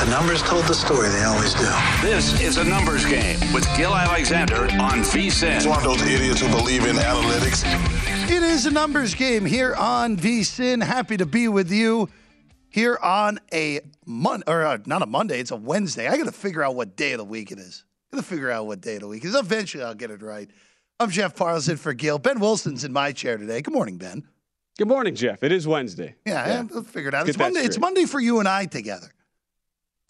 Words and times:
The 0.00 0.10
numbers 0.10 0.42
told 0.42 0.64
the 0.66 0.74
story, 0.74 1.08
they 1.08 1.22
always 1.22 1.54
do. 1.54 1.66
This 2.02 2.38
is 2.40 2.58
a 2.58 2.64
numbers 2.64 3.04
game 3.06 3.38
with 3.54 3.64
Gill 3.76 3.94
Alexander 3.94 4.64
on 4.80 5.00
VSIN. 5.02 5.56
It's 5.56 5.66
one 5.66 5.78
of 5.78 5.84
those 5.84 6.02
idiots 6.02 6.40
who 6.40 6.48
believe 6.48 6.84
in 6.84 6.96
analytics. 6.96 7.62
It 8.28 8.42
is 8.42 8.66
a 8.66 8.70
numbers 8.70 9.14
game 9.14 9.44
here 9.46 9.74
on 9.74 10.16
VSIN. 10.16 10.82
Happy 10.82 11.16
to 11.16 11.24
be 11.26 11.48
with 11.48 11.70
you 11.70 12.08
here 12.68 12.98
on 13.02 13.38
a 13.52 13.80
Mon 14.04 14.42
or 14.46 14.64
uh, 14.66 14.78
not 14.84 15.02
a 15.02 15.06
Monday. 15.06 15.40
It's 15.40 15.52
a 15.52 15.56
Wednesday. 15.56 16.06
I 16.08 16.16
got 16.18 16.26
to 16.26 16.32
figure 16.32 16.62
out 16.62 16.74
what 16.74 16.96
day 16.96 17.12
of 17.12 17.18
the 17.18 17.24
week 17.24 17.50
it 17.52 17.58
is. 17.58 17.84
Got 18.12 18.18
to 18.18 18.24
figure 18.24 18.50
out 18.50 18.66
what 18.66 18.80
day 18.80 18.96
of 18.96 19.00
the 19.02 19.08
week 19.08 19.24
it 19.24 19.28
is. 19.28 19.34
Eventually, 19.36 19.84
I'll 19.84 19.94
get 19.94 20.10
it 20.10 20.22
right. 20.22 20.50
I'm 21.00 21.10
Jeff 21.10 21.34
Parles 21.34 21.68
for 21.80 21.94
Gill. 21.94 22.18
Ben 22.18 22.40
Wilson's 22.40 22.84
in 22.84 22.92
my 22.92 23.12
chair 23.12 23.38
today. 23.38 23.62
Good 23.62 23.74
morning, 23.74 23.96
Ben. 23.96 24.24
Good 24.76 24.88
morning, 24.88 25.14
Jeff. 25.14 25.42
It 25.42 25.52
is 25.52 25.66
Wednesday. 25.66 26.14
Yeah, 26.26 26.46
Yeah. 26.46 26.62
I'll 26.74 26.82
figure 26.82 27.08
it 27.08 27.14
out. 27.14 27.26
Get 27.26 27.30
It's 27.30 27.38
that 27.38 27.44
Monday. 27.44 27.60
It's. 27.60 27.78
Monday 27.78 28.04
for 28.06 28.20
you 28.20 28.40
and 28.40 28.48
I 28.48 28.66
together. 28.66 29.08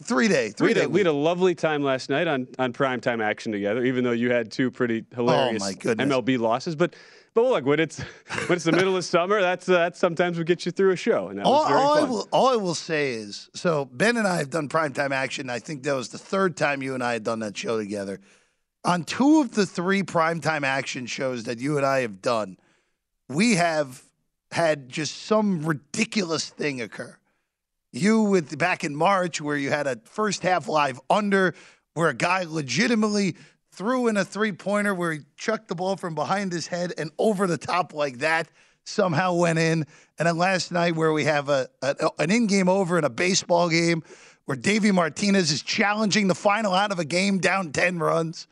Three 0.02 0.26
day, 0.28 0.46
We 0.48 0.52
three 0.52 0.68
had, 0.68 0.74
day. 0.74 0.84
a, 0.84 0.88
we 0.88 1.00
had 1.00 1.06
a 1.06 1.12
lovely 1.12 1.54
time 1.54 1.82
last 1.82 2.10
night 2.10 2.26
on, 2.26 2.48
on 2.58 2.72
primetime 2.72 3.22
action 3.22 3.52
together, 3.52 3.84
even 3.84 4.02
though 4.02 4.10
you 4.10 4.30
had 4.32 4.50
two 4.50 4.70
pretty 4.70 5.04
hilarious 5.14 5.62
Oh. 5.62 5.94
MLB 5.94 6.38
losses. 6.38 6.74
But 6.74 6.96
but 7.32 7.44
look, 7.44 7.64
when 7.64 7.78
it's 7.78 7.98
when 8.46 8.56
it's 8.56 8.64
the 8.64 8.72
middle 8.72 8.96
of 8.96 9.04
summer, 9.04 9.40
that's 9.40 9.68
uh, 9.68 9.72
that's 9.74 9.98
sometimes 10.00 10.36
what 10.36 10.48
gets 10.48 10.66
you 10.66 10.72
through 10.72 10.90
a 10.92 10.96
show, 10.96 11.28
and 11.28 11.38
that 11.38 11.46
all, 11.46 11.60
was 11.62 11.68
very 11.68 11.80
all 11.80 11.94
I 11.94 12.02
will, 12.02 12.28
all 12.32 12.48
I 12.48 12.56
will 12.56 12.74
say 12.74 13.12
is, 13.12 13.48
so 13.54 13.84
Ben 13.84 14.16
and 14.16 14.26
I 14.26 14.38
have 14.38 14.50
done 14.50 14.68
primetime 14.68 15.12
action. 15.12 15.48
I 15.48 15.60
think 15.60 15.84
that 15.84 15.94
was 15.94 16.08
the 16.08 16.18
third 16.18 16.56
time 16.56 16.82
you 16.82 16.94
and 16.94 17.02
I 17.02 17.12
had 17.12 17.22
done 17.22 17.38
that 17.40 17.56
show 17.56 17.78
together. 17.78 18.20
On 18.84 19.04
two 19.04 19.40
of 19.40 19.52
the 19.52 19.64
three 19.64 20.02
primetime 20.02 20.62
action 20.64 21.06
shows 21.06 21.44
that 21.44 21.58
you 21.58 21.76
and 21.76 21.86
I 21.86 22.00
have 22.00 22.20
done, 22.20 22.58
we 23.28 23.54
have 23.54 24.02
had 24.50 24.88
just 24.88 25.22
some 25.22 25.64
ridiculous 25.64 26.50
thing 26.50 26.80
occur. 26.82 27.16
You 27.96 28.22
with 28.22 28.58
back 28.58 28.82
in 28.82 28.96
March, 28.96 29.40
where 29.40 29.56
you 29.56 29.70
had 29.70 29.86
a 29.86 30.00
first 30.02 30.42
half 30.42 30.66
live 30.66 31.00
under, 31.08 31.54
where 31.92 32.08
a 32.08 32.14
guy 32.14 32.42
legitimately 32.42 33.36
threw 33.70 34.08
in 34.08 34.16
a 34.16 34.24
three 34.24 34.50
pointer 34.50 34.92
where 34.92 35.12
he 35.12 35.20
chucked 35.36 35.68
the 35.68 35.76
ball 35.76 35.96
from 35.96 36.16
behind 36.16 36.50
his 36.50 36.66
head 36.66 36.92
and 36.98 37.12
over 37.20 37.46
the 37.46 37.56
top 37.56 37.94
like 37.94 38.18
that 38.18 38.48
somehow 38.82 39.34
went 39.34 39.60
in. 39.60 39.86
And 40.18 40.26
then 40.26 40.36
last 40.36 40.72
night, 40.72 40.96
where 40.96 41.12
we 41.12 41.22
have 41.24 41.48
a, 41.48 41.68
a 41.82 42.10
an 42.18 42.32
in 42.32 42.48
game 42.48 42.68
over 42.68 42.98
in 42.98 43.04
a 43.04 43.10
baseball 43.10 43.68
game, 43.68 44.02
where 44.46 44.56
Davey 44.56 44.90
Martinez 44.90 45.52
is 45.52 45.62
challenging 45.62 46.26
the 46.26 46.34
final 46.34 46.74
out 46.74 46.90
of 46.90 46.98
a 46.98 47.04
game 47.04 47.38
down 47.38 47.70
ten 47.70 48.00
runs. 48.00 48.48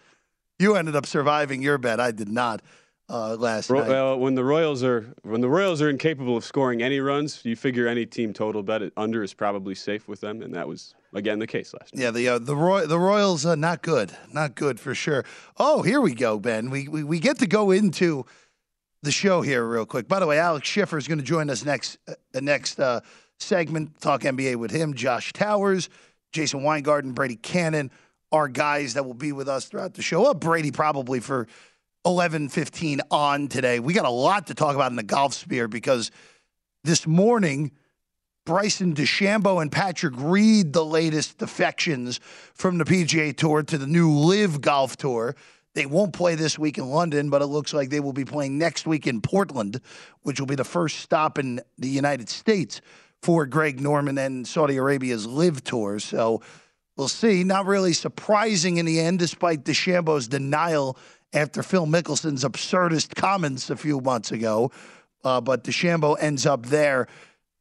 You 0.61 0.77
ended 0.77 0.95
up 0.95 1.05
surviving 1.05 1.63
your 1.63 1.79
bet. 1.79 1.99
I 1.99 2.13
did 2.13 2.29
not 2.29 2.63
uh, 3.09 3.37
last 3.37 3.71
Ro- 3.71 3.81
night. 3.81 3.89
Well, 3.89 4.19
when 4.19 4.35
the 4.35 4.45
Royals 4.45 4.83
are 4.83 5.13
when 5.23 5.41
the 5.41 5.49
Royals 5.49 5.83
are 5.83 5.91
incapable 5.91 6.37
of 6.37 6.45
scoring 6.45 6.83
any 6.83 7.01
runs, 7.01 7.45
you 7.45 7.57
figure 7.57 7.87
any 7.87 8.07
team 8.07 8.33
total 8.33 8.63
bet 8.63 8.83
it 8.83 8.93
under 8.97 9.23
is 9.23 9.35
probably 9.35 9.75
safe 9.75 10.09
with 10.09 10.21
them, 10.21 10.43
and 10.43 10.55
that 10.55 10.67
was 10.67 10.95
again 11.15 11.39
the 11.39 11.47
case 11.47 11.75
last 11.75 11.95
night. 11.95 12.03
Yeah, 12.03 12.11
the 12.11 12.29
uh, 12.29 12.39
the 12.39 12.57
Roy, 12.57 12.87
the 12.87 12.99
Royals 12.99 13.45
uh, 13.45 13.55
not 13.55 13.83
good, 13.83 14.17
not 14.33 14.55
good 14.55 14.81
for 14.81 14.95
sure. 14.95 15.25
Oh, 15.59 15.83
here 15.83 16.01
we 16.01 16.15
go, 16.15 16.39
Ben. 16.39 16.71
We 16.71 16.89
we, 16.89 17.05
we 17.05 17.19
get 17.19 17.39
to 17.41 17.47
go 17.47 17.71
into 17.71 18.25
the 19.03 19.13
show 19.13 19.43
here 19.43 19.65
real 19.67 19.87
quick. 19.87 20.09
By 20.09 20.21
the 20.21 20.27
way, 20.27 20.39
Alex 20.39 20.69
Schiffer 20.69 20.97
is 20.97 21.09
going 21.09 21.19
to 21.19 21.25
join 21.25 21.51
us 21.51 21.65
next 21.65 21.99
uh, 22.09 22.15
the 22.33 22.41
next 22.41 22.81
uh, 22.81 23.01
segment. 23.39 24.01
Talk 24.01 24.23
NBA 24.23 24.57
with 24.57 24.71
him. 24.71 24.95
Josh 24.95 25.33
Towers, 25.33 25.89
Jason 26.33 26.63
Weingarten, 26.63 27.13
Brady 27.13 27.37
Kannon 27.37 27.91
are 28.31 28.49
guys 28.49 28.95
that 28.95 29.05
will 29.05 29.13
be 29.15 29.33
with 29.33 29.49
us 29.49 29.67
throughout 29.67 29.93
the 29.93 30.03
show. 30.03 30.23
Well, 30.23 30.35
Brady 30.35 30.71
probably 30.71 31.21
for 31.21 31.47
11, 32.05 32.49
15 32.49 33.01
on 33.11 33.49
today. 33.49 33.81
We 33.81 33.93
got 33.93 34.05
a 34.05 34.11
lot 34.11 34.49
to 34.49 34.55
talk 34.55 34.75
about 34.75 34.91
in 34.91 34.97
the 34.97 35.03
golf 35.03 35.35
sphere 35.35 35.69
because 35.69 36.11
this 36.85 37.07
morning. 37.07 37.73
Bryson 38.45 38.93
DeChambeau 38.93 39.63
and 39.63 39.71
Patrick 39.71 40.15
Reed, 40.17 40.73
the 40.73 40.85
latest 40.85 41.39
defections 41.39 42.19
from 42.55 42.77
the 42.77 42.85
PGA 42.85 43.37
Tour 43.37 43.63
to 43.63 43.79
the 43.79 43.87
new 43.87 44.11
LIV 44.11 44.61
Golf 44.61 44.97
Tour. 44.97 45.37
They 45.75 45.87
won't 45.87 46.13
play 46.13 46.35
this 46.35 46.59
week 46.59 46.77
in 46.77 46.91
London, 46.91 47.31
but 47.31 47.41
it 47.41 47.47
looks 47.47 47.73
like 47.73 47.89
they 47.89 48.01
will 48.01 48.13
be 48.13 48.25
playing 48.25 48.59
next 48.59 48.87
week 48.87 49.07
in 49.07 49.21
Portland, 49.21 49.81
which 50.23 50.39
will 50.39 50.47
be 50.47 50.55
the 50.55 50.65
first 50.65 50.99
stop 50.99 51.39
in 51.39 51.61
the 51.79 51.89
United 51.89 52.29
States 52.29 52.81
for 53.23 53.47
Greg 53.47 53.81
Norman 53.81 54.19
and 54.19 54.47
Saudi 54.47 54.77
Arabia's 54.77 55.27
LIV 55.27 55.65
Tour. 55.65 55.99
So 55.99 56.43
we'll 56.97 57.09
see. 57.09 57.45
Not 57.45 57.67
really 57.67 57.93
surprising 57.93 58.77
in 58.77 58.87
the 58.87 59.01
end, 59.01 59.19
despite 59.21 59.65
DeChambeau's 59.65 60.29
denial 60.29 60.99
after 61.33 61.63
Phil 61.63 61.87
Mickelson's 61.87 62.45
absurdist 62.45 63.15
comments 63.15 63.71
a 63.71 63.77
few 63.77 64.01
months 64.01 64.33
ago. 64.33 64.71
Uh, 65.25 65.41
but 65.41 65.65
DeChambeau 65.65 66.17
ends 66.21 66.47
up 66.47 66.67
there 66.67 67.07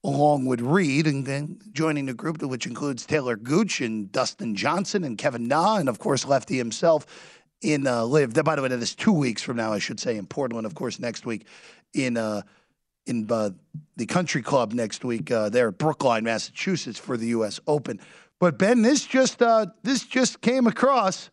along 0.04 0.46
with 0.46 0.62
Reed, 0.62 1.06
and 1.06 1.26
then 1.26 1.60
joining 1.74 2.08
the 2.08 2.14
group, 2.14 2.42
which 2.42 2.66
includes 2.66 3.06
Taylor 3.06 3.36
Gooch 3.36 3.82
and 3.82 4.12
Dustin 4.12 4.56
Johnson 4.56 5.04
and 5.04 5.18
Kevin 5.18 5.48
Na, 5.48 5.78
and 5.78 5.88
of 5.88 6.00
course 6.00 6.26
Lefty 6.26 6.58
himself 6.58 7.06
in 7.62 7.86
uh, 7.86 8.04
LIV. 8.04 8.34
By 8.44 8.56
the 8.56 8.64
way, 8.64 8.68
that 8.68 8.82
is 8.82 8.96
two 8.96 9.14
weeks 9.14 9.44
from 9.44 9.58
now, 9.58 9.72
I 9.72 9.80
should 9.80 10.00
say, 10.00 10.18
in 10.18 10.26
Portland. 10.26 10.66
Of 10.66 10.74
course, 10.74 11.00
next 11.00 11.26
week 11.26 11.46
in 11.94 12.18
uh, 12.18 12.42
in 13.06 13.32
uh, 13.32 13.52
the 13.96 14.06
Country 14.06 14.42
Club 14.42 14.74
next 14.74 15.04
week 15.04 15.32
uh, 15.32 15.50
there 15.50 15.68
at 15.70 15.78
Brookline, 15.78 16.24
Massachusetts, 16.24 17.00
for 17.00 17.18
the 17.18 17.28
U.S. 17.28 17.60
Open. 17.68 18.00
But 18.40 18.58
Ben, 18.58 18.82
this 18.82 19.06
just 19.06 19.42
uh, 19.42 19.68
this 19.84 20.04
just 20.04 20.42
came 20.42 20.66
across. 20.66 21.30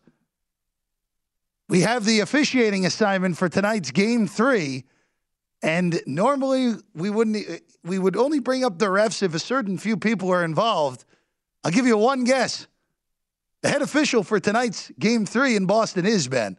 We 1.69 1.81
have 1.81 2.03
the 2.03 2.19
officiating 2.21 2.85
assignment 2.85 3.37
for 3.37 3.47
tonight's 3.47 3.91
Game 3.91 4.27
Three. 4.27 4.85
And 5.61 6.01
normally 6.05 6.73
we 6.95 7.09
wouldn't 7.09 7.45
we 7.83 7.99
would 7.99 8.15
only 8.15 8.39
bring 8.39 8.63
up 8.63 8.79
the 8.79 8.85
refs 8.87 9.21
if 9.23 9.33
a 9.35 9.39
certain 9.39 9.77
few 9.77 9.97
people 9.97 10.29
are 10.31 10.43
involved. 10.43 11.05
I'll 11.63 11.71
give 11.71 11.85
you 11.85 11.97
one 11.97 12.23
guess. 12.23 12.65
The 13.61 13.69
head 13.69 13.81
official 13.81 14.23
for 14.23 14.39
tonight's 14.39 14.89
game 14.99 15.25
three 15.25 15.57
in 15.57 15.65
Boston 15.65 16.05
is 16.05 16.27
Ben. 16.29 16.57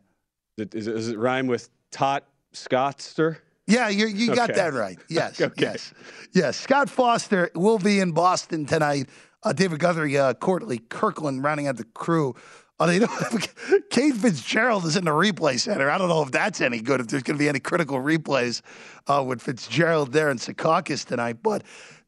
Is 0.58 0.64
it, 0.66 0.74
is 0.74 0.86
it, 0.86 0.92
does 0.92 1.08
it 1.08 1.18
rhyme 1.18 1.46
with 1.46 1.70
Tot 1.90 2.24
Scottster? 2.52 3.38
Yeah, 3.66 3.88
you 3.88 4.06
you 4.06 4.34
got 4.34 4.50
Okay. 4.50 4.58
that 4.60 4.74
right. 4.74 4.98
Yes, 5.08 5.40
Okay. 5.40 5.62
yes, 5.62 5.94
yes. 6.32 6.56
Scott 6.58 6.90
Foster 6.90 7.50
will 7.54 7.78
be 7.78 8.00
in 8.00 8.12
Boston 8.12 8.66
tonight. 8.66 9.08
Uh, 9.42 9.54
David 9.54 9.78
Guthrie, 9.78 10.18
uh, 10.18 10.34
Courtney 10.34 10.76
Kirkland 10.90 11.42
rounding 11.42 11.68
out 11.68 11.78
the 11.78 11.84
crew. 11.84 12.34
Uh, 12.80 12.86
they 12.86 12.98
don't 12.98 13.10
Kate 13.90 14.14
Fitzgerald 14.14 14.86
is 14.86 14.96
in 14.96 15.04
the 15.04 15.10
replay 15.10 15.60
center. 15.60 15.90
I 15.90 15.98
don't 15.98 16.08
know 16.08 16.22
if 16.22 16.30
that's 16.30 16.60
any 16.62 16.80
good. 16.80 17.00
If 17.00 17.08
there's 17.08 17.22
going 17.22 17.36
to 17.36 17.42
be 17.42 17.48
any 17.48 17.60
critical 17.60 17.98
replays 17.98 18.62
uh, 19.06 19.22
with 19.22 19.42
Fitzgerald 19.42 20.12
there 20.12 20.30
in 20.30 20.38
Secaucus 20.38 21.04
tonight, 21.04 21.36
but 21.42 21.62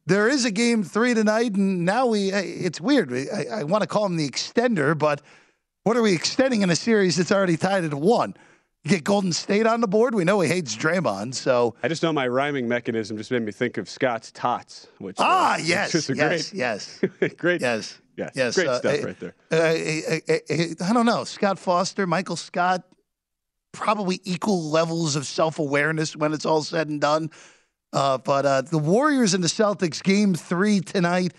there 0.07 0.27
is 0.27 0.45
a 0.45 0.51
game 0.51 0.83
three 0.83 1.13
tonight, 1.13 1.53
and 1.53 1.85
now 1.85 2.07
we. 2.07 2.33
uh, 2.33 2.41
It's 2.43 2.81
weird. 2.81 3.11
We- 3.11 3.29
I, 3.29 3.59
I 3.59 3.63
want 3.63 3.83
to 3.83 3.87
call 3.87 4.05
him 4.07 4.17
the 4.17 4.27
extender, 4.27 4.97
but 4.97 5.21
what 5.83 5.95
are 5.95 6.01
we 6.01 6.13
extending 6.13 6.63
in 6.63 6.69
a 6.71 6.75
series 6.75 7.17
that's 7.17 7.31
already 7.31 7.55
tied 7.55 7.83
at 7.83 7.93
one? 7.93 8.33
You 8.83 8.89
get 8.89 9.03
Golden 9.05 9.31
State 9.31 9.65
on 9.67 9.79
the 9.79 9.87
board. 9.87 10.13
We 10.15 10.25
know 10.25 10.41
he 10.41 10.49
hates 10.49 10.75
Draymond, 10.75 11.35
so 11.35 11.75
I 11.83 11.87
just 11.87 12.03
know 12.03 12.11
my 12.11 12.27
rhyming 12.27 12.67
mechanism 12.67 13.15
just 13.15 13.31
made 13.31 13.43
me 13.43 13.51
think 13.53 13.77
of 13.77 13.87
Scott's 13.87 14.29
Tots, 14.31 14.87
which 14.97 15.19
uh, 15.19 15.23
ah, 15.25 15.53
which 15.59 15.67
yes, 15.67 15.93
yes, 15.93 16.07
great, 16.49 16.53
yes, 16.53 16.99
great, 17.37 17.61
yes, 17.61 17.99
yes, 18.17 18.31
yes. 18.35 18.55
great 18.55 18.67
uh, 18.67 18.77
stuff 18.79 19.03
uh, 19.03 19.07
right 19.07 19.19
there. 19.19 19.35
uh, 19.51 19.55
uh, 19.55 20.19
uh, 20.29 20.83
uh, 20.83 20.89
I 20.89 20.93
don't 20.93 21.05
know. 21.05 21.23
Scott 21.23 21.59
Foster, 21.59 22.07
Michael 22.07 22.35
Scott, 22.35 22.83
probably 23.71 24.21
equal 24.23 24.63
levels 24.69 25.15
of 25.15 25.25
self 25.25 25.59
awareness 25.59 26.15
when 26.15 26.33
it's 26.33 26.45
all 26.45 26.63
said 26.63 26.87
and 26.87 27.01
done. 27.01 27.31
Uh, 27.91 28.17
but 28.17 28.45
uh, 28.45 28.61
the 28.61 28.79
Warriors 28.79 29.33
and 29.33 29.43
the 29.43 29.47
Celtics 29.47 30.01
game 30.01 30.33
three 30.33 30.79
tonight 30.79 31.33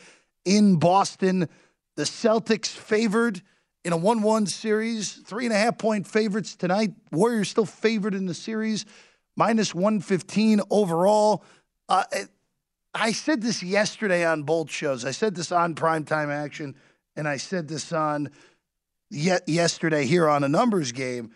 in 0.45 0.77
Boston. 0.77 1.49
The 1.97 2.05
Celtics 2.05 2.69
favored 2.69 3.43
in 3.85 3.93
a 3.93 3.97
1 3.97 4.23
1 4.23 4.47
series, 4.47 5.13
three 5.13 5.45
and 5.45 5.55
a 5.55 5.59
half 5.59 5.79
point 5.79 6.07
favorites 6.07 6.57
tonight. 6.57 6.93
Warriors 7.13 7.49
still 7.49 7.67
favored 7.67 8.15
in 8.15 8.27
the 8.27 8.35
series, 8.35 8.87
minus 9.37 9.75
115 9.75 10.61
overall. 10.71 11.45
Uh, 11.89 12.05
I 12.95 13.11
said 13.11 13.43
this 13.43 13.63
yesterday 13.63 14.25
on 14.25 14.45
both 14.45 14.71
shows. 14.71 15.05
I 15.05 15.11
said 15.11 15.35
this 15.35 15.51
on 15.51 15.75
primetime 15.75 16.29
action, 16.29 16.77
and 17.17 17.27
I 17.27 17.39
said 17.39 17.67
this 17.67 17.93
on 17.93 18.31
yet 19.11 19.49
yesterday 19.49 20.07
here 20.07 20.29
on 20.29 20.45
a 20.45 20.49
numbers 20.49 20.93
game. 20.93 21.33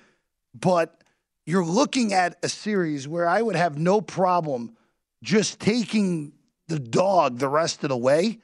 But 0.54 1.02
you're 1.46 1.64
looking 1.64 2.12
at 2.12 2.38
a 2.44 2.48
series 2.48 3.08
where 3.08 3.26
I 3.26 3.42
would 3.42 3.56
have 3.56 3.76
no 3.76 4.00
problem 4.00 4.76
just 5.22 5.58
taking 5.58 6.32
the 6.68 6.78
dog 6.78 7.38
the 7.38 7.48
rest 7.48 7.82
of 7.82 7.88
the 7.88 7.96
way. 7.96 8.38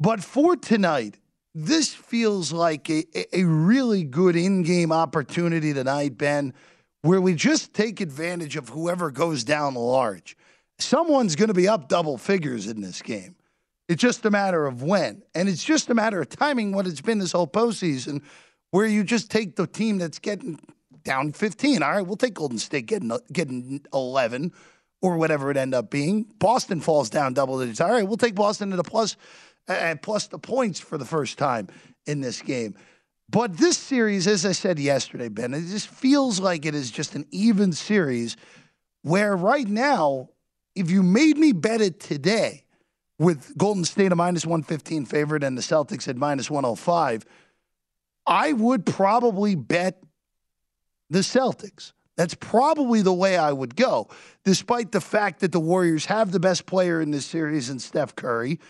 But 0.00 0.24
for 0.24 0.56
tonight, 0.56 1.18
this 1.54 1.94
feels 1.94 2.52
like 2.52 2.90
a, 2.90 3.04
a 3.32 3.44
really 3.44 4.02
good 4.02 4.34
in 4.34 4.64
game 4.64 4.90
opportunity 4.90 5.72
tonight, 5.72 6.18
Ben, 6.18 6.52
where 7.02 7.20
we 7.20 7.34
just 7.34 7.72
take 7.72 8.00
advantage 8.00 8.56
of 8.56 8.70
whoever 8.70 9.12
goes 9.12 9.44
down 9.44 9.74
large 9.74 10.36
someone's 10.78 11.36
going 11.36 11.48
to 11.48 11.54
be 11.54 11.68
up 11.68 11.88
double 11.88 12.18
figures 12.18 12.66
in 12.66 12.80
this 12.80 13.02
game. 13.02 13.36
It's 13.88 14.00
just 14.00 14.24
a 14.24 14.30
matter 14.30 14.66
of 14.66 14.82
when. 14.82 15.22
And 15.34 15.48
it's 15.48 15.64
just 15.64 15.90
a 15.90 15.94
matter 15.94 16.20
of 16.20 16.28
timing 16.28 16.72
what 16.72 16.86
it's 16.86 17.00
been 17.00 17.18
this 17.18 17.32
whole 17.32 17.46
postseason, 17.46 18.22
where 18.70 18.86
you 18.86 19.04
just 19.04 19.30
take 19.30 19.56
the 19.56 19.66
team 19.66 19.98
that's 19.98 20.18
getting 20.18 20.58
down 21.04 21.32
15. 21.32 21.82
All 21.82 21.90
right, 21.90 22.06
we'll 22.06 22.16
take 22.16 22.34
Golden 22.34 22.58
State 22.58 22.86
getting, 22.86 23.12
getting 23.32 23.84
11 23.92 24.52
or 25.02 25.18
whatever 25.18 25.50
it 25.50 25.56
end 25.56 25.74
up 25.74 25.90
being. 25.90 26.24
Boston 26.38 26.80
falls 26.80 27.10
down 27.10 27.34
double 27.34 27.60
digits. 27.60 27.80
All 27.80 27.90
right, 27.90 28.06
we'll 28.06 28.16
take 28.16 28.34
Boston 28.34 28.72
at 28.72 28.78
a 28.78 28.84
plus, 28.84 29.16
uh, 29.68 29.94
plus 30.00 30.28
the 30.28 30.38
points 30.38 30.80
for 30.80 30.96
the 30.96 31.04
first 31.04 31.36
time 31.36 31.68
in 32.06 32.22
this 32.22 32.40
game. 32.40 32.74
But 33.28 33.56
this 33.56 33.76
series, 33.76 34.26
as 34.26 34.44
I 34.46 34.52
said 34.52 34.78
yesterday, 34.78 35.28
Ben, 35.28 35.54
it 35.54 35.66
just 35.66 35.88
feels 35.88 36.40
like 36.40 36.66
it 36.66 36.74
is 36.74 36.90
just 36.90 37.14
an 37.14 37.26
even 37.30 37.72
series 37.72 38.36
where 39.02 39.36
right 39.36 39.68
now 39.68 40.30
if 40.74 40.90
you 40.90 41.02
made 41.02 41.38
me 41.38 41.52
bet 41.52 41.80
it 41.80 42.00
today 42.00 42.64
with 43.18 43.56
Golden 43.56 43.84
State 43.84 44.12
a 44.12 44.16
minus 44.16 44.44
115 44.44 45.04
favorite 45.06 45.44
and 45.44 45.56
the 45.56 45.62
Celtics 45.62 46.08
at 46.08 46.16
minus 46.16 46.50
105, 46.50 47.24
I 48.26 48.52
would 48.52 48.86
probably 48.86 49.54
bet 49.54 50.02
the 51.10 51.20
Celtics. 51.20 51.92
That's 52.16 52.34
probably 52.34 53.02
the 53.02 53.12
way 53.12 53.36
I 53.36 53.52
would 53.52 53.74
go, 53.76 54.08
despite 54.44 54.92
the 54.92 55.00
fact 55.00 55.40
that 55.40 55.52
the 55.52 55.60
Warriors 55.60 56.06
have 56.06 56.30
the 56.30 56.40
best 56.40 56.64
player 56.66 57.00
in 57.00 57.10
this 57.10 57.26
series 57.26 57.70
in 57.70 57.78
Steph 57.78 58.14
Curry. 58.14 58.60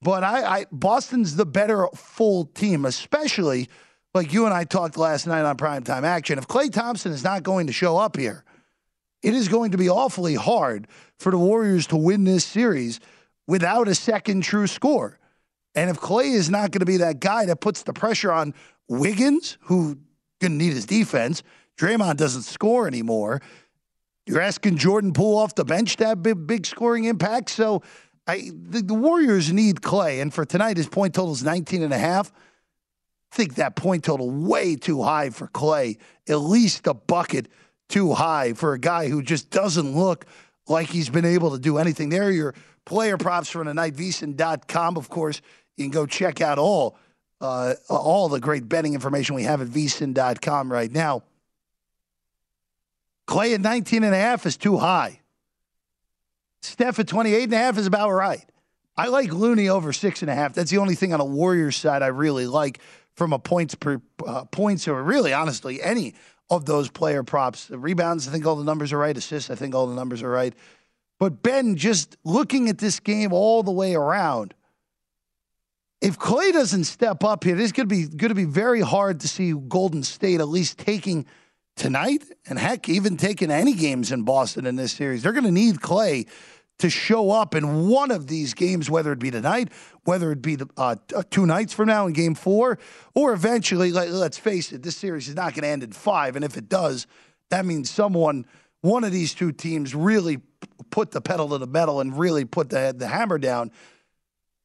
But 0.00 0.24
I, 0.24 0.42
I 0.42 0.66
Boston's 0.72 1.36
the 1.36 1.46
better 1.46 1.86
full 1.94 2.46
team, 2.46 2.84
especially 2.84 3.68
like 4.14 4.32
you 4.32 4.46
and 4.46 4.54
I 4.54 4.64
talked 4.64 4.96
last 4.96 5.28
night 5.28 5.44
on 5.44 5.56
primetime 5.56 6.02
action. 6.02 6.38
If 6.38 6.48
Klay 6.48 6.72
Thompson 6.72 7.12
is 7.12 7.22
not 7.22 7.44
going 7.44 7.68
to 7.68 7.72
show 7.72 7.96
up 7.96 8.16
here, 8.16 8.44
it 9.22 9.34
is 9.34 9.48
going 9.48 9.70
to 9.72 9.78
be 9.78 9.88
awfully 9.88 10.34
hard 10.34 10.88
for 11.18 11.30
the 11.30 11.38
Warriors 11.38 11.86
to 11.88 11.96
win 11.96 12.24
this 12.24 12.44
series 12.44 13.00
without 13.46 13.88
a 13.88 13.94
second 13.94 14.42
true 14.42 14.66
score. 14.66 15.18
And 15.74 15.88
if 15.88 15.98
Klay 15.98 16.34
is 16.34 16.50
not 16.50 16.70
going 16.70 16.80
to 16.80 16.86
be 16.86 16.98
that 16.98 17.20
guy 17.20 17.46
that 17.46 17.60
puts 17.60 17.82
the 17.82 17.92
pressure 17.92 18.32
on 18.32 18.54
Wiggins, 18.88 19.56
who 19.62 19.98
going 20.40 20.52
to 20.52 20.64
need 20.64 20.72
his 20.72 20.86
defense, 20.86 21.42
Draymond 21.78 22.16
doesn't 22.16 22.42
score 22.42 22.86
anymore. 22.86 23.40
You're 24.26 24.40
asking 24.40 24.76
Jordan 24.76 25.12
Poole 25.12 25.38
off 25.38 25.54
the 25.54 25.64
bench 25.64 25.96
to 25.96 26.06
have 26.06 26.22
big, 26.22 26.46
big 26.46 26.66
scoring 26.66 27.04
impact. 27.04 27.50
So 27.50 27.82
I, 28.26 28.50
the, 28.52 28.82
the, 28.82 28.94
Warriors 28.94 29.52
need 29.52 29.76
Klay. 29.76 30.20
And 30.20 30.32
for 30.32 30.44
tonight, 30.44 30.76
his 30.76 30.88
point 30.88 31.14
total 31.14 31.32
is 31.32 31.42
19 31.42 31.82
and 31.82 31.92
a 31.92 31.98
half. 31.98 32.32
I 33.32 33.36
think 33.36 33.54
that 33.54 33.76
point 33.76 34.04
total 34.04 34.30
way 34.30 34.76
too 34.76 35.02
high 35.02 35.30
for 35.30 35.48
Klay. 35.48 35.98
At 36.28 36.36
least 36.36 36.86
a 36.86 36.94
bucket 36.94 37.48
too 37.92 38.14
high 38.14 38.54
for 38.54 38.72
a 38.72 38.78
guy 38.78 39.08
who 39.08 39.22
just 39.22 39.50
doesn't 39.50 39.94
look 39.94 40.24
like 40.66 40.88
he's 40.88 41.10
been 41.10 41.26
able 41.26 41.50
to 41.52 41.58
do 41.58 41.76
anything. 41.76 42.08
There 42.08 42.24
are 42.24 42.30
your 42.30 42.54
player 42.86 43.18
props 43.18 43.50
for 43.50 43.62
tonight, 43.62 43.94
VSIN.com. 43.94 44.96
Of 44.96 45.10
course, 45.10 45.42
you 45.76 45.84
can 45.84 45.90
go 45.92 46.06
check 46.06 46.40
out 46.40 46.58
all 46.58 46.96
uh, 47.40 47.74
all 47.90 48.28
the 48.28 48.40
great 48.40 48.68
betting 48.68 48.94
information 48.94 49.34
we 49.34 49.42
have 49.42 49.60
at 49.60 49.68
VSIN.com 49.68 50.72
right 50.72 50.90
now. 50.90 51.22
Klay 53.26 53.54
at 53.54 53.60
19 53.60 54.04
and 54.04 54.14
a 54.14 54.18
half 54.18 54.46
is 54.46 54.56
too 54.56 54.78
high. 54.78 55.20
Steph 56.62 56.98
at 57.00 57.08
28 57.08 57.44
and 57.44 57.52
a 57.52 57.58
half 57.58 57.76
is 57.76 57.86
about 57.86 58.10
right. 58.10 58.44
I 58.96 59.08
like 59.08 59.32
Looney 59.32 59.68
over 59.68 59.92
six 59.92 60.22
and 60.22 60.30
a 60.30 60.34
half. 60.34 60.54
That's 60.54 60.70
the 60.70 60.78
only 60.78 60.94
thing 60.94 61.12
on 61.12 61.20
a 61.20 61.24
Warriors 61.24 61.76
side 61.76 62.02
I 62.02 62.08
really 62.08 62.46
like 62.46 62.78
from 63.14 63.32
a 63.32 63.38
points 63.38 63.74
per 63.74 64.00
uh, 64.26 64.44
points 64.44 64.86
or 64.86 65.02
really 65.02 65.32
honestly 65.32 65.82
any 65.82 66.14
of 66.50 66.66
those 66.66 66.90
player 66.90 67.22
props. 67.22 67.66
The 67.66 67.78
rebounds, 67.78 68.28
I 68.28 68.30
think 68.30 68.46
all 68.46 68.56
the 68.56 68.64
numbers 68.64 68.92
are 68.92 68.98
right. 68.98 69.16
Assists, 69.16 69.50
I 69.50 69.54
think 69.54 69.74
all 69.74 69.86
the 69.86 69.94
numbers 69.94 70.22
are 70.22 70.30
right. 70.30 70.54
But 71.18 71.42
Ben, 71.42 71.76
just 71.76 72.16
looking 72.24 72.68
at 72.68 72.78
this 72.78 73.00
game 73.00 73.32
all 73.32 73.62
the 73.62 73.70
way 73.70 73.94
around, 73.94 74.54
if 76.00 76.18
Klay 76.18 76.52
doesn't 76.52 76.84
step 76.84 77.22
up 77.22 77.44
here, 77.44 77.58
it's 77.58 77.70
going 77.70 77.88
to 77.88 77.94
be 77.94 78.06
going 78.06 78.30
to 78.30 78.34
be 78.34 78.44
very 78.44 78.80
hard 78.80 79.20
to 79.20 79.28
see 79.28 79.52
Golden 79.52 80.02
State 80.02 80.40
at 80.40 80.48
least 80.48 80.78
taking 80.78 81.26
tonight, 81.76 82.24
and 82.48 82.58
heck, 82.58 82.88
even 82.88 83.16
taking 83.16 83.50
any 83.50 83.72
games 83.72 84.12
in 84.12 84.24
Boston 84.24 84.66
in 84.66 84.76
this 84.76 84.92
series. 84.92 85.22
They're 85.22 85.32
going 85.32 85.44
to 85.44 85.52
need 85.52 85.76
Klay 85.76 86.28
to 86.82 86.90
show 86.90 87.30
up 87.30 87.54
in 87.54 87.88
one 87.88 88.10
of 88.10 88.26
these 88.26 88.54
games, 88.54 88.90
whether 88.90 89.12
it 89.12 89.20
be 89.20 89.30
tonight, 89.30 89.70
whether 90.02 90.32
it 90.32 90.42
be 90.42 90.58
uh, 90.76 90.96
two 91.30 91.46
nights 91.46 91.72
from 91.72 91.86
now 91.86 92.08
in 92.08 92.12
game 92.12 92.34
four, 92.34 92.76
or 93.14 93.32
eventually, 93.32 93.92
let, 93.92 94.08
us 94.08 94.36
face 94.36 94.72
it, 94.72 94.82
this 94.82 94.96
series 94.96 95.28
is 95.28 95.36
not 95.36 95.54
going 95.54 95.62
to 95.62 95.68
end 95.68 95.84
in 95.84 95.92
five. 95.92 96.34
And 96.34 96.44
if 96.44 96.56
it 96.56 96.68
does, 96.68 97.06
that 97.50 97.64
means 97.64 97.88
someone, 97.88 98.46
one 98.80 99.04
of 99.04 99.12
these 99.12 99.32
two 99.32 99.52
teams, 99.52 99.94
really 99.94 100.40
put 100.90 101.12
the 101.12 101.20
pedal 101.20 101.50
to 101.50 101.58
the 101.58 101.68
metal 101.68 102.00
and 102.00 102.18
really 102.18 102.44
put 102.44 102.68
the, 102.70 102.92
the 102.96 103.06
hammer 103.06 103.38
down. 103.38 103.70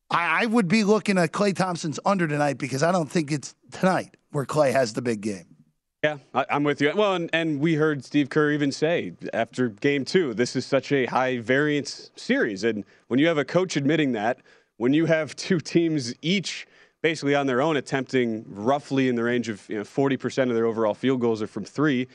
I, 0.09 0.43
I 0.43 0.45
would 0.47 0.67
be 0.67 0.83
looking 0.83 1.19
at 1.19 1.31
Klay 1.31 1.55
Thompson's 1.55 1.99
under 2.03 2.27
tonight 2.27 2.57
because 2.57 2.81
I 2.81 2.91
don't 2.91 3.11
think 3.11 3.31
it's 3.31 3.53
tonight 3.69 4.17
where 4.31 4.45
Klay 4.45 4.71
has 4.71 4.93
the 4.93 5.03
big 5.03 5.21
game. 5.21 5.56
Yeah, 6.03 6.17
I, 6.33 6.45
am 6.49 6.63
with 6.63 6.79
you. 6.79 6.91
Well, 6.95 7.15
and, 7.15 7.29
and 7.33 7.59
we 7.59 7.73
heard 7.73 8.05
Steve 8.05 8.29
Kerr 8.29 8.51
even 8.51 8.71
say 8.71 9.13
after 9.33 9.69
game 9.69 10.05
two, 10.05 10.35
this 10.35 10.55
is 10.55 10.63
such 10.63 10.91
a 10.91 11.07
high 11.07 11.39
variance 11.39 12.11
series. 12.15 12.63
And 12.63 12.85
when 13.07 13.19
you 13.19 13.27
have 13.27 13.39
a 13.39 13.45
coach 13.45 13.75
admitting 13.75 14.11
that, 14.11 14.37
when 14.77 14.93
you 14.93 15.07
have 15.07 15.35
two 15.35 15.59
teams 15.59 16.13
each 16.21 16.67
basically 17.01 17.33
on 17.33 17.47
their 17.47 17.61
own 17.61 17.77
attempting 17.77 18.45
roughly 18.47 19.09
in 19.09 19.15
the 19.15 19.23
range 19.23 19.49
of 19.49 19.67
you 19.69 19.77
know, 19.77 19.83
40% 19.83 20.49
of 20.49 20.55
their 20.55 20.65
overall 20.65 20.93
field 20.93 21.19
goals 21.19 21.41
are 21.41 21.47
from 21.47 21.65
three, 21.65 22.07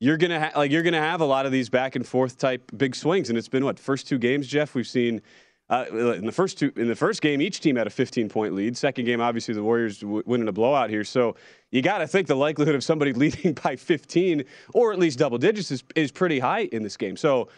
you're 0.00 0.16
gonna 0.16 0.40
ha- 0.40 0.58
like 0.58 0.70
you're 0.70 0.82
gonna 0.82 1.00
have 1.00 1.20
a 1.20 1.24
lot 1.24 1.46
of 1.46 1.52
these 1.52 1.68
back 1.68 1.96
and 1.96 2.06
forth 2.06 2.38
type 2.38 2.70
big 2.76 2.96
swings. 2.96 3.28
And 3.28 3.38
it's 3.38 3.48
been 3.48 3.64
what 3.64 3.78
first 3.78 4.08
two 4.08 4.18
games, 4.18 4.48
Jeff? 4.48 4.74
We've 4.74 4.86
seen 4.86 5.22
uh, 5.70 5.84
in 5.92 6.24
the 6.24 6.32
first 6.32 6.58
two, 6.58 6.72
in 6.76 6.88
the 6.88 6.96
first 6.96 7.20
game, 7.20 7.42
each 7.42 7.60
team 7.60 7.76
had 7.76 7.86
a 7.86 7.90
15 7.90 8.28
point 8.28 8.54
lead. 8.54 8.76
Second 8.76 9.04
game, 9.04 9.20
obviously, 9.20 9.52
the 9.52 9.62
Warriors 9.62 9.98
w- 10.00 10.22
winning 10.24 10.48
a 10.48 10.52
blowout 10.52 10.88
here. 10.88 11.04
So 11.04 11.36
you 11.70 11.82
got 11.82 11.98
to 11.98 12.06
think 12.06 12.26
the 12.26 12.34
likelihood 12.34 12.74
of 12.74 12.82
somebody 12.82 13.12
leading 13.14 13.52
by 13.52 13.76
15 13.76 14.44
or 14.72 14.92
at 14.92 14.98
least 14.98 15.18
double 15.18 15.36
digits 15.36 15.70
is, 15.70 15.84
is 15.94 16.10
pretty 16.10 16.38
high 16.38 16.62
in 16.72 16.82
this 16.82 16.96
game. 16.96 17.16
So 17.16 17.48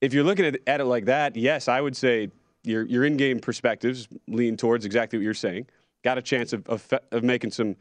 if 0.00 0.14
you're 0.14 0.24
looking 0.24 0.46
at, 0.46 0.56
at 0.66 0.80
it 0.80 0.86
like 0.86 1.04
that, 1.06 1.36
yes, 1.36 1.68
I 1.68 1.80
would 1.80 1.96
say 1.96 2.30
your 2.64 2.84
your 2.86 3.04
in 3.04 3.16
game 3.16 3.38
perspectives 3.38 4.08
lean 4.26 4.56
towards 4.56 4.84
exactly 4.84 5.18
what 5.18 5.24
you're 5.24 5.34
saying. 5.34 5.66
Got 6.04 6.18
a 6.18 6.22
chance 6.22 6.52
of 6.52 6.66
of, 6.68 6.88
of 7.12 7.22
making 7.22 7.50
some 7.50 7.76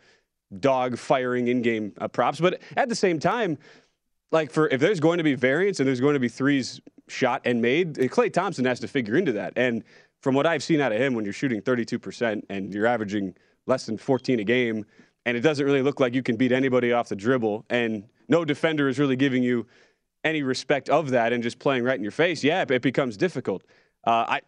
dog 0.59 0.97
firing 0.97 1.47
in 1.47 1.61
game 1.61 1.93
uh, 1.99 2.07
props, 2.07 2.39
but 2.39 2.61
at 2.75 2.89
the 2.89 2.95
same 2.95 3.19
time 3.19 3.57
like 4.31 4.51
for 4.51 4.67
if 4.69 4.81
there's 4.81 4.99
going 4.99 5.17
to 5.17 5.23
be 5.23 5.35
variance 5.35 5.79
and 5.79 5.87
there's 5.87 6.01
going 6.01 6.13
to 6.13 6.19
be 6.19 6.29
threes 6.29 6.81
shot 7.07 7.41
and 7.45 7.61
made, 7.61 7.95
Klay 7.95 8.31
Thompson 8.31 8.65
has 8.65 8.79
to 8.81 8.87
figure 8.87 9.15
into 9.15 9.31
that. 9.33 9.53
And 9.55 9.83
from 10.21 10.35
what 10.35 10.45
I've 10.45 10.63
seen 10.63 10.81
out 10.81 10.91
of 10.91 10.99
him, 10.99 11.13
when 11.13 11.25
you're 11.25 11.33
shooting 11.33 11.61
32% 11.61 12.43
and 12.49 12.73
you're 12.73 12.87
averaging 12.87 13.35
less 13.65 13.85
than 13.85 13.97
14 13.97 14.39
a 14.39 14.43
game, 14.43 14.85
and 15.25 15.35
it 15.35 15.41
doesn't 15.41 15.65
really 15.65 15.81
look 15.81 15.99
like 15.99 16.13
you 16.13 16.23
can 16.23 16.37
beat 16.37 16.51
anybody 16.51 16.93
off 16.93 17.09
the 17.09 17.15
dribble, 17.15 17.65
and 17.69 18.03
no 18.29 18.45
defender 18.45 18.87
is 18.87 18.99
really 18.99 19.15
giving 19.15 19.43
you 19.43 19.65
any 20.23 20.43
respect 20.43 20.89
of 20.89 21.09
that 21.11 21.33
and 21.33 21.43
just 21.43 21.59
playing 21.59 21.83
right 21.83 21.97
in 21.97 22.03
your 22.03 22.11
face, 22.11 22.43
yeah, 22.43 22.65
it 22.67 22.81
becomes 22.81 23.17
difficult. 23.17 23.63
Uh, 24.05 24.25
I, 24.27 24.41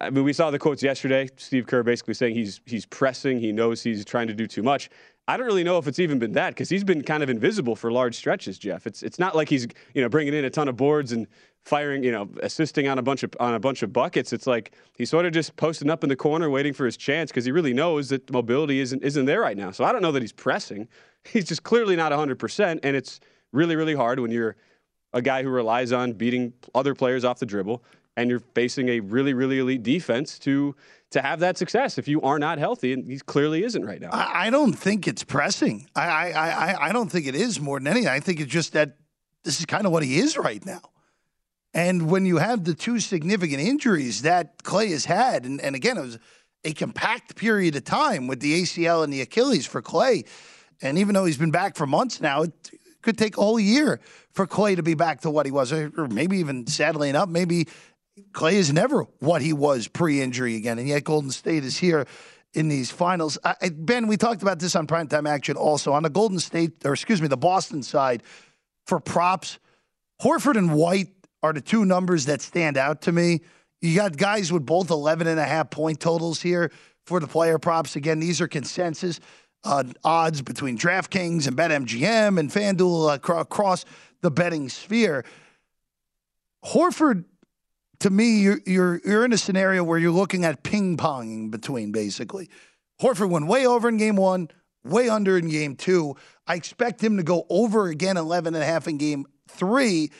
I 0.00 0.10
mean, 0.10 0.24
we 0.24 0.32
saw 0.32 0.50
the 0.50 0.58
quotes 0.58 0.82
yesterday. 0.82 1.28
Steve 1.36 1.66
Kerr 1.66 1.82
basically 1.82 2.14
saying 2.14 2.34
he's 2.34 2.60
he's 2.66 2.86
pressing. 2.86 3.40
He 3.40 3.50
knows 3.50 3.82
he's 3.82 4.04
trying 4.04 4.28
to 4.28 4.34
do 4.34 4.46
too 4.46 4.62
much. 4.62 4.90
I 5.26 5.36
don't 5.36 5.46
really 5.46 5.64
know 5.64 5.78
if 5.78 5.88
it's 5.88 5.98
even 5.98 6.20
been 6.20 6.32
that 6.32 6.50
because 6.50 6.68
he's 6.68 6.84
been 6.84 7.02
kind 7.02 7.22
of 7.22 7.28
invisible 7.28 7.74
for 7.74 7.90
large 7.90 8.14
stretches, 8.14 8.58
Jeff. 8.58 8.86
It's 8.86 9.02
it's 9.02 9.18
not 9.18 9.34
like 9.34 9.48
he's 9.48 9.66
you 9.94 10.02
know 10.02 10.08
bringing 10.08 10.34
in 10.34 10.44
a 10.44 10.50
ton 10.50 10.68
of 10.68 10.76
boards 10.76 11.10
and 11.10 11.26
firing, 11.66 12.04
you 12.04 12.12
know, 12.12 12.28
assisting 12.42 12.86
on 12.86 12.96
a 12.96 13.02
bunch 13.02 13.24
of 13.24 13.32
on 13.40 13.54
a 13.54 13.58
bunch 13.58 13.82
of 13.82 13.92
buckets. 13.92 14.32
It's 14.32 14.46
like 14.46 14.72
he's 14.94 15.10
sort 15.10 15.26
of 15.26 15.32
just 15.32 15.56
posting 15.56 15.90
up 15.90 16.04
in 16.04 16.08
the 16.08 16.16
corner, 16.16 16.48
waiting 16.48 16.72
for 16.72 16.86
his 16.86 16.96
chance 16.96 17.32
because 17.32 17.44
he 17.44 17.50
really 17.50 17.74
knows 17.74 18.08
that 18.10 18.30
mobility 18.30 18.78
isn't 18.78 19.02
isn't 19.02 19.26
there 19.26 19.40
right 19.40 19.56
now. 19.56 19.72
So 19.72 19.84
I 19.84 19.90
don't 19.92 20.00
know 20.00 20.12
that 20.12 20.22
he's 20.22 20.32
pressing. 20.32 20.88
He's 21.26 21.44
just 21.44 21.64
clearly 21.64 21.96
not 21.96 22.12
100, 22.12 22.38
percent 22.38 22.78
and 22.84 22.94
it's 22.94 23.18
really 23.50 23.74
really 23.74 23.96
hard 23.96 24.20
when 24.20 24.30
you're 24.30 24.54
a 25.12 25.20
guy 25.20 25.42
who 25.42 25.48
relies 25.48 25.90
on 25.90 26.12
beating 26.12 26.52
other 26.72 26.94
players 26.94 27.24
off 27.24 27.40
the 27.40 27.46
dribble, 27.46 27.82
and 28.16 28.30
you're 28.30 28.44
facing 28.54 28.88
a 28.90 29.00
really, 29.00 29.34
really 29.34 29.58
elite 29.58 29.82
defense 29.82 30.38
to 30.40 30.76
to 31.10 31.20
have 31.20 31.40
that 31.40 31.58
success 31.58 31.98
if 31.98 32.06
you 32.06 32.22
are 32.22 32.38
not 32.38 32.58
healthy, 32.58 32.92
and 32.92 33.10
he 33.10 33.18
clearly 33.18 33.64
isn't 33.64 33.84
right 33.84 34.00
now. 34.00 34.10
I, 34.12 34.46
I 34.46 34.50
don't 34.50 34.72
think 34.72 35.08
it's 35.08 35.24
pressing. 35.24 35.88
I, 35.96 36.06
I, 36.06 36.30
I, 36.30 36.88
I 36.88 36.92
don't 36.92 37.10
think 37.10 37.26
it 37.26 37.34
is 37.34 37.60
more 37.60 37.80
than 37.80 37.88
anything. 37.88 38.08
I 38.08 38.20
think 38.20 38.38
it's 38.38 38.52
just 38.52 38.72
that 38.74 38.98
this 39.42 39.58
is 39.58 39.66
kind 39.66 39.84
of 39.84 39.90
what 39.90 40.04
he 40.04 40.18
is 40.18 40.36
right 40.36 40.64
now. 40.64 40.82
And 41.74 42.10
when 42.10 42.24
you 42.24 42.38
have 42.38 42.64
the 42.64 42.74
two 42.74 43.00
significant 43.00 43.60
injuries 43.60 44.22
that 44.22 44.62
Klay 44.62 44.90
has 44.90 45.04
had, 45.04 45.44
and, 45.44 45.60
and 45.60 45.76
again, 45.76 45.98
it 45.98 46.02
was 46.02 46.18
a 46.64 46.72
compact 46.72 47.36
period 47.36 47.76
of 47.76 47.84
time 47.84 48.26
with 48.26 48.40
the 48.40 48.62
ACL 48.62 49.04
and 49.04 49.12
the 49.12 49.20
Achilles 49.20 49.66
for 49.66 49.82
Klay. 49.82 50.26
And 50.82 50.98
even 50.98 51.14
though 51.14 51.24
he's 51.24 51.38
been 51.38 51.50
back 51.50 51.76
for 51.76 51.86
months 51.86 52.20
now, 52.20 52.42
it 52.42 52.70
could 53.02 53.16
take 53.18 53.36
a 53.36 53.40
whole 53.40 53.60
year 53.60 54.00
for 54.32 54.46
Klay 54.46 54.76
to 54.76 54.82
be 54.82 54.94
back 54.94 55.20
to 55.20 55.30
what 55.30 55.46
he 55.46 55.52
was, 55.52 55.72
or 55.72 56.08
maybe 56.08 56.38
even 56.38 56.66
sadly 56.66 57.08
enough, 57.08 57.28
maybe 57.28 57.66
Klay 58.32 58.54
is 58.54 58.72
never 58.72 59.06
what 59.20 59.42
he 59.42 59.52
was 59.52 59.88
pre-injury 59.88 60.56
again, 60.56 60.78
and 60.78 60.88
yet 60.88 61.04
Golden 61.04 61.30
State 61.30 61.64
is 61.64 61.76
here 61.76 62.06
in 62.54 62.68
these 62.68 62.90
finals. 62.90 63.38
I, 63.44 63.70
ben, 63.74 64.06
we 64.06 64.16
talked 64.16 64.42
about 64.42 64.58
this 64.58 64.74
on 64.74 64.86
primetime 64.86 65.28
action 65.28 65.56
also 65.56 65.92
on 65.92 66.02
the 66.02 66.10
Golden 66.10 66.38
State, 66.38 66.84
or 66.84 66.94
excuse 66.94 67.20
me, 67.20 67.28
the 67.28 67.36
Boston 67.36 67.82
side 67.82 68.22
for 68.86 68.98
props. 68.98 69.58
Horford 70.22 70.56
and 70.56 70.72
White 70.72 71.15
are 71.42 71.52
the 71.52 71.60
two 71.60 71.84
numbers 71.84 72.26
that 72.26 72.40
stand 72.40 72.76
out 72.76 73.02
to 73.02 73.12
me. 73.12 73.40
You 73.80 73.94
got 73.94 74.16
guys 74.16 74.52
with 74.52 74.64
both 74.64 74.90
11 74.90 75.26
and 75.26 75.38
a 75.38 75.44
half 75.44 75.70
point 75.70 76.00
totals 76.00 76.40
here 76.40 76.72
for 77.04 77.20
the 77.20 77.26
player 77.26 77.58
props. 77.58 77.96
Again, 77.96 78.18
these 78.18 78.40
are 78.40 78.48
consensus 78.48 79.20
uh, 79.64 79.84
odds 80.04 80.42
between 80.42 80.78
DraftKings 80.78 81.46
and 81.46 81.56
BetMGM 81.56 82.38
and 82.38 82.50
FanDuel 82.50 83.14
across 83.14 83.84
the 84.22 84.30
betting 84.30 84.68
sphere. 84.68 85.24
Horford 86.64 87.24
to 88.00 88.10
me, 88.10 88.40
you're, 88.40 88.60
you're, 88.66 89.00
you're 89.04 89.24
in 89.24 89.32
a 89.32 89.38
scenario 89.38 89.82
where 89.82 89.98
you're 89.98 90.10
looking 90.10 90.44
at 90.44 90.62
ping 90.62 90.96
ponging 90.96 91.50
between 91.50 91.92
basically. 91.92 92.50
Horford 93.00 93.30
went 93.30 93.46
way 93.46 93.66
over 93.66 93.88
in 93.88 93.96
game 93.96 94.16
one, 94.16 94.48
way 94.84 95.08
under 95.08 95.38
in 95.38 95.48
game 95.48 95.76
two. 95.76 96.16
I 96.46 96.54
expect 96.54 97.02
him 97.02 97.16
to 97.16 97.22
go 97.22 97.46
over 97.48 97.88
again 97.88 98.16
11 98.16 98.54
and 98.54 98.62
a 98.62 98.66
half 98.66 98.86
in 98.86 98.98
game 98.98 99.26
three. 99.48 100.10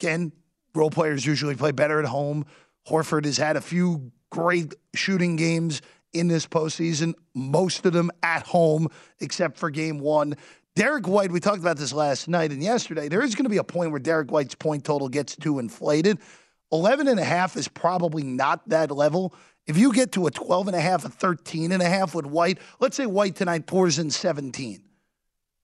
Again, 0.00 0.32
role 0.74 0.90
players 0.90 1.24
usually 1.24 1.54
play 1.54 1.72
better 1.72 1.98
at 2.00 2.06
home. 2.06 2.44
Horford 2.88 3.24
has 3.24 3.38
had 3.38 3.56
a 3.56 3.60
few 3.60 4.12
great 4.30 4.74
shooting 4.94 5.36
games 5.36 5.80
in 6.12 6.28
this 6.28 6.46
postseason, 6.46 7.14
most 7.34 7.84
of 7.86 7.92
them 7.92 8.10
at 8.22 8.46
home, 8.46 8.88
except 9.20 9.58
for 9.58 9.70
game 9.70 9.98
one. 9.98 10.36
Derrick 10.76 11.06
White, 11.06 11.30
we 11.30 11.40
talked 11.40 11.58
about 11.58 11.76
this 11.76 11.92
last 11.92 12.28
night 12.28 12.50
and 12.50 12.62
yesterday. 12.62 13.08
There 13.08 13.22
is 13.22 13.34
going 13.34 13.44
to 13.44 13.50
be 13.50 13.58
a 13.58 13.64
point 13.64 13.90
where 13.90 14.00
Derrick 14.00 14.30
White's 14.30 14.54
point 14.54 14.84
total 14.84 15.08
gets 15.08 15.36
too 15.36 15.58
inflated. 15.58 16.18
11 16.72 17.08
and 17.08 17.20
a 17.20 17.24
half 17.24 17.56
is 17.56 17.68
probably 17.68 18.22
not 18.22 18.68
that 18.68 18.90
level. 18.90 19.34
If 19.66 19.78
you 19.78 19.92
get 19.92 20.12
to 20.12 20.26
a 20.26 20.30
12 20.30 20.68
and 20.68 20.76
a 20.76 20.80
half, 20.80 21.04
a 21.04 21.08
13 21.08 21.72
and 21.72 21.82
a 21.82 21.88
half 21.88 22.14
with 22.14 22.26
White, 22.26 22.58
let's 22.80 22.96
say 22.96 23.06
White 23.06 23.36
tonight 23.36 23.66
pours 23.66 23.98
in 23.98 24.10
17. 24.10 24.82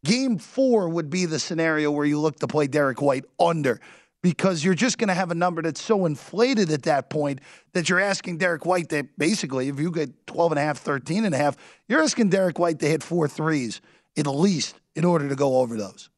Game 0.04 0.38
four 0.38 0.88
would 0.88 1.10
be 1.10 1.26
the 1.26 1.38
scenario 1.38 1.90
where 1.90 2.06
you 2.06 2.18
look 2.18 2.38
to 2.38 2.46
play 2.46 2.66
Derrick 2.66 3.02
White 3.02 3.24
under 3.38 3.80
because 4.22 4.64
you're 4.64 4.74
just 4.74 4.98
going 4.98 5.08
to 5.08 5.14
have 5.14 5.30
a 5.30 5.34
number 5.34 5.62
that's 5.62 5.82
so 5.82 6.06
inflated 6.06 6.70
at 6.70 6.82
that 6.82 7.10
point 7.10 7.40
that 7.72 7.88
you're 7.88 8.00
asking 8.00 8.38
Derrick 8.38 8.66
White 8.66 8.88
to 8.90 9.06
basically, 9.16 9.68
if 9.68 9.80
you 9.80 9.90
get 9.90 10.26
12 10.26 10.52
and 10.52 10.58
a 10.58 10.62
half, 10.62 10.78
13 10.78 11.24
and 11.24 11.34
a 11.34 11.38
half, 11.38 11.56
you're 11.88 12.02
asking 12.02 12.28
Derrick 12.28 12.58
White 12.58 12.78
to 12.80 12.86
hit 12.86 13.02
four 13.02 13.28
threes 13.28 13.80
at 14.16 14.26
least 14.26 14.76
in 14.94 15.04
order 15.04 15.28
to 15.28 15.36
go 15.36 15.58
over 15.58 15.76
those. 15.76 16.10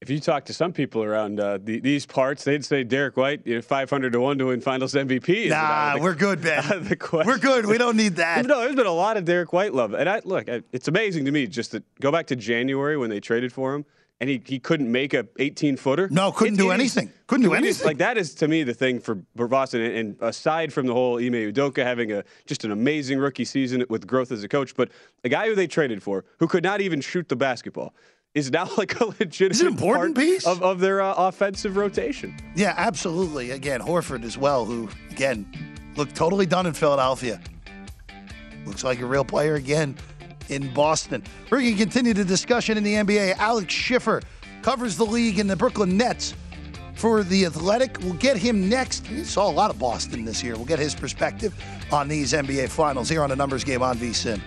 If 0.00 0.08
you 0.10 0.20
talk 0.20 0.44
to 0.44 0.54
some 0.54 0.72
people 0.72 1.02
around 1.02 1.40
uh, 1.40 1.58
the, 1.60 1.80
these 1.80 2.06
parts, 2.06 2.44
they'd 2.44 2.64
say 2.64 2.84
Derrick 2.84 3.16
White, 3.16 3.40
you 3.44 3.56
know, 3.56 3.62
500 3.62 4.12
to 4.12 4.20
1 4.20 4.38
to 4.38 4.46
win 4.46 4.60
finals 4.60 4.94
MVP. 4.94 5.48
Nah, 5.48 5.96
the, 5.96 6.02
we're 6.02 6.14
good, 6.14 6.40
Ben. 6.40 6.96
We're 7.12 7.38
good. 7.38 7.66
We 7.66 7.78
don't 7.78 7.96
need 7.96 8.14
that. 8.16 8.46
no, 8.46 8.60
there's 8.60 8.76
been 8.76 8.86
a 8.86 8.92
lot 8.92 9.16
of 9.16 9.24
Derrick 9.24 9.52
White 9.52 9.74
love. 9.74 9.94
And 9.94 10.08
I 10.08 10.20
look, 10.24 10.46
it's 10.46 10.86
amazing 10.86 11.24
to 11.24 11.32
me 11.32 11.48
just 11.48 11.72
to 11.72 11.82
go 12.00 12.12
back 12.12 12.28
to 12.28 12.36
January 12.36 12.96
when 12.96 13.10
they 13.10 13.18
traded 13.18 13.52
for 13.52 13.74
him 13.74 13.84
and 14.20 14.28
he, 14.28 14.42
he 14.44 14.58
couldn't 14.58 14.90
make 14.90 15.14
a 15.14 15.26
18 15.38 15.76
footer. 15.76 16.08
No, 16.10 16.32
couldn't 16.32 16.56
do 16.56 16.70
anything. 16.70 17.12
Couldn't 17.26 17.44
do 17.44 17.54
anything. 17.54 17.86
Like 17.86 17.98
that 17.98 18.18
is 18.18 18.34
to 18.36 18.48
me 18.48 18.62
the 18.64 18.74
thing 18.74 19.00
for, 19.00 19.22
for 19.36 19.46
Boston. 19.46 19.82
And, 19.82 19.94
and 19.94 20.16
aside 20.20 20.72
from 20.72 20.86
the 20.86 20.92
whole 20.92 21.18
Ime 21.18 21.52
Udoka 21.52 21.84
having 21.84 22.10
a 22.12 22.24
just 22.46 22.64
an 22.64 22.72
amazing 22.72 23.18
rookie 23.18 23.44
season 23.44 23.84
with 23.88 24.06
growth 24.06 24.32
as 24.32 24.42
a 24.42 24.48
coach, 24.48 24.74
but 24.74 24.90
a 25.24 25.28
guy 25.28 25.46
who 25.46 25.54
they 25.54 25.66
traded 25.66 26.02
for 26.02 26.24
who 26.38 26.48
could 26.48 26.64
not 26.64 26.80
even 26.80 27.00
shoot 27.00 27.28
the 27.28 27.36
basketball 27.36 27.94
is 28.34 28.50
now 28.50 28.68
like 28.76 28.98
a 29.00 29.06
legitimate 29.06 29.66
important 29.66 30.16
piece 30.16 30.46
of, 30.46 30.62
of 30.62 30.80
their 30.80 31.00
uh, 31.00 31.14
offensive 31.14 31.76
rotation. 31.76 32.36
Yeah, 32.56 32.74
absolutely. 32.76 33.52
Again, 33.52 33.80
Horford 33.80 34.24
as 34.24 34.36
well, 34.36 34.64
who 34.64 34.88
again 35.10 35.46
looked 35.96 36.16
totally 36.16 36.46
done 36.46 36.66
in 36.66 36.72
Philadelphia. 36.72 37.40
Looks 38.66 38.84
like 38.84 39.00
a 39.00 39.06
real 39.06 39.24
player 39.24 39.54
again 39.54 39.96
in 40.48 40.72
Boston. 40.72 41.22
We're 41.50 41.60
going 41.60 41.72
to 41.72 41.78
continue 41.78 42.14
the 42.14 42.24
discussion 42.24 42.76
in 42.76 42.84
the 42.84 42.94
NBA. 42.94 43.36
Alex 43.38 43.72
Schiffer 43.72 44.22
covers 44.62 44.96
the 44.96 45.06
league 45.06 45.38
and 45.38 45.48
the 45.48 45.56
Brooklyn 45.56 45.96
Nets 45.96 46.34
for 46.94 47.22
the 47.22 47.46
Athletic. 47.46 47.98
We'll 48.00 48.14
get 48.14 48.36
him 48.36 48.68
next. 48.68 49.06
He 49.06 49.24
saw 49.24 49.48
a 49.48 49.52
lot 49.52 49.70
of 49.70 49.78
Boston 49.78 50.24
this 50.24 50.42
year. 50.42 50.56
We'll 50.56 50.64
get 50.64 50.78
his 50.78 50.94
perspective 50.94 51.54
on 51.92 52.08
these 52.08 52.32
NBA 52.32 52.68
finals 52.68 53.08
here 53.08 53.22
on 53.22 53.30
the 53.30 53.36
Numbers 53.36 53.64
Game 53.64 53.82
on 53.82 53.96
VSIN. 53.96 54.40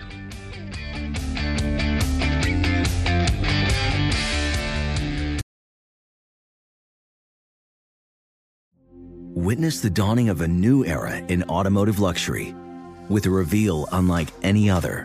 Witness 9.34 9.80
the 9.80 9.90
dawning 9.90 10.28
of 10.28 10.40
a 10.40 10.46
new 10.46 10.84
era 10.84 11.16
in 11.16 11.42
automotive 11.44 11.98
luxury 11.98 12.54
with 13.08 13.26
a 13.26 13.30
reveal 13.30 13.88
unlike 13.92 14.28
any 14.42 14.70
other 14.70 15.04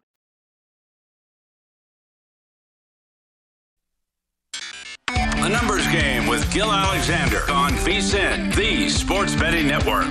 Numbers 5.51 5.85
Game 5.87 6.27
with 6.27 6.49
Gill 6.53 6.71
Alexander 6.71 7.41
on 7.51 7.73
VSIN, 7.73 8.55
the 8.55 8.87
Sports 8.89 9.35
Betting 9.35 9.67
Network. 9.67 10.05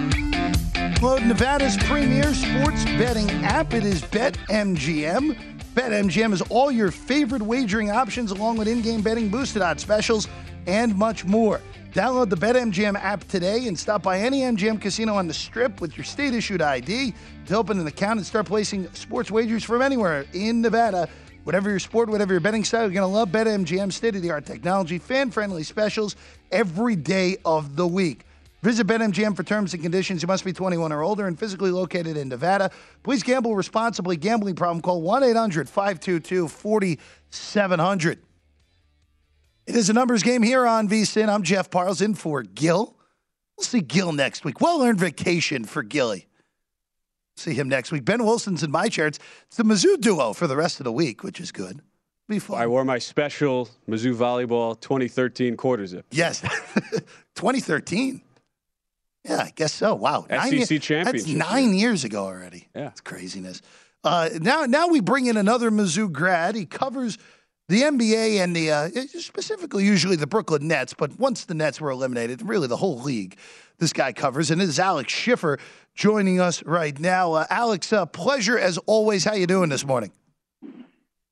Load 1.01 1.23
Nevada's 1.23 1.79
premier 1.79 2.35
sports 2.35 2.85
betting 2.85 3.31
app. 3.43 3.73
It 3.73 3.85
is 3.85 4.03
BetMGM. 4.03 5.39
BetMGM 5.75 6.35
is 6.35 6.43
all 6.51 6.71
your 6.71 6.91
favorite 6.91 7.41
wagering 7.41 7.91
options, 7.91 8.33
along 8.33 8.59
with 8.59 8.69
in 8.69 8.83
game 8.83 9.01
betting, 9.01 9.31
boosted 9.31 9.63
odds 9.63 9.83
specials, 9.83 10.29
and 10.67 10.95
much 10.95 11.25
more. 11.25 11.63
Download 11.95 12.29
the 12.29 12.37
BetMGM 12.37 12.97
app 12.97 13.27
today 13.27 13.67
and 13.67 13.79
stop 13.79 14.03
by 14.03 14.19
any 14.19 14.41
MGM 14.41 14.79
casino 14.79 15.15
on 15.15 15.27
the 15.27 15.35
strip 15.35 15.81
with 15.81 15.97
your 15.97 16.05
state 16.05 16.35
issued 16.35 16.61
ID 16.61 17.15
to 17.47 17.57
open 17.57 17.81
an 17.81 17.87
account 17.87 18.19
and 18.19 18.27
start 18.27 18.45
placing 18.45 18.93
sports 18.93 19.31
wagers 19.31 19.65
from 19.65 19.81
anywhere 19.81 20.27
in 20.35 20.61
Nevada. 20.61 21.09
Whatever 21.45 21.71
your 21.71 21.79
sport, 21.79 22.09
whatever 22.09 22.33
your 22.33 22.41
betting 22.41 22.65
style, 22.65 22.83
you're 22.83 22.91
going 22.91 23.01
to 23.01 23.07
love 23.07 23.31
BetMGM 23.31 23.93
state 23.93 24.15
of 24.15 24.23
the 24.23 24.31
art 24.31 24.45
technology, 24.45 24.99
fan 24.99 25.31
friendly 25.31 25.63
specials 25.63 26.17
every 26.51 26.97
day 26.97 27.37
of 27.45 27.77
the 27.77 27.87
week. 27.87 28.25
Visit 28.63 28.87
BetMGM 28.87 29.35
for 29.35 29.43
terms 29.43 29.73
and 29.73 29.83
conditions. 29.83 30.21
You 30.21 30.29
must 30.29 30.45
be 30.45 30.53
21 30.53 30.93
or 30.93 31.03
older 31.03 31.27
and 31.27 31.39
physically 31.39 31.71
located 31.71 32.19
in 32.19 32.29
Nevada. 32.29 32.71
Please 33.03 33.23
gamble 33.23 33.57
responsibly. 33.57 34.17
Gambling 34.17 34.55
problem, 34.55 34.83
call 34.83 35.01
1 35.01 35.23
800 35.23 35.69
522 35.69 36.47
4700. 36.47 38.19
It 39.67 39.77
is 39.77 39.89
a 39.89 39.93
numbers 39.93 40.23
game 40.23 40.43
here 40.43 40.67
on 40.67 40.89
VSIN. 40.89 41.29
I'm 41.29 41.43
Jeff 41.43 41.71
Parles 41.71 42.03
in 42.03 42.15
for 42.15 42.43
Gill. 42.43 42.97
We'll 43.57 43.65
see 43.65 43.81
Gill 43.81 44.13
next 44.13 44.45
week. 44.45 44.61
Well 44.61 44.83
earned 44.83 45.01
vacation 45.01 45.65
for 45.65 45.83
Gilly. 45.83 46.27
See 47.41 47.55
him 47.55 47.71
next 47.71 47.91
week. 47.91 48.05
Ben 48.05 48.23
Wilson's 48.23 48.63
in 48.63 48.71
my 48.71 48.89
chair. 48.89 49.07
It's, 49.07 49.19
it's 49.47 49.57
the 49.57 49.63
Mizzou 49.63 49.99
duo 49.99 50.35
for 50.35 50.47
the 50.47 50.57
rest 50.57 50.79
of 50.79 50.85
the 50.85 50.93
week, 50.93 51.23
which 51.25 51.41
is 51.41 51.51
good. 51.53 51.81
Be 52.29 52.39
fun. 52.39 52.61
I 52.61 52.67
wore 52.67 52.85
my 52.85 52.99
special 52.99 53.69
Mizzou 53.89 54.15
volleyball 54.15 54.79
2013 54.79 55.57
quarter 55.57 55.87
zip. 55.87 56.05
Yes, 56.11 56.41
2013. 57.37 58.21
Yeah, 59.25 59.37
I 59.39 59.53
guess 59.55 59.73
so. 59.73 59.95
Wow, 59.95 60.27
SEC 60.31 60.53
years- 60.53 60.69
championship, 60.69 61.05
That's 61.15 61.27
nine 61.29 61.75
years 61.75 62.05
ago 62.05 62.25
already. 62.25 62.69
Yeah. 62.77 62.89
it's 62.89 63.01
craziness. 63.01 63.63
Uh, 64.05 64.29
now, 64.41 64.65
now 64.65 64.89
we 64.89 65.01
bring 65.01 65.27
in 65.27 65.37
another 65.37 65.71
Mizzou 65.71 66.11
grad. 66.13 66.55
He 66.55 66.67
covers 66.67 67.19
the 67.71 67.83
NBA 67.83 68.43
and 68.43 68.55
the 68.55 68.73
uh, 68.73 68.89
specifically 69.21 69.85
usually 69.85 70.17
the 70.17 70.27
Brooklyn 70.27 70.67
Nets, 70.67 70.93
but 70.93 71.17
once 71.21 71.45
the 71.45 71.55
Nets 71.55 71.81
were 71.81 71.91
eliminated, 71.91 72.43
really 72.43 72.67
the 72.67 72.77
whole 72.77 72.99
league. 72.99 73.37
This 73.79 73.93
guy 73.93 74.13
covers, 74.13 74.51
and 74.51 74.61
it 74.61 74.69
is 74.69 74.81
Alex 74.81 75.13
Schiffer 75.13 75.59
joining 75.95 76.41
us 76.41 76.65
right 76.65 76.99
now. 76.99 77.33
Uh, 77.33 77.47
Alex, 77.49 77.93
uh, 77.93 78.07
pleasure 78.07 78.59
as 78.59 78.77
always. 78.87 79.25
How 79.25 79.35
you 79.35 79.47
doing 79.47 79.71
this 79.71 79.87
morning? 79.87 80.11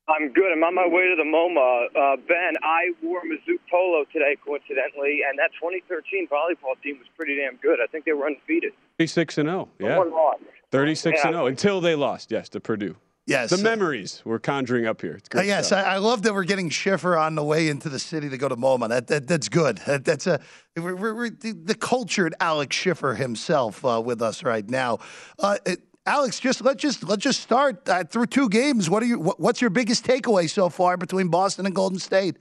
I'm 0.09 0.33
good. 0.33 0.53
I'm 0.53 0.63
on 0.63 0.75
my 0.77 0.87
way 0.87 1.09
to 1.09 1.17
the 1.17 1.25
MoMA. 1.25 1.87
Uh, 1.89 2.17
ben, 2.29 2.55
I 2.63 2.93
wore 3.03 3.21
Mizzou 3.23 3.59
polo 3.69 4.05
today, 4.13 4.37
coincidentally, 4.47 5.21
and 5.29 5.39
that 5.39 5.51
2013 5.61 6.29
volleyball 6.29 6.81
team 6.83 6.99
was 6.99 7.09
pretty 7.17 7.37
damn 7.37 7.57
good. 7.57 7.81
I 7.83 7.87
think 7.89 8.05
they 8.05 8.13
were 8.13 8.27
undefeated. 8.27 8.73
36 8.99 9.39
and 9.39 9.49
0. 9.49 9.69
Yeah. 9.81 9.99
One 9.99 10.13
loss. 10.13 10.39
36 10.71 11.21
and 11.25 11.33
Yeah. 11.33 11.39
0 11.41 11.47
until 11.47 11.81
they 11.81 11.97
lost, 11.97 12.31
yes, 12.31 12.49
to 12.51 12.61
Purdue. 12.61 12.97
Yes. 13.29 13.51
The 13.51 13.59
memories 13.59 14.23
we're 14.25 14.39
conjuring 14.39 14.87
up 14.87 15.03
here. 15.03 15.17
It's 15.17 15.29
Uh, 15.35 15.43
yes. 15.43 15.71
I, 15.71 15.83
I 15.83 15.97
love 15.99 16.23
that 16.23 16.33
we're 16.33 16.45
getting 16.45 16.71
Schiffer 16.71 17.15
on 17.15 17.35
the 17.35 17.45
way 17.45 17.69
into 17.69 17.91
the 17.91 17.99
city 17.99 18.31
to 18.31 18.39
go 18.39 18.49
to 18.49 18.57
MoMA. 18.57 18.89
That, 18.89 19.07
that 19.09 19.29
that's 19.29 19.51
good. 19.51 19.79
That, 19.87 20.05
that's 20.07 20.27
a 20.27 20.41
we're, 20.77 20.97
we're, 20.97 21.15
we're 21.15 21.31
the, 21.31 21.53
the 21.53 21.75
cultured 21.75 22.35
Alex 22.41 22.75
Schiffer 22.75 23.15
himself 23.15 23.85
uh, 23.85 24.01
with 24.03 24.23
us 24.23 24.43
right 24.43 24.69
now. 24.69 24.99
Uh, 25.39 25.59
it- 25.67 25.81
Alex, 26.07 26.41
just 26.41 26.63
let's 26.63 26.81
just 26.81 27.05
let's 27.05 27.23
just 27.23 27.41
start 27.41 27.87
uh, 27.87 28.03
through 28.03 28.25
two 28.25 28.49
games. 28.49 28.89
What 28.89 29.03
are 29.03 29.07
you? 29.07 29.19
What, 29.19 29.39
what's 29.39 29.61
your 29.61 29.69
biggest 29.69 30.07
takeaway 30.07 30.49
so 30.49 30.71
far 30.71 30.97
between 30.97 31.29
Boston 31.29 31.67
and 31.67 31.75
Golden 31.75 31.99
State? 31.99 32.39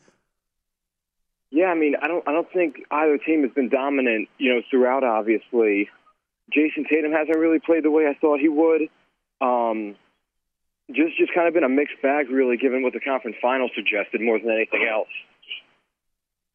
Yeah, 1.52 1.66
I 1.66 1.76
mean, 1.76 1.96
I 2.02 2.08
don't, 2.08 2.26
I 2.28 2.32
don't 2.32 2.50
think 2.54 2.78
either 2.92 3.18
team 3.18 3.42
has 3.44 3.52
been 3.52 3.68
dominant, 3.68 4.30
you 4.38 4.54
know, 4.54 4.62
throughout. 4.70 5.04
Obviously, 5.04 5.90
Jayson 6.54 6.86
Tatum 6.90 7.12
hasn't 7.12 7.38
really 7.38 7.60
played 7.60 7.84
the 7.84 7.92
way 7.92 8.08
I 8.08 8.14
thought 8.22 8.40
he 8.40 8.48
would. 8.48 8.84
Um, 9.42 9.96
just, 10.92 11.18
just 11.18 11.34
kind 11.34 11.48
of 11.48 11.54
been 11.54 11.64
a 11.64 11.70
mixed 11.70 12.02
bag, 12.02 12.30
really, 12.30 12.58
given 12.58 12.84
what 12.84 12.94
the 12.94 13.00
conference 13.00 13.38
final 13.42 13.70
suggested 13.76 14.22
more 14.22 14.40
than 14.40 14.50
anything 14.50 14.88
else. 14.90 15.10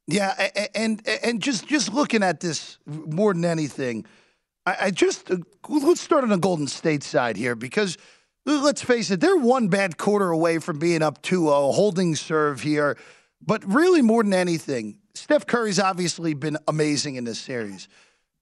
Yeah, 0.09 0.49
and 0.75 1.01
and 1.23 1.41
just 1.41 1.69
just 1.69 1.95
looking 1.95 2.25
at 2.25 2.41
this 2.41 2.79
more 2.87 3.33
than 3.33 3.45
anything, 3.45 4.05
I, 4.67 4.77
I 4.81 4.91
just 4.91 5.31
uh, 5.31 5.37
let's 5.69 6.01
start 6.01 6.25
on 6.25 6.31
the 6.31 6.39
Golden 6.39 6.67
State 6.67 7.05
side 7.05 7.37
here 7.37 7.55
because 7.55 7.97
let's 8.45 8.83
face 8.83 9.11
it, 9.13 9.21
they're 9.21 9.37
one 9.37 9.69
bad 9.69 9.99
quarter 9.99 10.31
away 10.31 10.59
from 10.59 10.81
being 10.81 11.03
up 11.03 11.23
2-0, 11.23 11.75
holding 11.75 12.17
serve 12.17 12.63
here. 12.63 12.97
But 13.41 13.65
really, 13.65 14.03
more 14.03 14.25
than 14.25 14.35
anything, 14.35 14.99
Steph 15.15 15.47
Curry's 15.47 15.79
obviously 15.79 16.35
been 16.35 16.59
amazing 16.67 17.15
in 17.15 17.25
this 17.25 17.39
series, 17.39 17.87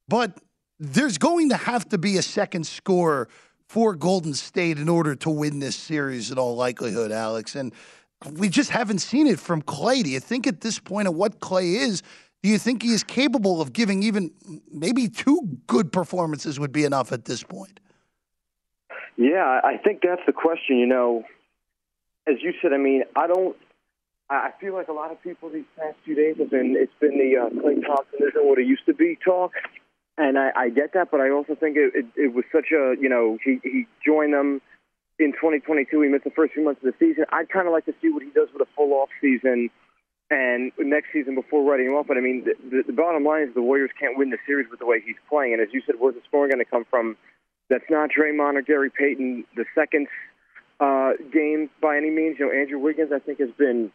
but 0.08 0.38
there's 0.78 1.18
going 1.18 1.50
to 1.50 1.56
have 1.56 1.86
to 1.90 1.98
be 1.98 2.16
a 2.16 2.22
second 2.22 2.66
scorer 2.66 3.28
for 3.70 3.94
Golden 3.94 4.34
State 4.34 4.80
in 4.80 4.88
order 4.88 5.14
to 5.14 5.30
win 5.30 5.60
this 5.60 5.76
series 5.76 6.32
in 6.32 6.38
all 6.40 6.56
likelihood, 6.56 7.12
Alex. 7.12 7.54
And 7.54 7.72
we 8.32 8.48
just 8.48 8.70
haven't 8.70 8.98
seen 8.98 9.28
it 9.28 9.38
from 9.38 9.62
Klay. 9.62 10.02
Do 10.02 10.10
you 10.10 10.18
think 10.18 10.48
at 10.48 10.60
this 10.60 10.80
point 10.80 11.06
of 11.06 11.14
what 11.14 11.38
Klay 11.38 11.76
is, 11.76 12.02
do 12.42 12.48
you 12.48 12.58
think 12.58 12.82
he 12.82 12.88
is 12.88 13.04
capable 13.04 13.60
of 13.60 13.72
giving 13.72 14.02
even 14.02 14.32
maybe 14.72 15.06
two 15.06 15.56
good 15.68 15.92
performances 15.92 16.58
would 16.58 16.72
be 16.72 16.84
enough 16.84 17.12
at 17.12 17.26
this 17.26 17.44
point? 17.44 17.78
Yeah, 19.16 19.60
I 19.62 19.76
think 19.76 20.00
that's 20.02 20.22
the 20.26 20.32
question. 20.32 20.76
You 20.76 20.86
know, 20.86 21.22
as 22.26 22.42
you 22.42 22.52
said, 22.60 22.72
I 22.72 22.76
mean, 22.76 23.04
I 23.14 23.28
don't. 23.28 23.56
I 24.28 24.50
feel 24.60 24.74
like 24.74 24.88
a 24.88 24.92
lot 24.92 25.12
of 25.12 25.22
people 25.22 25.48
these 25.48 25.64
past 25.78 25.96
few 26.04 26.16
days 26.16 26.38
have 26.38 26.50
been. 26.50 26.74
It's 26.76 26.92
been 27.00 27.18
the 27.18 27.36
uh, 27.36 27.50
Klay 27.50 27.86
Thompson 27.86 28.18
isn't 28.18 28.48
what 28.48 28.58
it 28.58 28.66
used 28.66 28.86
to 28.86 28.94
be 28.94 29.16
talk, 29.24 29.52
and 30.20 30.38
I, 30.38 30.50
I 30.54 30.68
get 30.68 30.92
that, 30.92 31.10
but 31.10 31.20
I 31.20 31.30
also 31.30 31.54
think 31.54 31.76
it, 31.76 31.92
it, 31.94 32.06
it 32.16 32.34
was 32.34 32.44
such 32.52 32.66
a. 32.72 32.94
You 33.00 33.08
know, 33.08 33.38
he 33.42 33.58
he 33.62 33.86
joined 34.04 34.34
them 34.34 34.60
in 35.18 35.32
2022. 35.32 36.00
He 36.00 36.08
missed 36.08 36.24
the 36.24 36.30
first 36.30 36.52
few 36.52 36.64
months 36.64 36.82
of 36.84 36.92
the 36.92 36.98
season. 36.98 37.24
I'd 37.32 37.48
kind 37.48 37.66
of 37.66 37.72
like 37.72 37.86
to 37.86 37.94
see 38.02 38.10
what 38.10 38.22
he 38.22 38.30
does 38.30 38.48
with 38.52 38.60
a 38.62 38.70
full 38.76 38.92
off 38.92 39.08
season. 39.20 39.70
And 40.32 40.70
next 40.78 41.08
season, 41.12 41.34
before 41.34 41.68
writing 41.68 41.86
him 41.86 41.94
off, 41.94 42.06
but 42.06 42.16
I 42.16 42.20
mean, 42.20 42.44
the, 42.44 42.54
the, 42.70 42.82
the 42.86 42.92
bottom 42.92 43.24
line 43.24 43.48
is 43.48 43.54
the 43.54 43.62
Warriors 43.62 43.90
can't 43.98 44.16
win 44.16 44.30
the 44.30 44.38
series 44.46 44.70
with 44.70 44.78
the 44.78 44.86
way 44.86 45.02
he's 45.04 45.16
playing. 45.28 45.54
And 45.54 45.60
as 45.60 45.68
you 45.72 45.82
said, 45.84 45.96
where's 45.98 46.14
the 46.14 46.20
scoring 46.28 46.52
going 46.52 46.64
to 46.64 46.70
come 46.70 46.84
from? 46.88 47.16
That's 47.68 47.84
not 47.90 48.10
Draymond 48.10 48.54
or 48.54 48.62
Gary 48.62 48.90
Payton. 48.96 49.44
The 49.56 49.64
second 49.74 50.06
uh, 50.78 51.12
game 51.32 51.68
by 51.82 51.96
any 51.96 52.10
means. 52.10 52.36
You 52.38 52.46
know, 52.46 52.52
Andrew 52.52 52.78
Wiggins, 52.78 53.10
I 53.12 53.18
think, 53.18 53.40
has 53.40 53.50
been 53.58 53.90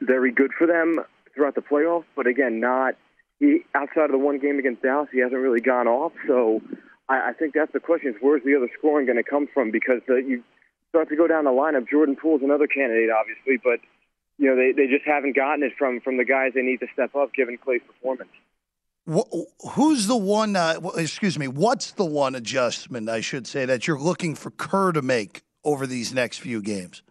very 0.00 0.32
good 0.32 0.50
for 0.56 0.66
them 0.66 0.98
throughout 1.32 1.54
the 1.54 1.60
playoffs. 1.60 2.06
But 2.16 2.26
again, 2.26 2.58
not 2.58 2.96
he 3.38 3.60
outside 3.74 4.06
of 4.06 4.12
the 4.12 4.18
one 4.18 4.38
game 4.38 4.58
against 4.58 4.82
Dallas, 4.82 5.08
he 5.12 5.20
hasn't 5.20 5.40
really 5.40 5.60
gone 5.60 5.88
off. 5.88 6.12
So 6.26 6.62
I, 7.08 7.30
I 7.30 7.32
think 7.32 7.54
that's 7.54 7.72
the 7.72 7.80
question: 7.80 8.10
is 8.10 8.16
where's 8.20 8.42
the 8.44 8.56
other 8.56 8.68
scoring 8.78 9.06
going 9.06 9.22
to 9.22 9.28
come 9.28 9.48
from? 9.52 9.70
Because 9.70 10.00
uh, 10.08 10.16
you 10.16 10.42
start 10.88 11.08
to 11.10 11.16
go 11.16 11.26
down 11.26 11.44
the 11.44 11.50
lineup. 11.50 11.88
Jordan 11.88 12.16
Poole's 12.16 12.42
another 12.42 12.66
candidate, 12.66 13.10
obviously, 13.10 13.58
but 13.62 13.80
you 14.38 14.48
know 14.48 14.56
they 14.56 14.72
they 14.72 14.90
just 14.90 15.06
haven't 15.06 15.36
gotten 15.36 15.62
it 15.62 15.72
from 15.78 16.00
from 16.00 16.16
the 16.16 16.24
guys 16.24 16.52
they 16.54 16.62
need 16.62 16.80
to 16.80 16.86
step 16.92 17.14
up 17.14 17.32
given 17.34 17.58
Klay's 17.58 17.82
performance. 17.86 18.30
Who's 19.74 20.08
the 20.08 20.16
one? 20.16 20.56
Uh, 20.56 20.80
excuse 20.96 21.38
me. 21.38 21.46
What's 21.46 21.92
the 21.92 22.04
one 22.04 22.34
adjustment 22.34 23.08
I 23.08 23.20
should 23.20 23.46
say 23.46 23.64
that 23.64 23.86
you're 23.86 24.00
looking 24.00 24.34
for 24.34 24.50
Kerr 24.50 24.90
to 24.92 25.02
make 25.02 25.42
over 25.62 25.86
these 25.86 26.12
next 26.12 26.38
few 26.38 26.60
games? 26.60 27.02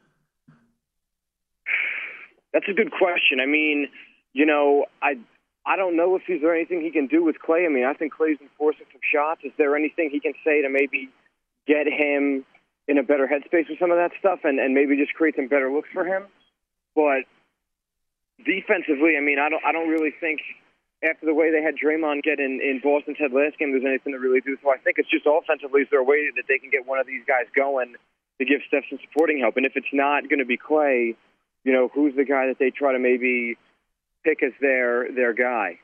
That's 2.51 2.65
a 2.69 2.73
good 2.73 2.91
question. 2.91 3.39
I 3.41 3.45
mean, 3.45 3.87
you 4.33 4.45
know, 4.45 4.85
I 5.01 5.17
I 5.65 5.75
don't 5.75 5.97
know 5.97 6.15
if 6.15 6.23
is 6.29 6.41
there 6.41 6.55
anything 6.55 6.81
he 6.81 6.91
can 6.91 7.07
do 7.07 7.23
with 7.23 7.37
Klay. 7.45 7.65
I 7.65 7.69
mean, 7.69 7.85
I 7.85 7.93
think 7.93 8.13
Klay's 8.13 8.37
been 8.37 8.49
forcing 8.57 8.85
some 8.91 9.01
shots. 9.01 9.41
Is 9.43 9.51
there 9.57 9.75
anything 9.75 10.09
he 10.11 10.19
can 10.19 10.33
say 10.43 10.61
to 10.61 10.69
maybe 10.69 11.09
get 11.67 11.87
him 11.87 12.45
in 12.87 12.99
a 12.99 13.03
better 13.03 13.25
headspace 13.25 13.67
with 13.69 13.79
some 13.79 13.89
of 13.89 13.97
that 13.97 14.11
stuff, 14.19 14.39
and 14.43 14.59
and 14.59 14.73
maybe 14.73 14.95
just 14.95 15.13
create 15.13 15.35
some 15.35 15.47
better 15.47 15.71
looks 15.71 15.89
for 15.91 16.05
him? 16.05 16.23
But 16.93 17.25
defensively, 18.45 19.17
I 19.17 19.21
mean, 19.21 19.39
I 19.39 19.49
don't 19.49 19.63
I 19.65 19.71
don't 19.71 19.89
really 19.89 20.13
think 20.19 20.41
after 21.03 21.25
the 21.25 21.33
way 21.33 21.51
they 21.51 21.61
had 21.61 21.75
Draymond 21.75 22.23
get 22.23 22.39
in 22.39 22.61
in 22.61 22.79
Boston's 22.83 23.17
head 23.17 23.33
last 23.33 23.57
game, 23.57 23.71
there's 23.71 23.85
anything 23.85 24.13
to 24.13 24.19
really 24.19 24.41
do. 24.41 24.57
So 24.61 24.69
I 24.69 24.77
think 24.77 24.97
it's 24.97 25.09
just 25.09 25.25
offensively, 25.25 25.81
is 25.81 25.87
there 25.89 25.99
a 25.99 26.03
way 26.03 26.29
that 26.35 26.45
they 26.47 26.59
can 26.59 26.69
get 26.69 26.85
one 26.85 26.99
of 26.99 27.07
these 27.07 27.23
guys 27.27 27.45
going 27.55 27.95
to 28.39 28.45
give 28.45 28.61
Steph 28.67 28.83
some 28.89 28.99
supporting 29.01 29.39
help? 29.39 29.57
And 29.57 29.65
if 29.65 29.73
it's 29.75 29.93
not 29.93 30.29
going 30.29 30.39
to 30.39 30.45
be 30.45 30.57
Klay, 30.57 31.15
you 31.63 31.73
know, 31.73 31.89
who's 31.93 32.15
the 32.15 32.25
guy 32.25 32.47
that 32.47 32.57
they 32.59 32.69
try 32.69 32.93
to 32.93 32.99
maybe 32.99 33.57
pick 34.25 34.43
as 34.43 34.51
their 34.59 35.11
their 35.13 35.33
guy. 35.33 35.79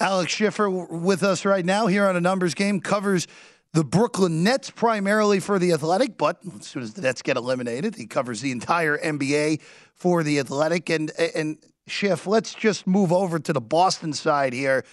Alex 0.00 0.32
Schiffer 0.32 0.68
with 0.68 1.22
us 1.22 1.44
right 1.44 1.64
now 1.64 1.86
here 1.86 2.06
on 2.06 2.16
a 2.16 2.20
numbers 2.20 2.54
game 2.54 2.80
covers 2.80 3.28
the 3.72 3.84
Brooklyn 3.84 4.42
Nets 4.42 4.70
primarily 4.70 5.38
for 5.38 5.58
the 5.58 5.72
Athletic, 5.72 6.18
but 6.18 6.38
as 6.58 6.66
soon 6.66 6.82
as 6.82 6.92
the 6.94 7.02
Nets 7.02 7.22
get 7.22 7.36
eliminated, 7.36 7.94
he 7.94 8.06
covers 8.06 8.40
the 8.40 8.50
entire 8.50 8.98
NBA 8.98 9.60
for 9.94 10.22
the 10.22 10.40
Athletic. 10.40 10.90
And 10.90 11.12
and 11.34 11.58
Schiff, 11.86 12.26
let's 12.26 12.54
just 12.54 12.86
move 12.86 13.12
over 13.12 13.38
to 13.38 13.52
the 13.52 13.60
Boston 13.60 14.12
side 14.12 14.52
here. 14.52 14.84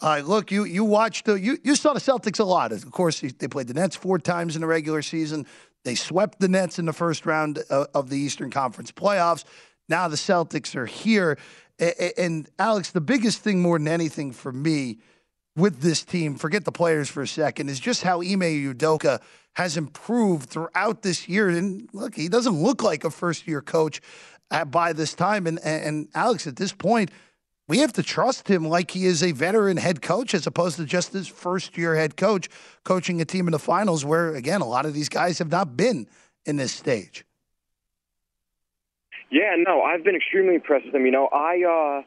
Uh, 0.00 0.22
look, 0.24 0.50
you 0.50 0.64
you 0.64 0.84
watched 0.84 1.26
the 1.26 1.34
you 1.34 1.58
you 1.62 1.74
saw 1.74 1.92
the 1.92 2.00
Celtics 2.00 2.40
a 2.40 2.44
lot. 2.44 2.72
Of 2.72 2.90
course, 2.90 3.20
they 3.20 3.48
played 3.48 3.68
the 3.68 3.74
Nets 3.74 3.96
four 3.96 4.18
times 4.18 4.54
in 4.56 4.62
the 4.62 4.66
regular 4.66 5.02
season. 5.02 5.46
They 5.84 5.94
swept 5.94 6.40
the 6.40 6.48
Nets 6.48 6.78
in 6.78 6.86
the 6.86 6.92
first 6.92 7.24
round 7.24 7.58
of, 7.70 7.86
of 7.94 8.10
the 8.10 8.18
Eastern 8.18 8.50
Conference 8.50 8.92
playoffs. 8.92 9.44
Now 9.88 10.08
the 10.08 10.16
Celtics 10.16 10.76
are 10.76 10.86
here, 10.86 11.36
and, 11.80 12.48
Alex, 12.58 12.90
the 12.90 13.00
biggest 13.00 13.40
thing 13.40 13.60
more 13.60 13.78
than 13.78 13.88
anything 13.88 14.32
for 14.32 14.52
me 14.52 14.98
with 15.56 15.80
this 15.80 16.04
team, 16.04 16.36
forget 16.36 16.64
the 16.64 16.72
players 16.72 17.08
for 17.08 17.22
a 17.22 17.28
second, 17.28 17.68
is 17.68 17.80
just 17.80 18.02
how 18.02 18.20
Ime 18.20 18.40
Udoka 18.40 19.20
has 19.54 19.76
improved 19.76 20.48
throughout 20.48 21.02
this 21.02 21.28
year. 21.28 21.48
And 21.48 21.88
look, 21.92 22.14
he 22.14 22.28
doesn't 22.28 22.54
look 22.54 22.82
like 22.82 23.04
a 23.04 23.10
first 23.10 23.48
year 23.48 23.60
coach 23.60 24.00
at, 24.50 24.70
by 24.70 24.92
this 24.92 25.14
time. 25.14 25.46
And, 25.46 25.58
and 25.64 26.08
Alex, 26.14 26.46
at 26.46 26.56
this 26.56 26.72
point, 26.72 27.10
we 27.66 27.78
have 27.78 27.92
to 27.94 28.02
trust 28.02 28.48
him 28.48 28.66
like 28.66 28.90
he 28.90 29.06
is 29.06 29.22
a 29.22 29.32
veteran 29.32 29.76
head 29.76 30.02
coach 30.02 30.34
as 30.34 30.46
opposed 30.46 30.76
to 30.76 30.84
just 30.84 31.12
his 31.12 31.28
first 31.28 31.78
year 31.78 31.94
head 31.94 32.16
coach 32.16 32.48
coaching 32.84 33.20
a 33.20 33.24
team 33.24 33.46
in 33.46 33.52
the 33.52 33.58
finals 33.58 34.04
where, 34.04 34.34
again, 34.34 34.60
a 34.60 34.66
lot 34.66 34.86
of 34.86 34.94
these 34.94 35.08
guys 35.08 35.38
have 35.38 35.50
not 35.50 35.76
been 35.76 36.06
in 36.46 36.56
this 36.56 36.72
stage. 36.72 37.24
Yeah, 39.30 39.54
no, 39.56 39.82
I've 39.82 40.02
been 40.02 40.16
extremely 40.16 40.56
impressed 40.56 40.86
with 40.86 40.94
him. 40.94 41.06
You 41.06 41.12
know, 41.12 41.28
I 41.32 41.62
uh, 41.62 42.02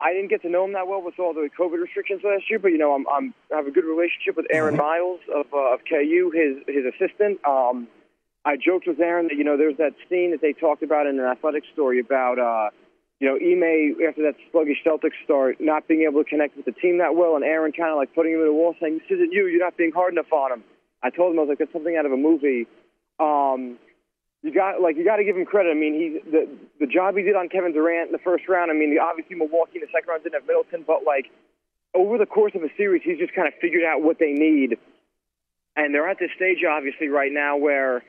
I 0.00 0.14
didn't 0.14 0.28
get 0.28 0.40
to 0.42 0.48
know 0.48 0.64
him 0.64 0.72
that 0.72 0.88
well 0.88 1.02
with 1.02 1.18
all 1.18 1.34
the 1.34 1.48
COVID 1.58 1.80
restrictions 1.80 2.22
last 2.24 2.48
year, 2.48 2.58
but 2.58 2.68
you 2.68 2.78
know, 2.78 2.94
I'm, 2.94 3.06
I'm 3.08 3.34
I 3.52 3.56
have 3.56 3.66
a 3.66 3.70
good 3.70 3.84
relationship 3.84 4.36
with 4.36 4.46
Aaron 4.50 4.74
mm-hmm. 4.74 4.82
Miles 4.82 5.20
of 5.34 5.46
uh, 5.52 5.74
of 5.74 5.80
KU, 5.88 6.32
his 6.32 6.64
his 6.66 6.84
assistant. 6.88 7.38
Um, 7.44 7.86
I 8.46 8.56
joked 8.56 8.86
with 8.86 8.98
Aaron 8.98 9.28
that 9.28 9.36
you 9.36 9.44
know 9.44 9.58
there's 9.58 9.76
that 9.76 9.92
scene 10.08 10.30
that 10.30 10.40
they 10.40 10.54
talked 10.54 10.82
about 10.82 11.06
in 11.06 11.20
an 11.20 11.26
athletic 11.26 11.64
story 11.74 12.00
about 12.00 12.38
uh, 12.38 12.70
you 13.20 13.28
know 13.28 13.36
Ime 13.36 14.00
after 14.08 14.22
that 14.22 14.36
sluggish 14.50 14.78
Celtics 14.86 15.20
start 15.22 15.60
not 15.60 15.86
being 15.86 16.08
able 16.08 16.24
to 16.24 16.28
connect 16.28 16.56
with 16.56 16.64
the 16.64 16.72
team 16.72 16.96
that 16.98 17.14
well, 17.14 17.36
and 17.36 17.44
Aaron 17.44 17.72
kind 17.72 17.90
of 17.90 17.98
like 17.98 18.14
putting 18.14 18.32
him 18.32 18.40
in 18.40 18.46
the 18.46 18.54
wall 18.54 18.74
saying, 18.80 19.00
"This 19.04 19.18
isn't 19.18 19.32
you. 19.32 19.48
You're 19.48 19.60
not 19.60 19.76
being 19.76 19.92
hard 19.92 20.14
enough 20.14 20.32
on 20.32 20.52
him." 20.52 20.64
I 21.02 21.10
told 21.10 21.34
him 21.34 21.38
I 21.40 21.42
was 21.42 21.48
like, 21.50 21.58
"That's 21.58 21.72
something 21.74 21.96
out 21.96 22.06
of 22.06 22.12
a 22.12 22.16
movie." 22.16 22.66
Um, 23.20 23.76
you 24.42 24.54
got 24.54 24.80
like 24.80 24.96
you 24.96 25.04
got 25.04 25.16
to 25.16 25.24
give 25.24 25.36
him 25.36 25.44
credit. 25.44 25.70
I 25.70 25.74
mean, 25.74 25.94
he 25.94 26.06
the 26.30 26.48
the 26.80 26.86
job 26.86 27.16
he 27.16 27.22
did 27.22 27.36
on 27.36 27.48
Kevin 27.48 27.72
Durant 27.72 28.08
in 28.08 28.12
the 28.12 28.24
first 28.24 28.48
round. 28.48 28.70
I 28.70 28.74
mean, 28.74 28.96
obviously 28.96 29.36
Milwaukee 29.36 29.76
in 29.76 29.84
the 29.84 29.92
second 29.92 30.08
round 30.08 30.22
didn't 30.24 30.40
have 30.40 30.48
Middleton, 30.48 30.84
but 30.86 31.04
like 31.04 31.28
over 31.92 32.16
the 32.16 32.26
course 32.26 32.52
of 32.54 32.62
a 32.62 32.72
series, 32.76 33.02
he's 33.04 33.18
just 33.18 33.34
kind 33.34 33.48
of 33.48 33.54
figured 33.60 33.84
out 33.84 34.02
what 34.02 34.18
they 34.18 34.32
need. 34.32 34.78
And 35.76 35.94
they're 35.94 36.08
at 36.08 36.18
this 36.18 36.30
stage, 36.36 36.64
obviously, 36.64 37.08
right 37.08 37.30
now 37.30 37.56
where 37.56 38.02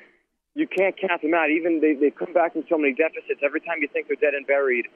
you 0.55 0.67
can't 0.67 0.95
count 0.95 1.21
them 1.21 1.33
out. 1.35 1.51
Even 1.51 1.83
they 1.83 1.99
they 1.99 2.11
come 2.11 2.31
back 2.31 2.53
from 2.53 2.63
so 2.71 2.77
many 2.79 2.95
deficits. 2.95 3.43
Every 3.43 3.59
time 3.59 3.83
you 3.83 3.89
think 3.91 4.07
they're 4.07 4.19
dead 4.19 4.33
and 4.33 4.47
buried, 4.47 4.87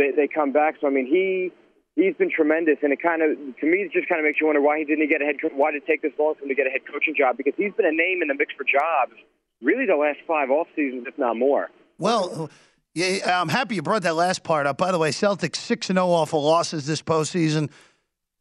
they 0.00 0.16
they 0.16 0.24
come 0.24 0.56
back. 0.56 0.80
So 0.80 0.88
I 0.88 0.90
mean, 0.90 1.04
he 1.04 1.52
he's 2.00 2.16
been 2.16 2.32
tremendous, 2.32 2.80
and 2.80 2.96
it 2.96 3.00
kind 3.04 3.20
of 3.20 3.36
to 3.36 3.64
me 3.68 3.84
it 3.84 3.92
just 3.92 4.08
kind 4.08 4.20
of 4.20 4.24
makes 4.24 4.40
you 4.40 4.48
wonder 4.48 4.64
why 4.64 4.80
he 4.80 4.88
didn't 4.88 5.04
get 5.12 5.20
a 5.20 5.28
head. 5.28 5.36
Why 5.52 5.68
did 5.68 5.84
it 5.84 5.86
take 5.86 6.00
this 6.00 6.16
long 6.16 6.32
for 6.32 6.48
him 6.48 6.48
to 6.48 6.56
get 6.56 6.64
a 6.64 6.72
head 6.72 6.88
coaching 6.88 7.12
job? 7.12 7.36
Because 7.36 7.52
he's 7.60 7.76
been 7.76 7.84
a 7.84 7.92
name 7.92 8.24
in 8.24 8.32
the 8.32 8.36
mix 8.40 8.56
for 8.56 8.64
jobs 8.64 9.20
really 9.62 9.86
the 9.86 9.96
last 9.96 10.18
five 10.26 10.50
off 10.50 10.68
seasons, 10.74 11.06
if 11.06 11.18
not 11.18 11.36
more. 11.36 11.70
Well, 11.98 12.50
yeah, 12.94 13.40
I'm 13.40 13.48
happy 13.48 13.76
you 13.76 13.82
brought 13.82 14.02
that 14.02 14.14
last 14.14 14.42
part 14.42 14.66
up. 14.66 14.78
By 14.78 14.92
the 14.92 14.98
way, 14.98 15.10
Celtics 15.10 15.56
6 15.56 15.90
and 15.90 15.96
0 15.96 16.08
off 16.08 16.32
of 16.32 16.42
losses 16.42 16.86
this 16.86 17.02
postseason. 17.02 17.70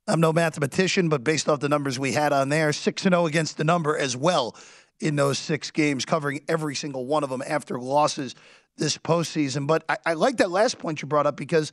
I'm 0.07 0.21
no 0.21 0.31
mathematician, 0.31 1.09
but 1.09 1.23
based 1.23 1.49
off 1.49 1.59
the 1.59 1.69
numbers 1.69 1.99
we 1.99 2.13
had 2.13 2.31
on 2.31 2.49
there, 2.49 2.71
6 2.71 3.05
and 3.05 3.13
0 3.13 3.25
against 3.25 3.57
the 3.57 3.63
number 3.63 3.97
as 3.97 4.15
well 4.15 4.55
in 4.99 5.15
those 5.15 5.37
six 5.37 5.69
games, 5.69 6.05
covering 6.05 6.41
every 6.47 6.75
single 6.75 7.05
one 7.05 7.23
of 7.23 7.29
them 7.29 7.43
after 7.45 7.79
losses 7.79 8.35
this 8.77 8.97
postseason. 8.97 9.67
But 9.67 9.83
I, 9.89 9.97
I 10.07 10.13
like 10.13 10.37
that 10.37 10.49
last 10.49 10.79
point 10.79 11.01
you 11.01 11.07
brought 11.07 11.27
up 11.27 11.35
because 11.35 11.71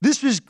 this 0.00 0.22
is 0.22 0.40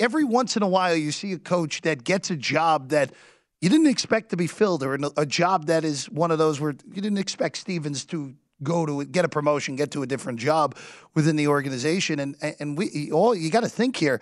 every 0.00 0.24
once 0.24 0.56
in 0.56 0.62
a 0.62 0.68
while 0.68 0.96
you 0.96 1.12
see 1.12 1.32
a 1.32 1.38
coach 1.38 1.82
that 1.82 2.02
gets 2.02 2.30
a 2.30 2.36
job 2.36 2.90
that 2.90 3.12
you 3.60 3.68
didn't 3.68 3.88
expect 3.88 4.30
to 4.30 4.36
be 4.36 4.46
filled 4.46 4.82
or 4.82 4.98
a 5.16 5.26
job 5.26 5.66
that 5.66 5.84
is 5.84 6.08
one 6.08 6.30
of 6.30 6.38
those 6.38 6.60
where 6.60 6.74
you 6.92 7.02
didn't 7.02 7.18
expect 7.18 7.58
Stevens 7.58 8.04
to 8.06 8.34
go 8.62 8.86
to 8.86 9.04
get 9.04 9.24
a 9.24 9.28
promotion, 9.28 9.76
get 9.76 9.90
to 9.92 10.02
a 10.02 10.06
different 10.06 10.38
job 10.38 10.76
within 11.14 11.36
the 11.36 11.48
organization. 11.48 12.20
And 12.20 12.36
and 12.58 12.76
we 12.76 13.10
all 13.12 13.34
you 13.34 13.50
got 13.50 13.62
to 13.62 13.68
think 13.68 13.96
here. 13.96 14.20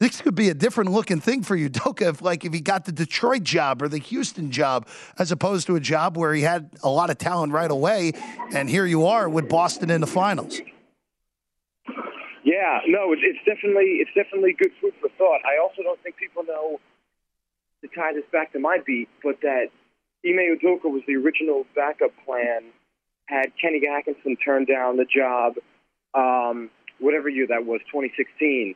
This 0.00 0.20
could 0.20 0.34
be 0.34 0.48
a 0.48 0.54
different 0.54 0.90
looking 0.90 1.20
thing 1.20 1.42
for 1.44 1.54
you, 1.54 1.70
Doka, 1.70 2.08
if 2.08 2.20
like 2.20 2.44
if 2.44 2.52
he 2.52 2.60
got 2.60 2.84
the 2.84 2.92
Detroit 2.92 3.42
job 3.42 3.80
or 3.80 3.88
the 3.88 3.98
Houston 3.98 4.50
job 4.50 4.86
as 5.18 5.32
opposed 5.32 5.66
to 5.68 5.76
a 5.76 5.80
job 5.80 6.18
where 6.18 6.34
he 6.34 6.42
had 6.42 6.70
a 6.82 6.90
lot 6.90 7.08
of 7.10 7.16
talent 7.16 7.52
right 7.52 7.70
away 7.70 8.12
and 8.52 8.68
here 8.68 8.84
you 8.84 9.06
are 9.06 9.28
with 9.28 9.48
Boston 9.48 9.90
in 9.90 10.00
the 10.00 10.06
finals. 10.06 10.60
Yeah, 12.42 12.80
no, 12.86 13.14
it's 13.16 13.44
definitely 13.46 14.04
it's 14.04 14.10
definitely 14.14 14.52
good 14.52 14.72
food 14.78 14.92
for 15.00 15.08
thought. 15.16 15.40
I 15.46 15.62
also 15.62 15.82
don't 15.82 16.00
think 16.02 16.16
people 16.16 16.44
know 16.44 16.80
to 17.84 17.94
tie 17.94 18.12
this 18.12 18.24
back 18.32 18.52
to 18.52 18.58
my 18.58 18.78
beat, 18.84 19.08
but 19.22 19.40
that 19.42 19.68
Ime 20.24 20.56
Udoka 20.56 20.90
was 20.90 21.02
the 21.06 21.16
original 21.16 21.66
backup 21.76 22.12
plan. 22.24 22.64
Had 23.26 23.52
Kenny 23.60 23.82
Atkinson 23.86 24.36
turn 24.36 24.64
down 24.64 24.96
the 24.96 25.04
job, 25.04 25.54
um, 26.14 26.70
whatever 26.98 27.28
year 27.28 27.46
that 27.48 27.64
was, 27.64 27.80
2016. 27.92 28.74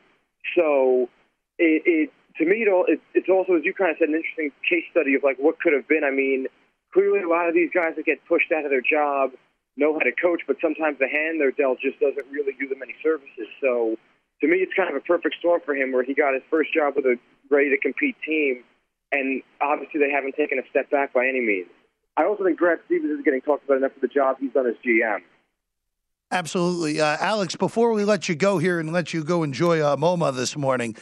So 0.55 1.09
it, 1.57 1.83
it 1.85 2.09
to 2.37 2.45
me, 2.45 2.65
it, 2.65 2.69
it, 2.87 3.01
it's 3.13 3.29
also, 3.29 3.55
as 3.55 3.65
you 3.65 3.73
kind 3.73 3.91
of 3.91 3.97
said, 3.99 4.09
an 4.09 4.15
interesting 4.15 4.51
case 4.67 4.85
study 4.91 5.15
of 5.15 5.23
like 5.23 5.37
what 5.37 5.59
could 5.59 5.73
have 5.73 5.87
been. 5.87 6.03
I 6.03 6.11
mean, 6.11 6.47
clearly 6.93 7.21
a 7.21 7.29
lot 7.29 7.47
of 7.49 7.53
these 7.53 7.69
guys 7.73 7.93
that 7.97 8.05
get 8.05 8.23
pushed 8.25 8.51
out 8.51 8.65
of 8.65 8.71
their 8.71 8.85
job 8.85 9.31
know 9.77 9.93
how 9.93 9.99
to 9.99 10.13
coach, 10.13 10.41
but 10.47 10.57
sometimes 10.61 10.97
the 10.99 11.07
hand 11.07 11.39
they're 11.39 11.51
dealt 11.51 11.79
just 11.79 11.99
doesn't 11.99 12.25
really 12.31 12.53
do 12.59 12.67
them 12.67 12.81
any 12.81 12.95
services. 13.01 13.49
So 13.61 13.97
to 14.41 14.47
me, 14.47 14.57
it's 14.65 14.73
kind 14.73 14.89
of 14.89 14.95
a 14.95 15.05
perfect 15.05 15.35
storm 15.39 15.61
for 15.65 15.75
him 15.75 15.91
where 15.91 16.03
he 16.03 16.13
got 16.13 16.33
his 16.33 16.43
first 16.49 16.73
job 16.73 16.95
with 16.95 17.05
a 17.05 17.17
ready 17.49 17.69
to 17.69 17.77
compete 17.77 18.17
team 18.25 18.63
and 19.11 19.41
obviously 19.61 19.99
they 19.99 20.11
haven't 20.11 20.35
taken 20.35 20.59
a 20.59 20.69
step 20.69 20.89
back 20.89 21.13
by 21.13 21.27
any 21.27 21.41
means. 21.41 21.67
I 22.17 22.25
also 22.25 22.43
think 22.43 22.59
Brad 22.59 22.79
Stevens 22.85 23.17
is 23.17 23.23
getting 23.23 23.41
talked 23.41 23.65
about 23.65 23.77
enough 23.77 23.93
for 23.93 24.01
the 24.01 24.07
job 24.07 24.37
he's 24.39 24.51
done 24.51 24.67
as 24.67 24.75
GM. 24.85 25.19
Absolutely. 26.31 27.01
Uh, 27.01 27.17
Alex, 27.19 27.55
before 27.55 27.93
we 27.93 28.03
let 28.03 28.29
you 28.29 28.35
go 28.35 28.59
here 28.59 28.79
and 28.79 28.93
let 28.93 29.13
you 29.13 29.23
go 29.23 29.41
enjoy 29.41 29.79
uh, 29.79 29.95
MoMA 29.95 30.35
this 30.35 30.55
morning, 30.55 30.95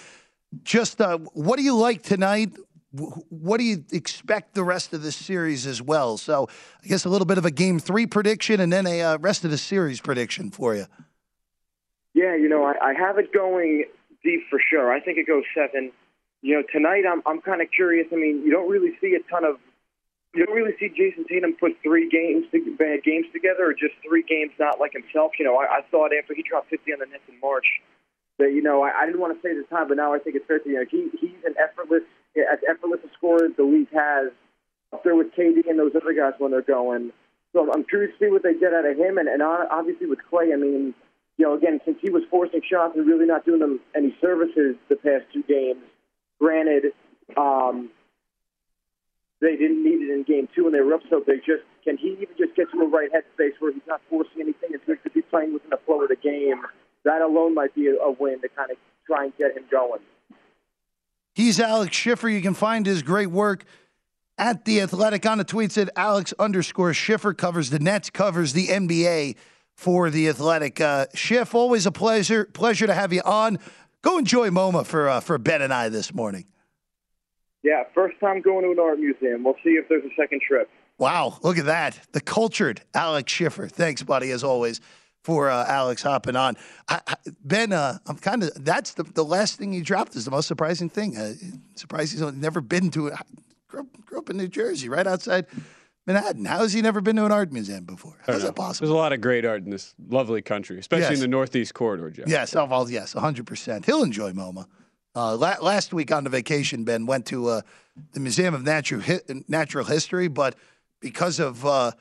just 0.63 1.01
uh, 1.01 1.17
what 1.33 1.57
do 1.57 1.63
you 1.63 1.75
like 1.75 2.03
tonight? 2.03 2.53
What 2.91 3.57
do 3.57 3.65
you 3.65 3.83
expect 3.91 4.53
the 4.53 4.63
rest 4.63 4.93
of 4.93 5.03
this 5.03 5.15
series 5.15 5.67
as 5.67 5.81
well? 5.81 6.17
So, 6.17 6.47
I 6.83 6.87
guess 6.87 7.03
a 7.03 7.09
little 7.09 7.25
bit 7.25 7.37
of 7.37 7.45
a 7.45 7.51
game 7.51 7.79
three 7.79 8.07
prediction 8.07 8.61
and 8.61 8.71
then 8.71 8.87
a 8.87 9.01
uh, 9.01 9.17
rest 9.17 9.43
of 9.43 9.51
the 9.51 9.57
series 9.57 9.99
prediction 9.99 10.49
for 10.49 10.73
you. 10.73 10.85
Yeah, 12.13 12.35
you 12.35 12.47
know, 12.47 12.63
I, 12.63 12.73
I 12.81 12.93
have 12.93 13.17
it 13.17 13.33
going 13.33 13.83
deep 14.23 14.41
for 14.49 14.59
sure. 14.69 14.91
I 14.91 15.01
think 15.01 15.17
it 15.17 15.27
goes 15.27 15.43
seven 15.53 15.91
you 16.41 16.55
know, 16.55 16.63
tonight 16.71 17.03
I'm 17.09 17.21
I'm 17.25 17.41
kind 17.41 17.61
of 17.61 17.67
curious. 17.71 18.07
I 18.11 18.15
mean, 18.15 18.43
you 18.45 18.51
don't 18.51 18.69
really 18.69 18.97
see 19.01 19.15
a 19.15 19.23
ton 19.29 19.45
of 19.45 19.57
you 20.33 20.45
don't 20.45 20.55
really 20.55 20.75
see 20.79 20.89
Jayson 20.89 21.25
Tatum 21.27 21.55
put 21.59 21.73
three 21.81 22.09
games 22.09 22.45
bad 22.77 22.99
uh, 22.99 23.01
games 23.03 23.25
together, 23.33 23.69
or 23.69 23.73
just 23.73 23.95
three 24.07 24.23
games 24.23 24.51
not 24.59 24.79
like 24.79 24.93
himself. 24.93 25.33
You 25.39 25.45
know, 25.45 25.57
I, 25.57 25.79
I 25.79 25.81
thought 25.89 26.11
after 26.13 26.33
he 26.35 26.43
dropped 26.43 26.69
50 26.69 26.93
on 26.93 26.99
the 26.99 27.05
Nets 27.07 27.23
in 27.27 27.39
March 27.39 27.65
that 28.37 28.53
you 28.53 28.61
know 28.61 28.83
I, 28.83 28.93
I 28.93 29.05
didn't 29.05 29.19
want 29.19 29.33
to 29.33 29.41
say 29.41 29.55
this 29.55 29.67
time, 29.69 29.87
but 29.87 29.97
now 29.97 30.13
I 30.13 30.19
think 30.19 30.35
it's 30.35 30.45
fair 30.45 30.59
to 30.59 30.69
you 30.69 30.75
know 30.75 30.85
he 30.89 31.09
he's 31.17 31.41
an 31.45 31.55
effortless 31.57 32.03
as 32.37 32.59
effortless 32.69 32.99
a 33.03 33.09
scorer 33.17 33.49
the 33.49 33.63
league 33.63 33.89
has 33.93 34.29
up 34.93 35.03
there 35.03 35.15
with 35.15 35.33
KD 35.33 35.67
and 35.67 35.79
those 35.79 35.95
other 35.95 36.13
guys 36.13 36.33
when 36.37 36.51
they're 36.51 36.61
going. 36.61 37.11
So 37.53 37.63
I'm, 37.63 37.71
I'm 37.71 37.83
curious 37.83 38.13
to 38.19 38.25
see 38.25 38.31
what 38.31 38.43
they 38.43 38.53
get 38.53 38.73
out 38.73 38.85
of 38.85 38.95
him, 38.95 39.17
and, 39.17 39.27
and 39.27 39.41
obviously 39.41 40.05
with 40.05 40.19
Klay, 40.31 40.53
I 40.53 40.57
mean, 40.57 40.93
you 41.37 41.45
know, 41.45 41.55
again 41.55 41.81
since 41.83 41.97
he 41.99 42.11
was 42.11 42.21
forcing 42.29 42.61
shots 42.61 42.93
and 42.95 43.07
really 43.07 43.25
not 43.25 43.43
doing 43.43 43.59
them 43.59 43.79
any 43.95 44.15
services 44.21 44.75
the 44.87 44.97
past 44.97 45.25
two 45.33 45.41
games 45.43 45.81
Granted, 46.39 46.93
um, 47.35 47.89
they 49.41 49.55
didn't 49.55 49.83
need 49.83 50.01
it 50.01 50.13
in 50.13 50.23
game 50.23 50.47
two 50.55 50.65
and 50.65 50.73
they 50.73 50.81
were 50.81 50.93
up 50.93 51.01
so 51.09 51.21
big. 51.25 51.39
Just 51.45 51.63
can 51.83 51.97
he 51.97 52.09
even 52.21 52.35
just 52.37 52.55
get 52.55 52.71
to 52.71 52.81
a 52.81 52.87
right 52.87 53.09
headspace 53.11 53.53
where 53.59 53.71
he's 53.71 53.81
not 53.87 54.01
forcing 54.09 54.41
anything 54.41 54.71
and 54.73 54.99
to 55.03 55.09
be 55.09 55.21
playing 55.21 55.53
within 55.53 55.69
the 55.69 55.79
flow 55.85 56.01
of 56.01 56.09
the 56.09 56.15
game? 56.15 56.61
That 57.03 57.21
alone 57.21 57.53
might 57.53 57.73
be 57.73 57.87
a, 57.87 57.95
a 57.95 58.11
win 58.11 58.41
to 58.41 58.49
kind 58.49 58.71
of 58.71 58.77
try 59.05 59.25
and 59.25 59.37
get 59.37 59.55
him 59.55 59.63
going. 59.71 60.01
He's 61.33 61.59
Alex 61.59 61.95
Schiffer. 61.95 62.27
You 62.27 62.41
can 62.41 62.55
find 62.55 62.85
his 62.85 63.03
great 63.03 63.29
work 63.29 63.63
at 64.37 64.65
the 64.65 64.81
Athletic 64.81 65.25
on 65.25 65.37
the 65.37 65.45
tweets 65.45 65.79
at 65.79 65.89
Alex 65.95 66.33
underscore 66.39 66.93
Schiffer 66.93 67.33
covers 67.33 67.69
the 67.69 67.79
Nets, 67.79 68.09
covers 68.09 68.53
the 68.53 68.67
NBA 68.67 69.35
for 69.73 70.09
the 70.09 70.27
Athletic. 70.29 70.81
Uh, 70.81 71.05
Schiff, 71.13 71.53
always 71.53 71.85
a 71.85 71.91
pleasure. 71.91 72.45
Pleasure 72.45 72.87
to 72.87 72.93
have 72.93 73.13
you 73.13 73.21
on. 73.23 73.59
Go 74.01 74.17
enjoy 74.17 74.49
MoMA 74.49 74.85
for 74.85 75.09
uh, 75.09 75.19
for 75.19 75.37
Ben 75.37 75.61
and 75.61 75.73
I 75.73 75.89
this 75.89 76.13
morning. 76.13 76.45
Yeah, 77.63 77.83
first 77.93 78.19
time 78.19 78.41
going 78.41 78.63
to 78.63 78.71
an 78.71 78.79
art 78.79 78.99
museum. 78.99 79.43
We'll 79.43 79.55
see 79.63 79.71
if 79.71 79.89
there's 79.89 80.05
a 80.05 80.15
second 80.15 80.41
trip. 80.47 80.69
Wow, 80.97 81.37
look 81.43 81.57
at 81.57 81.65
that. 81.65 81.99
The 82.11 82.21
cultured 82.21 82.81
Alex 82.93 83.31
Schiffer. 83.31 83.67
Thanks, 83.67 84.03
buddy, 84.03 84.31
as 84.31 84.43
always, 84.43 84.79
for 85.23 85.49
uh, 85.49 85.65
Alex 85.67 86.01
hopping 86.01 86.35
on. 86.35 86.55
I, 86.87 87.01
I, 87.07 87.15
ben, 87.43 87.73
uh, 87.73 87.97
I'm 88.07 88.17
kind 88.17 88.43
of 88.43 88.51
that's 88.63 88.93
the, 88.93 89.03
the 89.03 89.25
last 89.25 89.57
thing 89.57 89.73
he 89.73 89.81
dropped 89.81 90.15
is 90.15 90.25
the 90.25 90.31
most 90.31 90.47
surprising 90.47 90.89
thing. 90.89 91.17
Uh, 91.17 91.33
surprised 91.75 92.13
he's 92.13 92.21
never 92.33 92.61
been 92.61 92.89
to 92.91 93.07
it. 93.07 93.15
Grew, 93.67 93.87
grew 94.05 94.19
up 94.19 94.29
in 94.29 94.37
New 94.37 94.47
Jersey, 94.47 94.89
right 94.89 95.05
outside 95.05 95.45
Manhattan. 96.07 96.45
How 96.45 96.59
has 96.59 96.71
he 96.73 96.81
never 96.81 97.01
been 97.01 97.17
to 97.17 97.25
an 97.25 97.31
art 97.33 97.51
museum 97.51 97.83
before? 97.83 98.17
How's 98.25 98.41
that 98.43 98.55
possible? 98.55 98.87
There's 98.87 98.95
a 98.95 98.97
lot 98.97 99.11
of 99.13 99.19
great 99.19 99.45
art 99.45 99.63
in 99.63 99.69
this 99.69 99.93
lovely 100.09 100.41
country, 100.41 100.79
especially 100.79 101.01
Yes. 101.03 101.13
in 101.15 101.19
the 101.19 101.27
Northeast 101.27 101.73
corridor, 101.73 102.09
Jeff. 102.09 102.27
Yes, 102.29 102.55
oh, 102.55 102.65
well, 102.65 102.89
yes, 102.89 103.13
100%. 103.13 103.85
He'll 103.85 104.03
enjoy 104.03 104.31
MoMA. 104.31 104.65
Uh, 105.15 105.35
la- 105.35 105.57
last 105.61 105.93
week 105.93 106.11
on 106.11 106.23
the 106.23 106.29
vacation, 106.29 106.85
Ben 106.85 107.05
went 107.05 107.25
to 107.27 107.47
uh, 107.49 107.61
the 108.13 108.19
Museum 108.21 108.53
of 108.53 108.63
Natural, 108.63 109.01
Hi- 109.01 109.19
Natural 109.49 109.83
History, 109.83 110.27
but 110.29 110.55
because 111.01 111.39
of 111.39 111.65
uh, 111.65 111.91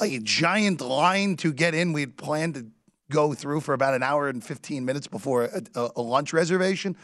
a 0.00 0.18
giant 0.18 0.80
line 0.82 1.36
to 1.36 1.52
get 1.52 1.74
in, 1.74 1.92
we'd 1.94 2.16
planned 2.18 2.54
to 2.54 2.66
go 3.10 3.32
through 3.32 3.60
for 3.60 3.72
about 3.74 3.94
an 3.94 4.02
hour 4.02 4.28
and 4.28 4.44
15 4.44 4.84
minutes 4.84 5.06
before 5.06 5.44
a, 5.44 5.90
a 5.96 6.02
lunch 6.02 6.32
reservation. 6.32 6.96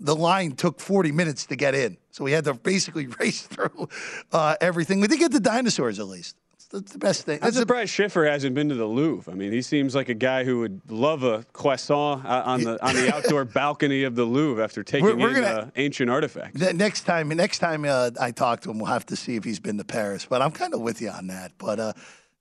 The 0.00 0.14
line 0.14 0.52
took 0.52 0.80
40 0.80 1.10
minutes 1.12 1.46
to 1.46 1.56
get 1.56 1.74
in. 1.74 1.96
So 2.12 2.24
we 2.24 2.32
had 2.32 2.44
to 2.44 2.54
basically 2.54 3.06
race 3.20 3.42
through 3.42 3.88
uh, 4.32 4.56
everything. 4.60 5.00
We 5.00 5.08
did 5.08 5.18
get 5.18 5.32
the 5.32 5.40
dinosaurs 5.40 5.98
at 5.98 6.06
least. 6.06 6.36
That's 6.70 6.92
the 6.92 6.98
best 6.98 7.24
thing. 7.24 7.36
I'm 7.36 7.40
That's 7.46 7.54
the- 7.56 7.60
surprised 7.62 7.90
Schiffer 7.94 8.26
hasn't 8.26 8.54
been 8.54 8.68
to 8.68 8.74
the 8.74 8.84
Louvre. 8.84 9.32
I 9.32 9.34
mean, 9.34 9.52
he 9.52 9.62
seems 9.62 9.94
like 9.94 10.10
a 10.10 10.14
guy 10.14 10.44
who 10.44 10.58
would 10.60 10.82
love 10.90 11.22
a 11.22 11.44
croissant 11.54 12.26
uh, 12.26 12.42
on 12.44 12.62
the 12.62 12.86
on 12.86 12.94
the 12.94 13.14
outdoor 13.14 13.44
balcony 13.60 14.02
of 14.04 14.14
the 14.16 14.24
Louvre 14.24 14.62
after 14.62 14.82
taking 14.84 15.06
We're- 15.06 15.16
we're 15.16 15.28
in 15.30 15.34
gonna- 15.36 15.46
uh, 15.46 15.70
ancient 15.76 16.10
artifacts. 16.10 16.60
Ne- 16.60 16.74
next 16.74 17.02
time, 17.04 17.28
next 17.30 17.60
time 17.60 17.86
uh, 17.86 18.10
I 18.20 18.32
talk 18.32 18.60
to 18.60 18.70
him, 18.70 18.78
we'll 18.78 18.92
have 18.92 19.06
to 19.06 19.16
see 19.16 19.36
if 19.36 19.44
he's 19.44 19.60
been 19.60 19.78
to 19.78 19.84
Paris. 19.84 20.26
But 20.28 20.42
I'm 20.42 20.50
kind 20.52 20.74
of 20.74 20.80
with 20.82 21.00
you 21.00 21.08
on 21.08 21.28
that. 21.28 21.52
But 21.56 21.80
uh, 21.80 21.92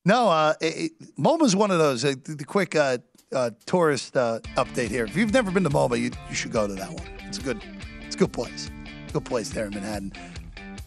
no, 0.04 0.28
uh, 0.28 0.56
it, 0.60 0.91
it- 1.00 1.17
MoMA's 1.17 1.56
one 1.56 1.72
of 1.72 1.80
those. 1.80 2.04
Uh, 2.04 2.15
the, 2.26 2.36
the 2.36 2.46
quick 2.46 2.76
uh, 2.76 2.98
uh, 3.32 3.52
tourist 3.65 4.17
uh, 4.17 4.39
update 4.58 4.89
here. 4.89 5.06
If 5.06 5.15
you've 5.15 5.32
never 5.34 5.52
been 5.52 5.63
to 5.63 5.70
MoMA, 5.70 5.98
you, 5.98 6.12
you 6.28 6.36
should 6.36 6.52
go 6.52 6.67
to 6.67 6.74
that 6.74 6.91
one. 6.91 7.16
It's 7.28 7.38
a 7.38 7.42
good, 7.42 7.62
it's 8.06 8.16
a 8.16 8.20
good 8.20 8.34
place. 8.34 8.72
Good 9.13 9.26
place 9.26 9.50
there 9.50 9.66
in 9.66 9.74
Manhattan. 9.74 10.13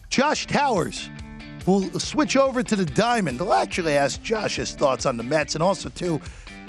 Josh 0.09 0.47
Towers 0.47 1.09
will 1.65 1.89
switch 1.99 2.35
over 2.35 2.63
to 2.63 2.75
the 2.75 2.85
Diamond. 2.85 3.41
I'll 3.41 3.53
actually 3.53 3.93
ask 3.93 4.21
Josh 4.21 4.55
his 4.55 4.73
thoughts 4.73 5.05
on 5.05 5.17
the 5.17 5.23
Mets 5.23 5.55
and 5.55 5.63
also 5.63 5.89
too. 5.89 6.19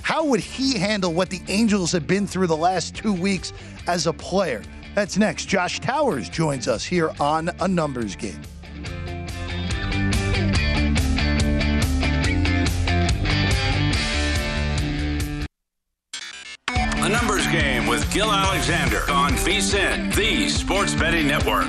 How 0.02 0.24
would 0.24 0.40
he 0.40 0.78
handle 0.78 1.12
what 1.12 1.30
the 1.30 1.40
Angels 1.48 1.92
have 1.92 2.06
been 2.06 2.26
through 2.26 2.48
the 2.48 2.56
last 2.56 2.94
two 2.94 3.12
weeks 3.12 3.52
as 3.86 4.06
a 4.06 4.12
player? 4.12 4.62
That's 4.94 5.16
next. 5.16 5.46
Josh 5.46 5.80
Towers 5.80 6.28
joins 6.28 6.68
us 6.68 6.84
here 6.84 7.12
on 7.18 7.50
A 7.60 7.68
Numbers 7.68 8.14
Game. 8.14 8.40
VSIN, 19.42 20.14
the 20.14 20.48
Sports 20.48 20.94
Betting 20.94 21.26
Network. 21.26 21.64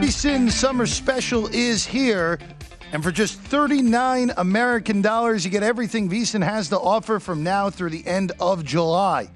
VSIN 0.00 0.50
Summer 0.50 0.86
Special 0.86 1.46
is 1.48 1.84
here. 1.84 2.38
And 2.92 3.04
for 3.04 3.12
just 3.12 3.38
39 3.38 4.32
American 4.38 5.02
dollars, 5.02 5.44
you 5.44 5.50
get 5.50 5.62
everything 5.62 6.08
VSIN 6.08 6.42
has 6.42 6.70
to 6.70 6.80
offer 6.80 7.20
from 7.20 7.44
now 7.44 7.68
through 7.68 7.90
the 7.90 8.06
end 8.06 8.32
of 8.40 8.64
July. 8.64 9.28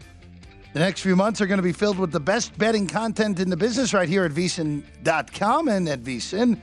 The 0.73 0.79
next 0.79 1.03
few 1.03 1.15
months 1.15 1.43
are 1.43 1.47
going 1.47 1.59
to 1.59 1.63
be 1.63 1.75
filled 1.75 1.99
with 1.99 2.11
the 2.11 2.21
best 2.21 2.57
betting 2.57 2.87
content 2.87 3.39
in 3.39 3.51
the 3.51 3.57
business 3.57 3.93
right 3.93 4.09
here 4.09 4.25
at 4.25 4.33
VSIN.com 4.33 5.69
and 5.69 5.87
at 5.87 6.03
VSIN. 6.03 6.59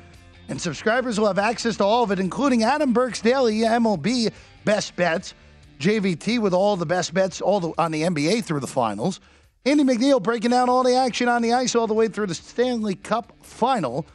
And 0.49 0.59
subscribers 0.59 1.19
will 1.19 1.27
have 1.27 1.37
access 1.37 1.77
to 1.77 1.83
all 1.83 2.03
of 2.03 2.09
it, 2.09 2.19
including 2.19 2.63
Adam 2.63 2.93
Burke's 2.93 3.21
daily 3.21 3.59
MLB 3.59 4.33
best 4.65 4.95
bets, 4.95 5.35
JVT 5.77 6.39
with 6.39 6.55
all 6.55 6.77
the 6.77 6.87
best 6.87 7.13
bets 7.13 7.41
all 7.41 7.59
the, 7.59 7.73
on 7.77 7.91
the 7.91 8.01
NBA 8.01 8.43
through 8.43 8.61
the 8.61 8.65
finals, 8.67 9.19
Andy 9.63 9.83
McNeil 9.83 10.23
breaking 10.23 10.49
down 10.49 10.69
all 10.69 10.81
the 10.81 10.95
action 10.95 11.29
on 11.29 11.43
the 11.43 11.53
ice 11.53 11.75
all 11.75 11.85
the 11.85 11.93
way 11.93 12.07
through 12.07 12.25
the 12.25 12.33
Stanley 12.33 12.95
Cup 12.95 13.31
final. 13.43 14.07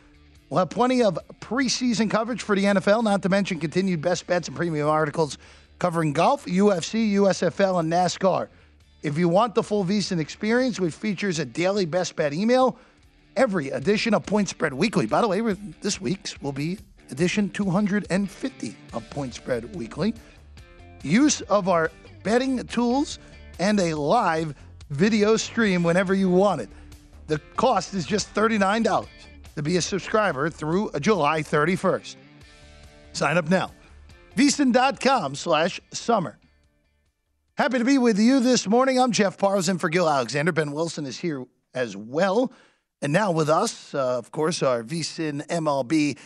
We'll 0.51 0.59
have 0.59 0.71
plenty 0.71 1.05
of 1.05 1.21
preseason 1.41 2.11
coverage 2.11 2.43
for 2.43 2.57
the 2.57 2.65
NFL, 2.65 3.05
not 3.05 3.23
to 3.23 3.29
mention 3.29 3.61
continued 3.61 4.03
best 4.03 4.27
bets 4.27 4.49
and 4.49 4.57
premium 4.57 4.89
articles 4.89 5.39
covering 5.79 6.13
golf, 6.13 6.47
UFC, 6.47 7.13
USFL, 7.13 7.79
and 7.79 7.93
NASCAR. 7.93 8.49
If 9.05 9.17
you 9.17 9.29
want 9.29 9.55
the 9.55 9.63
full 9.63 9.85
VSIN 9.85 10.19
experience, 10.19 10.81
which 10.81 10.95
features 10.95 11.39
a 11.39 11.45
daily 11.45 11.85
best 11.85 12.17
bet 12.17 12.33
email, 12.33 12.77
every 13.37 13.71
edition 13.71 14.15
of 14.15 14.27
Point 14.27 14.49
Spread 14.49 14.75
Weekly. 14.75 15.07
By 15.07 15.21
the 15.21 15.29
way, 15.29 15.41
this 15.81 16.01
week's 16.01 16.43
will 16.43 16.51
be 16.51 16.79
edition 17.13 17.51
250 17.51 18.77
of 18.93 19.11
Point 19.11 19.35
Spread 19.35 19.77
Weekly. 19.77 20.13
Use 21.05 21.41
of 21.43 21.69
our 21.69 21.93
betting 22.25 22.67
tools 22.67 23.21
and 23.61 23.79
a 23.79 23.95
live 23.95 24.57
video 24.91 25.37
stream 25.37 25.83
whenever 25.83 26.15
you 26.15 26.31
want 26.31 26.61
it. 26.61 26.69
The 27.27 27.39
cost 27.57 27.95
is 27.95 28.07
just 28.07 28.33
$39 28.35 29.07
to 29.57 29.63
be 29.63 29.77
a 29.77 29.83
subscriber 29.83 30.49
through 30.51 30.91
July 31.01 31.43
31st. 31.43 32.17
Sign 33.13 33.37
up 33.37 33.49
now. 33.49 33.73
VSIN.com 34.37 35.35
slash 35.35 35.81
summer. 35.93 36.39
Happy 37.57 37.79
to 37.79 37.85
be 37.85 37.97
with 37.97 38.19
you 38.19 38.41
this 38.41 38.67
morning. 38.67 39.01
I'm 39.01 39.13
Jeff 39.13 39.39
Parles 39.39 39.69
in 39.69 39.79
for 39.79 39.89
Gill 39.89 40.09
Alexander. 40.09 40.53
Ben 40.53 40.73
Wilson 40.73 41.07
is 41.07 41.19
here 41.19 41.47
as 41.75 41.97
well. 41.97 42.53
And 43.01 43.13
now 43.13 43.31
with 43.33 43.49
us, 43.49 43.95
uh, 43.95 44.19
of 44.19 44.31
course, 44.31 44.63
our 44.63 44.83
VSIN 44.83 45.47
MLB 45.47 46.19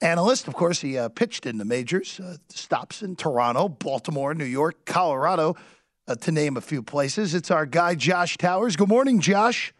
analyst. 0.00 0.46
Of 0.46 0.54
course, 0.54 0.80
he 0.80 0.96
uh, 0.96 1.08
pitched 1.08 1.46
in 1.46 1.58
the 1.58 1.64
majors, 1.64 2.20
uh, 2.20 2.36
stops 2.48 3.02
in 3.02 3.16
Toronto, 3.16 3.68
Baltimore, 3.68 4.34
New 4.34 4.44
York, 4.44 4.84
Colorado, 4.84 5.56
uh, 6.08 6.14
to 6.16 6.32
name 6.32 6.56
a 6.56 6.60
few 6.60 6.82
places. 6.82 7.34
It's 7.34 7.50
our 7.50 7.66
guy, 7.66 7.94
Josh 7.94 8.38
Towers. 8.38 8.74
Good 8.76 8.88
morning, 8.88 9.20
Josh. 9.20 9.74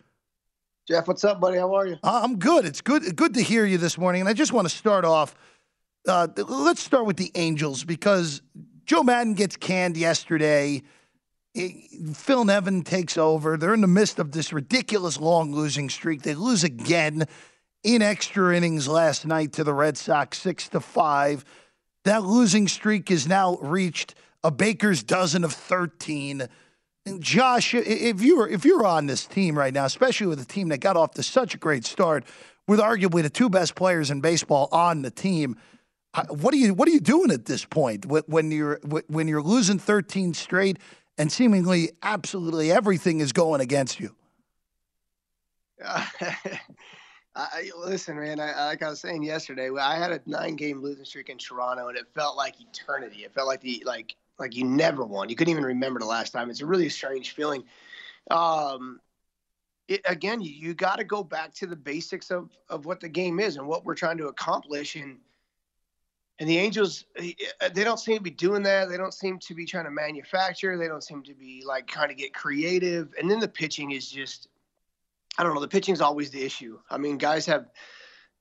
Jeff, 0.87 1.09
what's 1.09 1.25
up, 1.25 1.41
buddy? 1.41 1.59
How 1.59 1.75
are 1.75 1.87
you? 1.87 1.97
Uh, 2.03 2.21
I'm 2.23 2.38
good. 2.38 2.64
It's 2.64 2.81
good 2.81 3.17
good 3.17 3.35
to 3.35 3.43
hear 3.43 3.64
you 3.64 3.79
this 3.79 3.99
morning. 3.99 4.21
And 4.21 4.29
I 4.29 4.33
just 4.33 4.53
want 4.53 4.69
to 4.69 4.75
start 4.75 5.05
off. 5.05 5.35
Uh, 6.07 6.29
let's 6.37 6.83
start 6.83 7.07
with 7.07 7.17
the 7.17 7.31
Angels 7.35 7.85
because 7.85 8.41
Joe 8.87 9.03
Maddon 9.03 9.35
gets 9.35 9.57
canned 9.57 9.97
yesterday. 9.97 10.83
Eh, 11.55 11.73
Phil 12.14 12.45
Nevin 12.45 12.83
takes 12.83 13.19
over. 13.19 13.57
They're 13.57 13.75
in 13.75 13.83
the 13.83 13.87
midst 13.87 14.19
of 14.19 14.33
this 14.33 14.53
ridiculous 14.53 15.19
long 15.19 15.53
losing 15.53 15.91
streak. 15.91 16.23
They 16.23 16.35
lose 16.35 16.64
again 16.64 17.27
in 17.83 18.01
extra 18.01 18.57
innings 18.57 18.88
last 18.88 19.27
night 19.27 19.53
to 19.55 19.64
the 19.64 19.75
Red 19.75 19.99
Sox, 19.99 20.38
six 20.38 20.69
to 20.71 20.81
five. 20.81 21.45
That 22.05 22.23
losing 22.23 22.67
streak 22.67 23.11
is 23.11 23.29
now 23.29 23.57
reached 23.57 24.14
a 24.44 24.51
baker's 24.51 25.03
dozen 25.03 25.44
of 25.44 25.53
thirteen. 25.53 26.48
And 27.07 27.22
Josh, 27.22 27.74
if 27.74 28.20
you 28.20 28.37
were 28.38 28.48
if 28.48 28.64
you're 28.64 28.85
on 28.85 29.07
this 29.07 29.27
team 29.27 29.57
right 29.57 29.72
now, 29.72 29.85
especially 29.85 30.27
with 30.27 30.40
a 30.40 30.44
team 30.44 30.68
that 30.68 30.79
got 30.79 30.96
off 30.96 31.12
to 31.14 31.22
such 31.22 31.55
a 31.55 31.59
great 31.59 31.85
start, 31.85 32.24
with 32.66 32.81
arguably 32.81 33.22
the 33.22 33.31
two 33.31 33.48
best 33.48 33.74
players 33.74 34.11
in 34.11 34.20
baseball 34.20 34.68
on 34.72 35.03
the 35.03 35.11
team, 35.11 35.57
what 36.29 36.53
are 36.55 36.59
you 36.59 36.74
what 36.74 36.88
are 36.88 36.92
you 36.92 37.01
doing 37.01 37.31
at 37.31 37.46
this 37.46 37.64
point 37.64 38.07
when 38.07 38.51
you're 38.51 38.81
when 39.09 39.29
you're 39.29 39.42
losing 39.42 39.79
13 39.79 40.35
straight 40.35 40.79
and 41.16 41.33
seemingly 41.33 41.90
absolutely 42.03 42.70
everything 42.70 43.20
is 43.20 43.33
going 43.33 43.61
against 43.61 44.01
you? 44.01 44.14
I- 45.85 47.70
listen, 47.79 48.18
man. 48.18 48.40
I, 48.40 48.66
like 48.66 48.83
I 48.83 48.90
was 48.90 49.01
saying 49.01 49.22
yesterday, 49.22 49.70
I 49.81 49.96
had 49.96 50.11
a 50.11 50.20
nine-game 50.27 50.83
losing 50.83 51.05
streak 51.05 51.29
in 51.29 51.38
Toronto, 51.38 51.88
and 51.88 51.96
it 51.96 52.07
felt 52.14 52.37
like 52.37 52.61
eternity. 52.61 53.18
It 53.24 53.33
felt 53.33 53.46
like 53.46 53.61
the 53.61 53.83
like 53.87 54.16
like 54.38 54.55
you 54.55 54.64
never 54.64 55.05
won. 55.05 55.29
You 55.29 55.37
couldn't 55.37 55.53
even 55.53 55.64
remember 55.64 56.01
the 56.01 56.07
last 56.07 56.33
time. 56.33 56.51
It's 56.51 56.61
a 56.61 56.66
really 56.66 56.88
strange 56.88 57.33
feeling. 57.33 57.64
Um, 58.31 59.01
it, 59.88 60.03
again, 60.05 60.40
you, 60.40 60.51
you 60.51 60.74
got 60.74 60.96
to 60.96 61.05
go 61.05 61.24
back 61.24 61.55
to 61.55 61.66
the 61.66 61.77
basics 61.77 62.31
of 62.31 62.51
of 62.68 62.85
what 62.85 63.01
the 63.01 63.09
game 63.09 63.40
is 63.40 63.57
and 63.57 63.66
what 63.66 63.85
we're 63.85 63.94
trying 63.94 64.18
to 64.18 64.29
accomplish. 64.29 64.96
And 64.96 65.18
and 66.38 66.48
the 66.48 66.59
Angels, 66.59 67.07
eh, 67.16 67.33
they 67.72 67.85
don't 67.85 67.98
seem 67.98 68.16
to 68.16 68.22
be 68.22 68.31
doing 68.31 68.62
that. 68.64 68.88
They 68.88 68.96
don't 68.96 69.14
seem 69.14 69.38
to 69.40 69.55
be 69.55 69.64
trying 69.64 69.87
to 69.87 69.90
manufacture. 69.90 70.77
They 70.77 70.88
don't 70.88 71.03
seem 71.03 71.22
to 71.24 71.35
be 71.35 71.62
like 71.66 71.87
trying 71.87 72.09
to 72.09 72.14
get 72.14 72.35
creative. 72.35 73.12
And 73.18 73.31
then 73.31 73.40
the 73.40 73.48
pitching 73.48 73.92
is 73.92 74.11
just 74.11 74.48
I 75.38 75.44
don't 75.44 75.55
know. 75.55 75.61
The 75.61 75.68
pitching's 75.68 76.01
always 76.01 76.31
the 76.31 76.42
issue. 76.42 76.81
I 76.90 76.98
mean, 76.98 77.16
guys 77.16 77.46
have, 77.46 77.66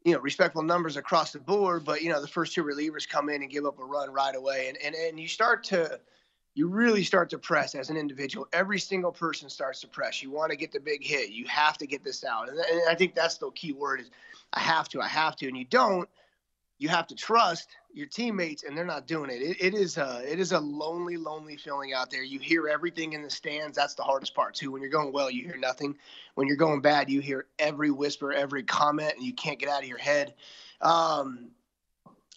you 0.04 0.14
know, 0.14 0.20
respectful 0.20 0.62
numbers 0.62 0.98
across 0.98 1.32
the 1.32 1.40
board, 1.40 1.84
but 1.84 2.02
you 2.02 2.10
know, 2.10 2.22
the 2.22 2.28
first 2.28 2.54
two 2.54 2.64
relievers 2.64 3.08
come 3.08 3.30
in 3.30 3.42
and 3.42 3.52
give 3.52 3.66
up 3.66 3.80
a 3.80 3.84
run 3.84 4.12
right 4.12 4.36
away, 4.36 4.70
and 4.70 4.78
and 4.84 4.96
and 4.96 5.20
you 5.20 5.28
start 5.28 5.64
to, 5.66 6.00
you 6.56 6.68
really 6.68 7.04
start 7.04 7.30
to 7.32 7.38
press 7.38 7.76
as 7.76 7.90
an 7.90 7.98
individual. 7.98 8.48
Every 8.54 8.80
single 8.80 9.12
person 9.12 9.50
starts 9.50 9.82
to 9.82 9.88
press. 9.88 10.24
You 10.24 10.32
want 10.32 10.52
to 10.52 10.58
get 10.58 10.72
the 10.72 10.80
big 10.80 11.04
hit. 11.04 11.32
You 11.32 11.46
have 11.48 11.78
to 11.80 11.88
get 11.88 12.04
this 12.04 12.24
out, 12.24 12.50
and, 12.50 12.58
and 12.58 12.82
I 12.90 12.96
think 12.96 13.16
that's 13.16 13.38
the 13.38 13.52
key 13.52 13.74
word 13.74 14.02
is, 14.02 14.10
I 14.54 14.60
have 14.60 14.88
to, 14.90 15.02
I 15.02 15.08
have 15.08 15.36
to, 15.38 15.48
and 15.48 15.58
you 15.58 15.66
don't. 15.66 16.08
You 16.80 16.90
have 16.90 17.08
to 17.08 17.16
trust 17.16 17.70
your 17.92 18.06
teammates, 18.06 18.64
and 18.64 18.78
they're 18.78 18.86
not 18.86 19.08
doing 19.08 19.32
it. 19.32 19.42
It, 19.42 19.58
it 19.60 19.74
is 19.74 19.98
a 19.98 20.22
it 20.32 20.40
is 20.40 20.52
a 20.52 20.60
lonely, 20.60 21.18
lonely 21.18 21.58
feeling 21.58 21.94
out 21.94 22.12
there. 22.12 22.24
You 22.24 22.40
hear 22.40 22.68
everything 22.68 23.14
in 23.14 23.24
the 23.24 23.30
stands. 23.30 23.76
That's 23.76 23.96
the 23.96 24.04
hardest 24.04 24.36
part 24.36 24.54
too. 24.54 24.72
When 24.72 24.82
you're 24.82 24.92
going 24.92 25.12
well, 25.12 25.32
you 25.32 25.44
hear 25.44 25.58
nothing. 25.58 25.96
When 26.36 26.48
you're 26.48 26.58
going 26.58 26.82
bad, 26.82 27.10
you 27.10 27.20
hear 27.20 27.48
every 27.58 27.90
whisper, 27.90 28.32
every 28.32 28.64
comment, 28.64 29.14
and 29.16 29.26
you 29.26 29.34
can't 29.34 29.58
get 29.58 29.70
out 29.70 29.82
of 29.82 29.90
your 29.90 29.98
head. 29.98 30.36
Um, 30.82 31.50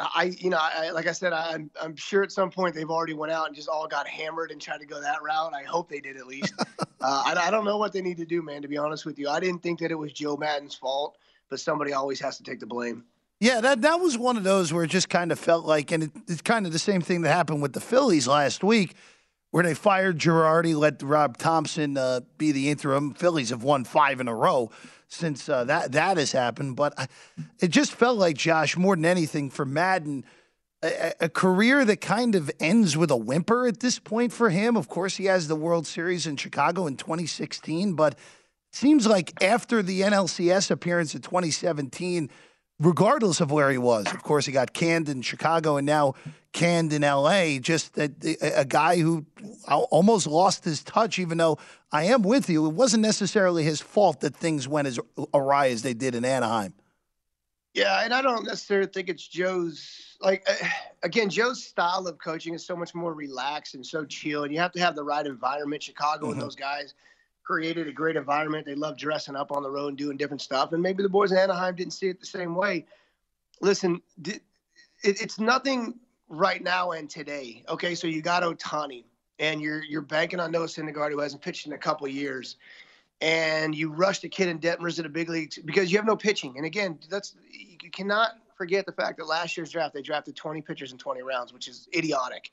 I, 0.00 0.34
you 0.38 0.48
know, 0.48 0.58
I, 0.58 0.90
like 0.90 1.06
I 1.06 1.12
said, 1.12 1.32
I, 1.32 1.52
am 1.52 1.70
I'm 1.80 1.94
sure 1.94 2.22
at 2.22 2.32
some 2.32 2.50
point 2.50 2.74
they've 2.74 2.90
already 2.90 3.12
went 3.12 3.32
out 3.32 3.46
and 3.46 3.54
just 3.54 3.68
all 3.68 3.86
got 3.86 4.08
hammered 4.08 4.50
and 4.50 4.60
tried 4.60 4.78
to 4.78 4.86
go 4.86 5.00
that 5.00 5.22
route. 5.22 5.52
I 5.54 5.62
hope 5.64 5.90
they 5.90 6.00
did 6.00 6.16
at 6.16 6.26
least. 6.26 6.54
uh, 6.80 6.84
I, 7.00 7.34
I 7.36 7.50
don't 7.50 7.66
know 7.66 7.76
what 7.76 7.92
they 7.92 8.00
need 8.00 8.16
to 8.16 8.24
do, 8.24 8.40
man. 8.40 8.62
To 8.62 8.68
be 8.68 8.78
honest 8.78 9.04
with 9.04 9.18
you, 9.18 9.28
I 9.28 9.40
didn't 9.40 9.62
think 9.62 9.80
that 9.80 9.90
it 9.90 9.96
was 9.96 10.12
Joe 10.12 10.36
Maddon's 10.36 10.74
fault, 10.74 11.18
but 11.50 11.60
somebody 11.60 11.92
always 11.92 12.18
has 12.20 12.38
to 12.38 12.42
take 12.42 12.60
the 12.60 12.66
blame. 12.66 13.04
Yeah, 13.40 13.62
that 13.62 13.80
that 13.80 14.00
was 14.00 14.18
one 14.18 14.36
of 14.36 14.44
those 14.44 14.70
where 14.70 14.84
it 14.84 14.90
just 14.90 15.08
kind 15.08 15.32
of 15.32 15.38
felt 15.38 15.64
like, 15.64 15.90
and 15.92 16.04
it, 16.04 16.10
it's 16.28 16.42
kind 16.42 16.66
of 16.66 16.72
the 16.72 16.78
same 16.78 17.00
thing 17.00 17.22
that 17.22 17.32
happened 17.32 17.62
with 17.62 17.72
the 17.72 17.80
Phillies 17.80 18.28
last 18.28 18.62
week, 18.62 18.94
where 19.50 19.64
they 19.64 19.72
fired 19.72 20.18
Girardi, 20.18 20.76
let 20.76 21.02
Rob 21.02 21.38
Thomson 21.38 21.96
uh, 21.96 22.20
be 22.36 22.52
the 22.52 22.68
interim. 22.68 23.14
Phillies 23.14 23.48
have 23.48 23.62
won 23.62 23.84
five 23.84 24.20
in 24.20 24.28
a 24.28 24.34
row 24.34 24.70
since 25.08 25.48
uh, 25.48 25.64
that 25.64 25.92
that 25.92 26.18
has 26.18 26.32
happened. 26.32 26.76
But 26.76 26.92
I, 26.98 27.06
it 27.60 27.68
just 27.68 27.92
felt 27.94 28.18
like 28.18 28.36
Josh 28.36 28.76
more 28.76 28.94
than 28.94 29.06
anything 29.06 29.48
for 29.48 29.64
Maddon. 29.64 30.24
A, 30.82 31.12
a, 31.20 31.28
career 31.28 31.84
that 31.84 32.00
kind 32.00 32.34
of 32.34 32.50
ends 32.58 32.96
with 32.96 33.10
a 33.10 33.16
whimper 33.16 33.66
at 33.66 33.80
this 33.80 33.98
point 33.98 34.32
for 34.32 34.48
him. 34.48 34.78
Of 34.78 34.88
course, 34.88 35.16
he 35.16 35.26
has 35.26 35.46
the 35.46 35.54
World 35.54 35.86
Series 35.86 36.26
in 36.26 36.36
Chicago 36.36 36.86
in 36.86 36.96
2016, 36.96 37.92
but 37.92 38.18
seems 38.72 39.06
like 39.06 39.42
after 39.42 39.82
the 39.82 40.00
NLCS 40.00 40.70
appearance 40.70 41.14
in 41.14 41.20
2017, 41.20 42.30
regardless 42.80 43.40
of 43.40 43.52
where 43.52 43.70
he 43.70 43.78
was, 43.78 44.06
of 44.06 44.22
course, 44.22 44.46
he 44.46 44.52
got 44.52 44.72
canned 44.72 45.08
in 45.08 45.22
Chicago 45.22 45.76
and 45.76 45.86
now 45.86 46.14
canned 46.52 46.92
in 46.92 47.02
LA. 47.02 47.58
Just 47.58 47.96
a, 47.98 48.10
a, 48.42 48.64
guy 48.64 48.98
who 48.98 49.24
almost 49.68 50.26
lost 50.26 50.64
his 50.64 50.82
touch, 50.82 51.18
even 51.18 51.38
though 51.38 51.58
I 51.92 52.04
am 52.04 52.22
with 52.22 52.48
you. 52.48 52.66
It 52.66 52.74
wasn't 52.74 53.02
necessarily 53.02 53.62
his 53.62 53.80
fault 53.80 54.20
that 54.20 54.34
things 54.34 54.66
went 54.66 54.88
as 54.88 54.98
awry 55.32 55.68
as 55.68 55.82
they 55.82 55.94
did 55.94 56.14
in 56.14 56.24
Anaheim. 56.24 56.74
Yeah, 57.74 58.02
and 58.02 58.12
I 58.12 58.20
don't 58.20 58.44
necessarily 58.44 58.88
think 58.88 59.08
it's 59.08 59.28
Joe's. 59.28 60.16
Like, 60.20 60.44
uh, 60.48 60.66
again, 61.04 61.30
Joe's 61.30 61.62
style 61.62 62.06
of 62.08 62.18
coaching 62.18 62.52
is 62.54 62.66
so 62.66 62.76
much 62.76 62.94
more 62.94 63.14
relaxed 63.14 63.74
and 63.74 63.86
so 63.86 64.04
chill, 64.04 64.42
and 64.42 64.52
you 64.52 64.58
have 64.58 64.72
to 64.72 64.80
have 64.80 64.96
the 64.96 65.04
right 65.04 65.24
environment. 65.24 65.82
Chicago 65.82 66.26
mm-hmm. 66.26 66.32
and 66.32 66.42
those 66.42 66.56
guys 66.56 66.94
created 67.50 67.88
a 67.88 67.92
great 67.92 68.14
environment. 68.14 68.64
They 68.64 68.76
love 68.76 68.96
dressing 68.96 69.34
up 69.34 69.50
on 69.50 69.64
the 69.64 69.70
road 69.70 69.88
and 69.88 69.98
doing 69.98 70.16
different 70.16 70.40
stuff. 70.40 70.72
And 70.72 70.80
maybe 70.80 71.02
the 71.02 71.08
boys 71.08 71.32
in 71.32 71.38
Anaheim 71.38 71.74
didn't 71.74 71.94
see 71.94 72.06
it 72.06 72.20
the 72.20 72.26
same 72.26 72.54
way. 72.54 72.86
Listen, 73.60 74.00
it's 75.02 75.40
nothing 75.40 75.98
right 76.28 76.62
now 76.62 76.92
and 76.92 77.10
today. 77.10 77.64
Okay, 77.68 77.96
so 77.96 78.06
you 78.06 78.22
got 78.22 78.44
Ohtani, 78.44 79.02
and 79.40 79.60
you're 79.60 79.82
you're 79.82 80.00
banking 80.00 80.38
on 80.38 80.52
Noah 80.52 80.66
Syndergaard, 80.66 81.10
who 81.10 81.18
hasn't 81.18 81.42
pitched 81.42 81.66
in 81.66 81.72
a 81.72 81.78
couple 81.78 82.06
years, 82.06 82.56
and 83.20 83.74
you 83.74 83.90
rushed 83.90 84.22
a 84.22 84.28
kid 84.28 84.48
in 84.48 84.60
Detmers 84.60 84.94
to 84.96 85.02
the 85.02 85.08
big 85.08 85.28
leagues 85.28 85.58
because 85.58 85.90
you 85.90 85.98
have 85.98 86.06
no 86.06 86.16
pitching. 86.16 86.54
And 86.56 86.64
again, 86.64 87.00
that's 87.10 87.34
you 87.50 87.90
cannot 87.90 88.34
forget 88.56 88.86
the 88.86 88.92
fact 88.92 89.18
that 89.18 89.26
last 89.26 89.56
year's 89.56 89.70
draft 89.70 89.92
they 89.92 90.02
drafted 90.02 90.36
20 90.36 90.62
pitchers 90.62 90.92
in 90.92 90.98
20 90.98 91.22
rounds, 91.22 91.52
which 91.52 91.66
is 91.66 91.88
idiotic. 91.96 92.52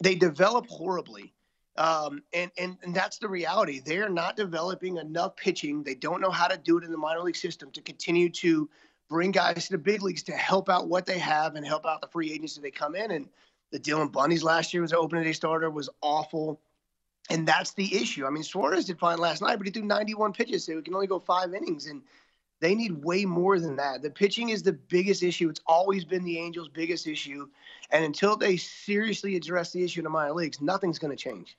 They 0.00 0.14
develop 0.14 0.66
horribly. 0.66 1.34
Um, 1.76 2.22
and, 2.32 2.52
and 2.56 2.76
and 2.82 2.94
that's 2.94 3.18
the 3.18 3.28
reality. 3.28 3.80
They 3.80 3.98
are 3.98 4.08
not 4.08 4.36
developing 4.36 4.98
enough 4.98 5.36
pitching. 5.36 5.82
They 5.82 5.96
don't 5.96 6.20
know 6.20 6.30
how 6.30 6.46
to 6.46 6.56
do 6.56 6.78
it 6.78 6.84
in 6.84 6.92
the 6.92 6.98
minor 6.98 7.20
league 7.20 7.36
system 7.36 7.70
to 7.72 7.80
continue 7.80 8.30
to 8.30 8.68
bring 9.08 9.32
guys 9.32 9.66
to 9.66 9.72
the 9.72 9.78
big 9.78 10.02
leagues 10.02 10.22
to 10.24 10.32
help 10.32 10.68
out 10.68 10.88
what 10.88 11.06
they 11.06 11.18
have 11.18 11.56
and 11.56 11.66
help 11.66 11.84
out 11.84 12.00
the 12.00 12.08
free 12.08 12.32
agents 12.32 12.56
as 12.56 12.62
they 12.62 12.70
come 12.70 12.94
in. 12.94 13.10
And 13.10 13.28
the 13.72 13.80
Dylan 13.80 14.12
Bundy's 14.12 14.44
last 14.44 14.72
year 14.72 14.82
was 14.82 14.92
an 14.92 14.98
opening 14.98 15.24
day 15.24 15.32
starter 15.32 15.70
was 15.70 15.90
awful. 16.00 16.60
And 17.30 17.48
that's 17.48 17.72
the 17.72 17.96
issue. 17.96 18.26
I 18.26 18.30
mean, 18.30 18.42
Suarez 18.42 18.84
did 18.84 18.98
fine 18.98 19.18
last 19.18 19.40
night, 19.40 19.56
but 19.56 19.66
he 19.66 19.72
threw 19.72 19.82
91 19.82 20.34
pitches, 20.34 20.64
so 20.64 20.76
he 20.76 20.82
can 20.82 20.94
only 20.94 21.06
go 21.06 21.18
five 21.18 21.54
innings. 21.54 21.86
And 21.86 22.02
they 22.60 22.74
need 22.74 23.02
way 23.02 23.24
more 23.24 23.58
than 23.58 23.76
that. 23.76 24.02
The 24.02 24.10
pitching 24.10 24.50
is 24.50 24.62
the 24.62 24.74
biggest 24.74 25.22
issue. 25.22 25.48
It's 25.48 25.60
always 25.66 26.04
been 26.04 26.22
the 26.22 26.38
Angels' 26.38 26.68
biggest 26.68 27.06
issue. 27.06 27.48
And 27.90 28.04
until 28.04 28.36
they 28.36 28.58
seriously 28.58 29.36
address 29.36 29.72
the 29.72 29.82
issue 29.82 30.00
in 30.00 30.04
the 30.04 30.10
minor 30.10 30.34
leagues, 30.34 30.60
nothing's 30.60 30.98
going 30.98 31.16
to 31.16 31.22
change. 31.22 31.56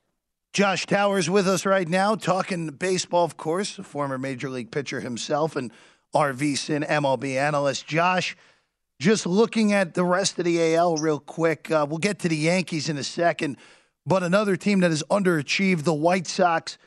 Josh 0.56 0.86
Towers 0.86 1.30
with 1.30 1.50
us 1.50 1.66
right 1.66 1.86
now, 1.86 2.16
talking 2.16 2.68
baseball, 2.68 3.26
of 3.26 3.36
course, 3.36 3.78
a 3.78 3.84
former 3.84 4.18
major 4.18 4.50
league 4.50 4.72
pitcher 4.72 5.02
himself. 5.02 5.58
And 5.58 5.70
our 6.14 6.32
VSIN 6.32 6.88
MLB 6.88 7.36
analyst. 7.36 7.86
Josh, 7.86 8.38
just 8.98 9.26
looking 9.26 9.74
at 9.74 9.96
the 9.96 10.06
rest 10.06 10.40
of 10.40 10.46
the 10.46 10.76
AL 10.76 10.96
real 10.96 11.20
quick, 11.20 11.70
uh, 11.70 11.86
we'll 11.90 11.98
get 11.98 12.20
to 12.20 12.30
the 12.30 12.38
Yankees 12.38 12.88
in 12.88 12.98
a 12.98 13.04
second, 13.04 13.58
but 14.06 14.24
another 14.24 14.56
team 14.56 14.80
that 14.80 14.92
has 14.92 15.04
underachieved, 15.12 15.84
the 15.84 15.94
White 15.94 16.26
Sox. 16.26 16.78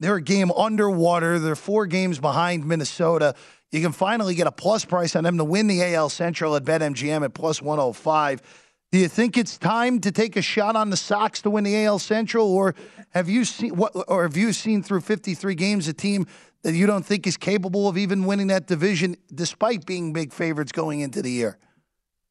They're 0.00 0.14
a 0.14 0.22
game 0.22 0.50
underwater. 0.52 1.38
They're 1.38 1.54
four 1.54 1.84
games 1.84 2.18
behind 2.18 2.64
Minnesota. 2.64 3.34
You 3.72 3.82
can 3.82 3.92
finally 3.92 4.36
get 4.36 4.46
a 4.46 4.52
plus 4.52 4.86
price 4.86 5.14
on 5.14 5.24
them 5.24 5.36
to 5.36 5.44
win 5.44 5.66
the 5.66 5.82
AL 5.82 6.08
Central 6.08 6.56
at 6.56 6.64
BetMGM 6.64 7.22
at 7.22 7.34
plus 7.34 7.60
105. 7.60 8.40
Do 8.90 8.98
you 8.98 9.08
think 9.08 9.36
it's 9.36 9.58
time 9.58 10.00
to 10.00 10.10
take 10.10 10.36
a 10.36 10.42
shot 10.42 10.74
on 10.74 10.88
the 10.88 10.96
Sox 10.96 11.42
to 11.42 11.50
win 11.50 11.64
the 11.64 11.84
AL 11.84 11.98
Central, 11.98 12.50
or 12.50 12.74
have 13.10 13.28
you 13.28 13.44
seen 13.44 13.76
what, 13.76 13.92
or 14.08 14.22
have 14.22 14.36
you 14.36 14.54
seen 14.54 14.82
through 14.82 15.02
53 15.02 15.54
games 15.54 15.88
a 15.88 15.92
team 15.92 16.26
that 16.62 16.72
you 16.72 16.86
don't 16.86 17.04
think 17.04 17.26
is 17.26 17.36
capable 17.36 17.86
of 17.86 17.98
even 17.98 18.24
winning 18.24 18.46
that 18.46 18.66
division 18.66 19.16
despite 19.34 19.84
being 19.84 20.14
big 20.14 20.32
favorites 20.32 20.72
going 20.72 21.00
into 21.00 21.20
the 21.20 21.30
year? 21.30 21.58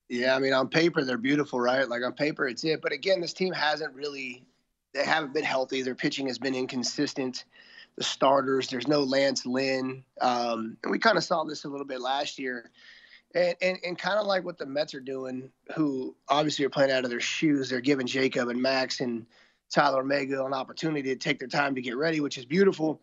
Yeah, 0.09 0.35
I 0.35 0.39
mean, 0.39 0.53
on 0.53 0.67
paper, 0.67 1.03
they're 1.03 1.17
beautiful, 1.17 1.59
right? 1.59 1.87
Like 1.87 2.01
on 2.03 2.13
paper, 2.13 2.47
it's 2.47 2.63
it. 2.63 2.81
But 2.81 2.91
again, 2.91 3.21
this 3.21 3.33
team 3.33 3.53
hasn't 3.53 3.93
really, 3.93 4.43
they 4.95 5.05
haven't 5.05 5.35
been 5.35 5.43
healthy. 5.43 5.83
Their 5.83 5.95
pitching 5.95 6.25
has 6.25 6.39
been 6.39 6.55
inconsistent. 6.55 7.45
The 7.97 8.03
starters, 8.03 8.67
there's 8.67 8.87
no 8.87 9.03
Lance 9.03 9.45
Lynn. 9.45 10.03
Um, 10.21 10.77
and 10.83 10.91
we 10.91 10.97
kind 10.97 11.17
of 11.17 11.23
saw 11.23 11.43
this 11.43 11.65
a 11.65 11.67
little 11.67 11.85
bit 11.85 12.01
last 12.01 12.39
year. 12.39 12.71
And, 13.37 13.55
and, 13.61 13.77
and 13.85 13.97
kind 13.97 14.17
of 14.17 14.25
like 14.25 14.43
what 14.43 14.57
the 14.57 14.65
Mets 14.65 14.95
are 14.95 14.99
doing, 14.99 15.51
who 15.75 16.15
obviously 16.27 16.65
are 16.65 16.69
playing 16.69 16.91
out 16.91 17.03
of 17.03 17.11
their 17.11 17.19
shoes. 17.19 17.69
They're 17.69 17.81
giving 17.81 18.07
Jacob 18.07 18.49
and 18.49 18.61
Max 18.61 18.99
and 18.99 19.25
Tyler 19.69 20.03
Megill 20.03 20.47
an 20.47 20.53
opportunity 20.53 21.09
to 21.09 21.15
take 21.15 21.37
their 21.37 21.47
time 21.47 21.75
to 21.75 21.81
get 21.81 21.97
ready, 21.97 22.19
which 22.19 22.37
is 22.37 22.45
beautiful 22.45 23.01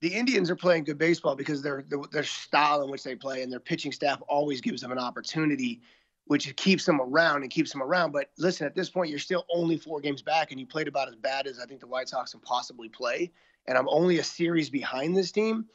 the 0.00 0.14
Indians 0.14 0.50
are 0.50 0.56
playing 0.56 0.84
good 0.84 0.98
baseball 0.98 1.34
because 1.34 1.62
their 1.62 1.84
their 2.12 2.22
style 2.22 2.82
in 2.82 2.90
which 2.90 3.02
they 3.02 3.14
play 3.14 3.42
and 3.42 3.52
their 3.52 3.60
pitching 3.60 3.92
staff 3.92 4.22
always 4.28 4.60
gives 4.60 4.80
them 4.80 4.92
an 4.92 4.98
opportunity, 4.98 5.80
which 6.26 6.54
keeps 6.56 6.84
them 6.84 7.00
around 7.00 7.42
and 7.42 7.50
keeps 7.50 7.72
them 7.72 7.82
around. 7.82 8.12
But 8.12 8.30
listen, 8.38 8.66
at 8.66 8.74
this 8.74 8.90
point, 8.90 9.10
you're 9.10 9.18
still 9.18 9.44
only 9.52 9.76
four 9.76 10.00
games 10.00 10.22
back, 10.22 10.50
and 10.50 10.60
you 10.60 10.66
played 10.66 10.88
about 10.88 11.08
as 11.08 11.16
bad 11.16 11.46
as 11.46 11.58
I 11.58 11.66
think 11.66 11.80
the 11.80 11.88
White 11.88 12.08
Sox 12.08 12.32
can 12.32 12.40
possibly 12.40 12.88
play. 12.88 13.32
And 13.66 13.76
I'm 13.76 13.88
only 13.88 14.18
a 14.18 14.24
series 14.24 14.70
behind 14.70 15.16
this 15.16 15.32
team. 15.32 15.66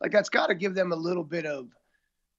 Like 0.00 0.12
that's 0.12 0.28
got 0.28 0.48
to 0.48 0.54
give 0.54 0.74
them 0.74 0.92
a 0.92 0.96
little 0.96 1.24
bit 1.24 1.46
of 1.46 1.68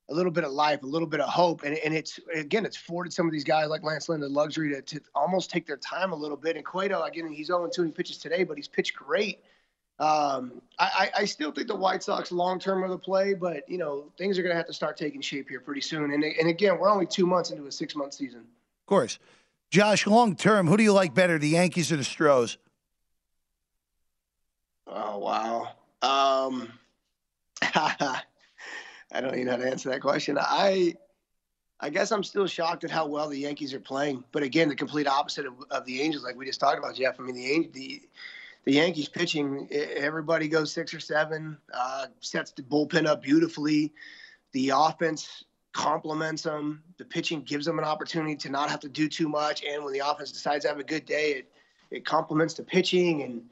a 0.10 0.14
little 0.14 0.32
bit 0.32 0.44
of 0.44 0.52
life, 0.52 0.84
a 0.84 0.86
little 0.86 1.08
bit 1.08 1.22
of 1.22 1.30
hope. 1.30 1.64
And, 1.64 1.78
and 1.78 1.94
it's 1.94 2.20
again, 2.34 2.66
it's 2.66 2.78
afforded 2.78 3.14
some 3.14 3.26
of 3.26 3.32
these 3.32 3.44
guys 3.44 3.70
like 3.70 3.84
Lance 3.84 4.10
Lynn 4.10 4.20
the 4.20 4.30
luxury 4.30 4.70
to, 4.70 4.82
to 4.82 5.02
almost 5.16 5.50
take 5.50 5.66
their 5.66 5.78
time 5.78 6.12
a 6.12 6.16
little 6.16 6.38
bit. 6.38 6.56
And 6.58 6.66
Cueto, 6.66 7.02
again, 7.04 7.32
he's 7.32 7.48
0 7.48 7.70
2 7.74 7.84
he 7.84 7.92
pitches 7.92 8.18
today, 8.18 8.44
but 8.44 8.58
he's 8.58 8.68
pitched 8.68 8.96
great. 8.96 9.40
Um, 10.00 10.64
I, 10.80 11.12
I, 11.16 11.26
still 11.26 11.52
think 11.52 11.68
the 11.68 11.76
White 11.76 12.02
Sox 12.02 12.32
long 12.32 12.58
term 12.58 12.84
are 12.84 12.88
the 12.88 12.98
play, 12.98 13.36
but 13.36 13.70
you 13.70 13.78
know 13.78 14.06
things 14.18 14.40
are 14.40 14.42
going 14.42 14.52
to 14.52 14.58
have 14.58 14.66
to 14.66 14.74
start 14.74 14.98
taking 14.98 15.22
shape 15.22 15.48
here 15.48 15.60
pretty 15.60 15.82
soon. 15.82 16.12
And 16.12 16.24
and 16.24 16.50
again, 16.50 16.80
we're 16.80 16.90
only 16.90 17.06
two 17.06 17.28
months 17.28 17.52
into 17.52 17.68
a 17.68 17.72
six 17.72 17.96
month 17.96 18.16
season. 18.16 18.40
Of 18.40 18.86
course, 18.88 19.20
Josh. 19.70 20.08
Long 20.08 20.36
term, 20.36 20.68
who 20.68 20.76
do 20.76 20.82
you 20.82 20.92
like 20.92 21.14
better, 21.14 21.38
the 21.38 21.50
Yankees 21.50 21.92
or 21.92 21.98
the 21.98 22.04
Stros? 22.04 22.58
Oh 24.88 25.20
wow. 25.20 25.70
Um, 26.02 26.74
I 29.12 29.21
don't 29.21 29.34
even 29.34 29.45
know 29.45 29.52
how 29.52 29.58
to 29.58 29.69
answer 29.69 29.89
that 29.89 30.02
question. 30.02 30.38
I 30.39 30.95
I 31.80 31.89
guess 31.89 32.12
I'm 32.12 32.24
still 32.24 32.45
shocked 32.45 32.84
at 32.84 32.91
how 32.91 33.08
well 33.08 33.28
the 33.28 33.39
Yankees 33.39 33.74
are 33.74 33.80
playing. 33.80 34.24
But 34.32 34.43
again, 34.43 34.69
the 34.69 34.76
complete 34.76 35.08
opposite 35.08 35.47
of, 35.47 35.54
of 35.71 35.84
the 35.86 36.00
Angels, 36.02 36.24
like 36.24 36.36
we 36.36 36.45
just 36.45 36.60
talked 36.60 36.78
about, 36.78 36.95
Jeff. 36.95 37.19
I 37.19 37.24
mean, 37.24 37.36
the 37.36 37.69
the 37.74 38.02
the 38.65 38.74
Yankees 38.74 39.10
pitching, 39.10 39.67
everybody 39.71 40.47
goes 40.47 40.71
six 40.71 40.93
or 40.93 41.00
seven, 41.00 41.58
uh, 41.74 42.06
sets 42.19 42.52
the 42.52 42.62
bullpen 42.62 43.08
up 43.08 43.24
beautifully. 43.24 43.91
The 44.52 44.71
offense 44.76 45.45
complements 45.74 46.43
them. 46.43 46.84
The 46.97 47.06
pitching 47.06 47.41
gives 47.41 47.65
them 47.65 47.80
an 47.80 47.86
opportunity 47.86 48.36
to 48.36 48.50
not 48.50 48.69
have 48.69 48.82
to 48.82 48.89
do 48.89 49.08
too 49.08 49.28
much. 49.28 49.63
And 49.63 49.84
when 49.84 49.93
the 49.93 50.00
offense 50.06 50.32
decides 50.32 50.63
to 50.65 50.69
have 50.69 50.80
a 50.80 50.84
good 50.84 51.06
day, 51.06 51.32
it 51.32 51.52
it 51.89 52.06
complements 52.06 52.54
the 52.54 52.63
pitching. 52.63 53.24
And 53.24 53.43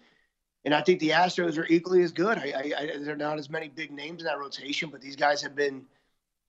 and 0.65 0.73
I 0.73 0.81
think 0.81 0.99
the 0.99 1.09
Astros 1.09 1.57
are 1.57 1.65
equally 1.67 2.03
as 2.03 2.11
good. 2.11 2.37
I, 2.37 2.53
I, 2.55 2.81
I 2.81 2.97
they're 2.99 3.15
not 3.15 3.39
as 3.39 3.49
many 3.49 3.69
big 3.69 3.91
names 3.91 4.21
in 4.21 4.25
that 4.25 4.39
rotation, 4.39 4.89
but 4.89 5.01
these 5.01 5.15
guys 5.15 5.41
have 5.41 5.55
been, 5.55 5.85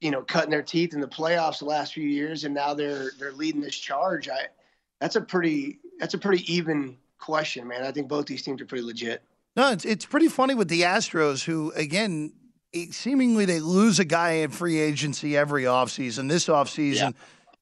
you 0.01 0.11
know, 0.11 0.23
cutting 0.23 0.51
their 0.51 0.63
teeth 0.63 0.95
in 0.95 1.01
the 1.01 1.09
playoffs 1.09 1.61
the 1.61 1.67
last 1.67 1.95
few 1.95 2.09
years, 2.09 2.45
and 2.45 2.55
now 2.55 2.75
they're 2.75 3.13
they're 3.19 3.33
leading 3.33 3.61
this 3.61 3.77
charge. 3.77 4.29
I 4.29 4.49
that's 5.01 5.17
a 5.17 5.21
pretty 5.21 5.79
that's 5.99 6.15
a 6.15 6.19
pretty 6.19 6.53
even 6.53 6.97
question, 7.19 7.69
man. 7.69 7.85
I 7.85 7.93
think 7.93 8.09
both 8.09 8.27
these 8.27 8.43
teams 8.43 8.61
are 8.61 8.67
pretty 8.67 8.85
legit. 8.85 9.23
No, 9.57 9.71
it's 9.71 9.85
it's 9.85 10.07
pretty 10.07 10.29
funny 10.29 10.55
with 10.55 10.69
the 10.69 10.83
Astros, 10.83 11.45
who 11.45 11.73
again 11.73 12.33
seemingly 12.91 13.45
they 13.45 13.61
lose 13.61 13.99
a 13.99 14.05
guy 14.05 14.33
in 14.33 14.51
free 14.51 14.79
agency 14.79 15.37
every 15.37 15.65
offseason. 15.65 16.29
This 16.29 16.47
offseason, 16.47 16.95
yeah. 16.95 17.11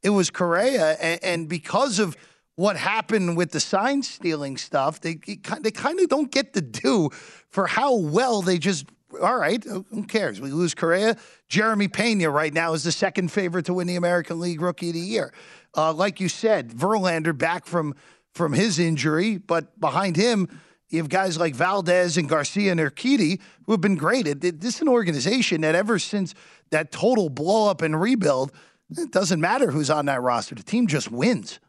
it 0.03 0.11
was 0.11 0.31
Correa, 0.31 0.97
and, 1.01 1.23
and, 1.23 1.49
because 1.49 1.99
of 1.99 2.17
what 2.59 2.77
happened 2.77 3.37
with 3.37 3.53
the 3.53 3.61
sign 3.61 4.03
stealing 4.03 4.57
stuff, 4.57 5.01
they 5.01 5.15
they 5.15 5.71
kind 5.71 6.01
of 6.01 6.09
don't 6.09 6.33
get 6.33 6.55
the 6.55 6.61
due 6.61 7.09
for 7.51 7.69
how 7.69 7.95
well 7.95 8.43
they 8.43 8.59
just 8.59 8.87
all 9.23 9.39
right, 9.39 9.63
who 9.63 10.05
cares? 10.09 10.41
We 10.41 10.51
lose 10.51 10.75
Correa. 10.75 11.17
Jeremy 11.49 11.87
Pena 11.87 12.31
right 12.31 12.53
now 12.53 12.73
is 12.73 12.83
the 12.83 12.91
second 12.91 13.31
favorite 13.31 13.67
to 13.67 13.75
win 13.75 13.87
the 13.87 13.95
American 13.95 14.41
League 14.41 14.61
Rookie 14.61 14.89
of 14.89 14.95
the 14.95 15.01
Year. 15.01 15.33
Uh, 15.77 15.93
like 15.93 16.19
you 16.19 16.29
said, 16.29 16.73
Verlander 16.73 17.37
back 17.37 17.65
from 17.65 17.95
from 18.35 18.55
his 18.55 18.81
injury, 18.81 19.37
but 19.39 19.79
behind 19.79 20.17
him, 20.17 20.49
you 20.89 20.99
have 20.99 21.09
guys 21.09 21.39
like 21.39 21.55
Valdez 21.55 22.17
and 22.17 22.29
Garcia 22.29 22.73
and 22.73 22.81
Urquidy 22.81 23.41
who 23.67 23.73
have 23.73 23.81
been 23.81 23.95
great. 23.95 24.41
This 24.41 24.75
is 24.75 24.81
an 24.81 24.89
organization 24.89 25.61
that 25.61 25.77
ever 25.77 26.01
since 26.01 26.35
that 26.71 26.91
total 26.91 27.29
blow 27.29 27.71
up 27.71 27.83
and 27.83 28.01
rebuild, 28.01 28.51
it 28.91 29.13
doesn't 29.13 29.41
matter 29.41 29.71
who's 29.71 29.91
on 29.91 30.07
that 30.07 30.23
roster. 30.23 30.57
The 30.57 30.65
team 30.65 30.89
just 30.89 31.13
wins. 31.13 31.61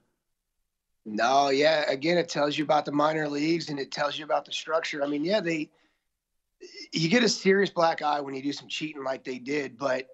No, 1.11 1.49
yeah. 1.49 1.89
Again, 1.89 2.17
it 2.17 2.29
tells 2.29 2.57
you 2.57 2.63
about 2.63 2.85
the 2.85 2.91
minor 2.91 3.27
leagues 3.27 3.69
and 3.69 3.79
it 3.79 3.91
tells 3.91 4.17
you 4.17 4.25
about 4.25 4.45
the 4.45 4.51
structure. 4.51 5.03
I 5.03 5.07
mean, 5.07 5.25
yeah, 5.25 5.39
they 5.39 5.69
you 6.91 7.09
get 7.09 7.23
a 7.23 7.29
serious 7.29 7.69
black 7.69 8.01
eye 8.01 8.21
when 8.21 8.35
you 8.35 8.43
do 8.43 8.53
some 8.53 8.67
cheating 8.67 9.03
like 9.03 9.23
they 9.23 9.39
did, 9.39 9.77
but 9.77 10.07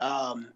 um, 0.00 0.48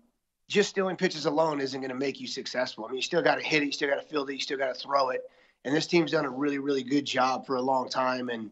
just 0.47 0.69
stealing 0.69 0.97
pitches 0.97 1.27
alone 1.27 1.61
isn't 1.61 1.81
going 1.81 1.91
to 1.91 1.97
make 1.97 2.21
you 2.21 2.27
successful. 2.27 2.85
I 2.85 2.89
mean, 2.89 2.97
you 2.97 3.03
still 3.03 3.23
got 3.23 3.37
to 3.37 3.43
hit 3.45 3.63
it, 3.63 3.67
you 3.67 3.73
still 3.73 3.89
got 3.89 4.01
to 4.01 4.07
field 4.07 4.29
it, 4.29 4.35
you 4.35 4.41
still 4.41 4.59
got 4.59 4.75
to 4.75 4.81
throw 4.81 5.11
it. 5.11 5.23
And 5.65 5.75
this 5.75 5.87
team's 5.87 6.11
done 6.11 6.25
a 6.25 6.31
really, 6.31 6.59
really 6.59 6.83
good 6.83 7.05
job 7.05 7.47
for 7.47 7.57
a 7.57 7.63
long 7.63 7.89
time. 7.89 8.29
And 8.29 8.51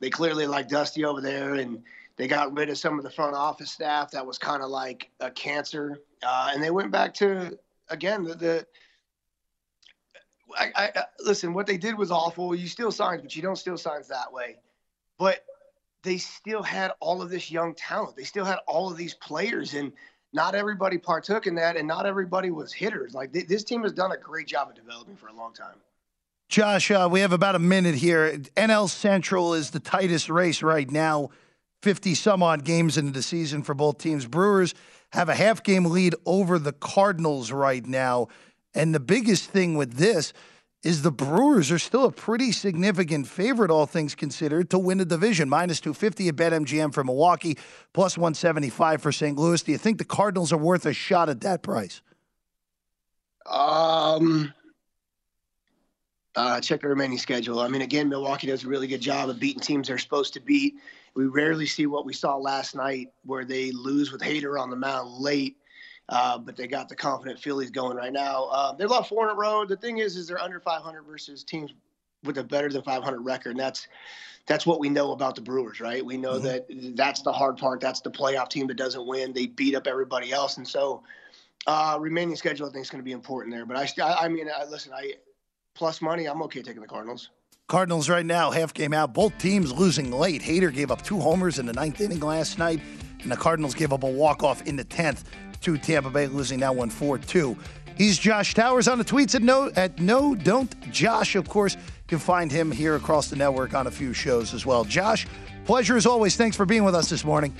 they 0.00 0.10
clearly 0.10 0.46
like 0.46 0.68
Dusty 0.68 1.04
over 1.04 1.20
there, 1.20 1.54
and 1.54 1.82
they 2.16 2.28
got 2.28 2.56
rid 2.56 2.68
of 2.68 2.76
some 2.76 2.98
of 2.98 3.04
the 3.04 3.10
front 3.10 3.34
office 3.34 3.70
staff 3.70 4.10
that 4.10 4.26
was 4.26 4.38
kind 4.38 4.62
of 4.62 4.68
like 4.68 5.10
a 5.20 5.30
cancer. 5.30 6.00
Uh, 6.22 6.50
and 6.52 6.62
they 6.62 6.70
went 6.70 6.90
back 6.90 7.14
to 7.14 7.58
again 7.88 8.24
the. 8.24 8.34
the 8.34 8.66
I, 10.56 10.72
I, 10.76 11.04
listen. 11.20 11.54
What 11.54 11.66
they 11.66 11.76
did 11.76 11.96
was 11.96 12.10
awful. 12.10 12.54
You 12.54 12.68
steal 12.68 12.92
signs, 12.92 13.22
but 13.22 13.34
you 13.34 13.42
don't 13.42 13.56
steal 13.56 13.76
signs 13.76 14.08
that 14.08 14.32
way. 14.32 14.56
But 15.18 15.44
they 16.02 16.18
still 16.18 16.62
had 16.62 16.92
all 17.00 17.22
of 17.22 17.30
this 17.30 17.50
young 17.50 17.74
talent. 17.74 18.16
They 18.16 18.24
still 18.24 18.44
had 18.44 18.58
all 18.66 18.90
of 18.90 18.96
these 18.96 19.14
players, 19.14 19.74
and 19.74 19.92
not 20.32 20.54
everybody 20.54 20.98
partook 20.98 21.46
in 21.46 21.54
that, 21.56 21.76
and 21.76 21.88
not 21.88 22.06
everybody 22.06 22.50
was 22.50 22.72
hitters. 22.72 23.14
Like 23.14 23.32
th- 23.32 23.46
this 23.46 23.64
team 23.64 23.82
has 23.82 23.92
done 23.92 24.12
a 24.12 24.16
great 24.16 24.46
job 24.46 24.68
of 24.68 24.74
developing 24.74 25.16
for 25.16 25.28
a 25.28 25.32
long 25.32 25.52
time. 25.52 25.76
Josh, 26.48 26.90
uh, 26.90 27.08
we 27.10 27.20
have 27.20 27.32
about 27.32 27.54
a 27.54 27.60
minute 27.60 27.94
here. 27.94 28.38
NL 28.56 28.88
Central 28.88 29.54
is 29.54 29.70
the 29.70 29.80
tightest 29.80 30.28
race 30.28 30.62
right 30.62 30.90
now. 30.90 31.30
50 31.82 32.14
some 32.14 32.42
odd 32.42 32.64
games 32.64 32.96
into 32.96 33.12
the 33.12 33.22
season 33.22 33.62
for 33.62 33.74
both 33.74 33.98
teams. 33.98 34.26
Brewers 34.26 34.74
have 35.12 35.28
a 35.28 35.34
half 35.34 35.62
game 35.62 35.84
lead 35.84 36.14
over 36.24 36.58
the 36.58 36.72
Cardinals 36.72 37.52
right 37.52 37.84
now. 37.84 38.28
And 38.74 38.94
the 38.94 39.00
biggest 39.00 39.50
thing 39.50 39.76
with 39.76 39.94
this 39.94 40.32
is 40.84 41.00
the 41.02 41.10
Brewers 41.10 41.72
are 41.72 41.78
still 41.78 42.04
a 42.04 42.12
pretty 42.12 42.52
significant 42.52 43.26
favorite, 43.26 43.70
all 43.70 43.86
things 43.86 44.14
considered, 44.14 44.68
to 44.70 44.78
win 44.78 44.98
the 44.98 45.04
division. 45.04 45.48
Minus 45.48 45.80
250 45.80 46.28
at 46.28 46.36
BetMGM 46.36 46.92
for 46.92 47.02
Milwaukee, 47.02 47.56
plus 47.94 48.18
175 48.18 49.00
for 49.00 49.10
St. 49.10 49.38
Louis. 49.38 49.62
Do 49.62 49.72
you 49.72 49.78
think 49.78 49.98
the 49.98 50.04
Cardinals 50.04 50.52
are 50.52 50.58
worth 50.58 50.84
a 50.84 50.92
shot 50.92 51.30
at 51.30 51.40
that 51.40 51.62
price? 51.62 52.02
Um, 53.46 54.52
uh, 56.36 56.60
check 56.60 56.82
the 56.82 56.88
remaining 56.88 57.18
schedule. 57.18 57.60
I 57.60 57.68
mean, 57.68 57.82
again, 57.82 58.10
Milwaukee 58.10 58.46
does 58.46 58.64
a 58.64 58.68
really 58.68 58.86
good 58.86 59.00
job 59.00 59.30
of 59.30 59.40
beating 59.40 59.60
teams 59.60 59.88
they're 59.88 59.98
supposed 59.98 60.34
to 60.34 60.40
beat. 60.40 60.74
We 61.14 61.26
rarely 61.26 61.66
see 61.66 61.86
what 61.86 62.04
we 62.04 62.12
saw 62.12 62.36
last 62.36 62.74
night, 62.74 63.08
where 63.24 63.44
they 63.44 63.70
lose 63.70 64.12
with 64.12 64.20
Hader 64.20 64.60
on 64.60 64.68
the 64.68 64.76
mound 64.76 65.12
late 65.12 65.56
uh, 66.08 66.38
but 66.38 66.56
they 66.56 66.66
got 66.66 66.88
the 66.88 66.96
confident 66.96 67.38
Phillies 67.38 67.70
going 67.70 67.96
right 67.96 68.12
now. 68.12 68.44
Uh, 68.44 68.72
they're 68.74 68.86
about 68.86 69.08
four 69.08 69.24
in 69.24 69.30
a 69.30 69.34
row. 69.34 69.64
The 69.64 69.76
thing 69.76 69.98
is, 69.98 70.16
is 70.16 70.28
they're 70.28 70.40
under 70.40 70.60
500 70.60 71.02
versus 71.02 71.44
teams 71.44 71.72
with 72.24 72.38
a 72.38 72.44
better 72.44 72.68
than 72.68 72.82
500 72.82 73.20
record. 73.20 73.50
And 73.50 73.60
that's 73.60 73.88
that's 74.46 74.66
what 74.66 74.78
we 74.78 74.88
know 74.88 75.12
about 75.12 75.34
the 75.34 75.40
Brewers, 75.40 75.80
right? 75.80 76.04
We 76.04 76.16
know 76.16 76.34
mm-hmm. 76.34 76.44
that 76.44 76.96
that's 76.96 77.22
the 77.22 77.32
hard 77.32 77.56
part. 77.56 77.80
That's 77.80 78.00
the 78.00 78.10
playoff 78.10 78.50
team 78.50 78.66
that 78.66 78.76
doesn't 78.76 79.06
win. 79.06 79.32
They 79.32 79.46
beat 79.46 79.74
up 79.74 79.86
everybody 79.86 80.32
else, 80.32 80.58
and 80.58 80.68
so 80.68 81.02
uh, 81.66 81.96
remaining 81.98 82.36
schedule 82.36 82.68
I 82.68 82.72
think 82.72 82.84
is 82.84 82.90
going 82.90 83.00
to 83.00 83.04
be 83.04 83.12
important 83.12 83.54
there. 83.54 83.64
But 83.64 83.78
I, 83.78 84.14
I 84.24 84.28
mean, 84.28 84.48
I, 84.54 84.64
listen, 84.64 84.92
I 84.92 85.14
plus 85.74 86.02
money, 86.02 86.26
I'm 86.26 86.42
okay 86.42 86.62
taking 86.62 86.82
the 86.82 86.88
Cardinals. 86.88 87.30
Cardinals 87.66 88.10
right 88.10 88.26
now, 88.26 88.50
half 88.50 88.74
game 88.74 88.92
out. 88.92 89.14
Both 89.14 89.38
teams 89.38 89.72
losing 89.72 90.12
late. 90.12 90.42
Hader 90.42 90.72
gave 90.72 90.90
up 90.90 91.00
two 91.00 91.18
homers 91.18 91.58
in 91.58 91.64
the 91.64 91.72
ninth 91.72 91.98
inning 91.98 92.20
last 92.20 92.58
night, 92.58 92.78
and 93.22 93.32
the 93.32 93.36
Cardinals 93.36 93.74
gave 93.74 93.90
up 93.90 94.02
a 94.02 94.06
walk 94.08 94.42
off 94.42 94.60
in 94.66 94.76
the 94.76 94.84
tenth 94.84 95.24
to 95.62 95.78
Tampa 95.78 96.10
Bay, 96.10 96.26
losing 96.26 96.60
that 96.60 96.76
one 96.76 96.90
4 96.90 97.16
2. 97.16 97.56
He's 97.96 98.18
Josh 98.18 98.52
Towers 98.52 98.86
on 98.86 98.98
the 98.98 99.04
tweets 99.04 99.34
at 99.34 99.40
no 99.40 99.70
at 99.76 99.98
no 99.98 100.34
don't 100.34 100.78
Josh. 100.92 101.36
Of 101.36 101.48
course, 101.48 101.74
you 101.74 101.80
can 102.06 102.18
find 102.18 102.52
him 102.52 102.70
here 102.70 102.96
across 102.96 103.28
the 103.28 103.36
network 103.36 103.72
on 103.72 103.86
a 103.86 103.90
few 103.90 104.12
shows 104.12 104.52
as 104.52 104.66
well. 104.66 104.84
Josh, 104.84 105.26
pleasure 105.64 105.96
as 105.96 106.04
always. 106.04 106.36
Thanks 106.36 106.58
for 106.58 106.66
being 106.66 106.84
with 106.84 106.94
us 106.94 107.08
this 107.08 107.24
morning. 107.24 107.54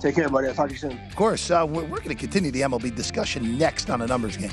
Take 0.00 0.14
care, 0.14 0.30
buddy. 0.30 0.48
I'll 0.48 0.54
talk 0.54 0.68
to 0.68 0.72
you 0.72 0.78
soon. 0.78 0.98
Of 1.06 1.16
course, 1.16 1.50
uh, 1.50 1.66
we're, 1.68 1.82
we're 1.82 1.98
going 1.98 2.08
to 2.08 2.14
continue 2.14 2.50
the 2.50 2.62
MLB 2.62 2.94
discussion 2.94 3.58
next 3.58 3.90
on 3.90 4.00
a 4.00 4.06
numbers 4.06 4.38
game. 4.38 4.52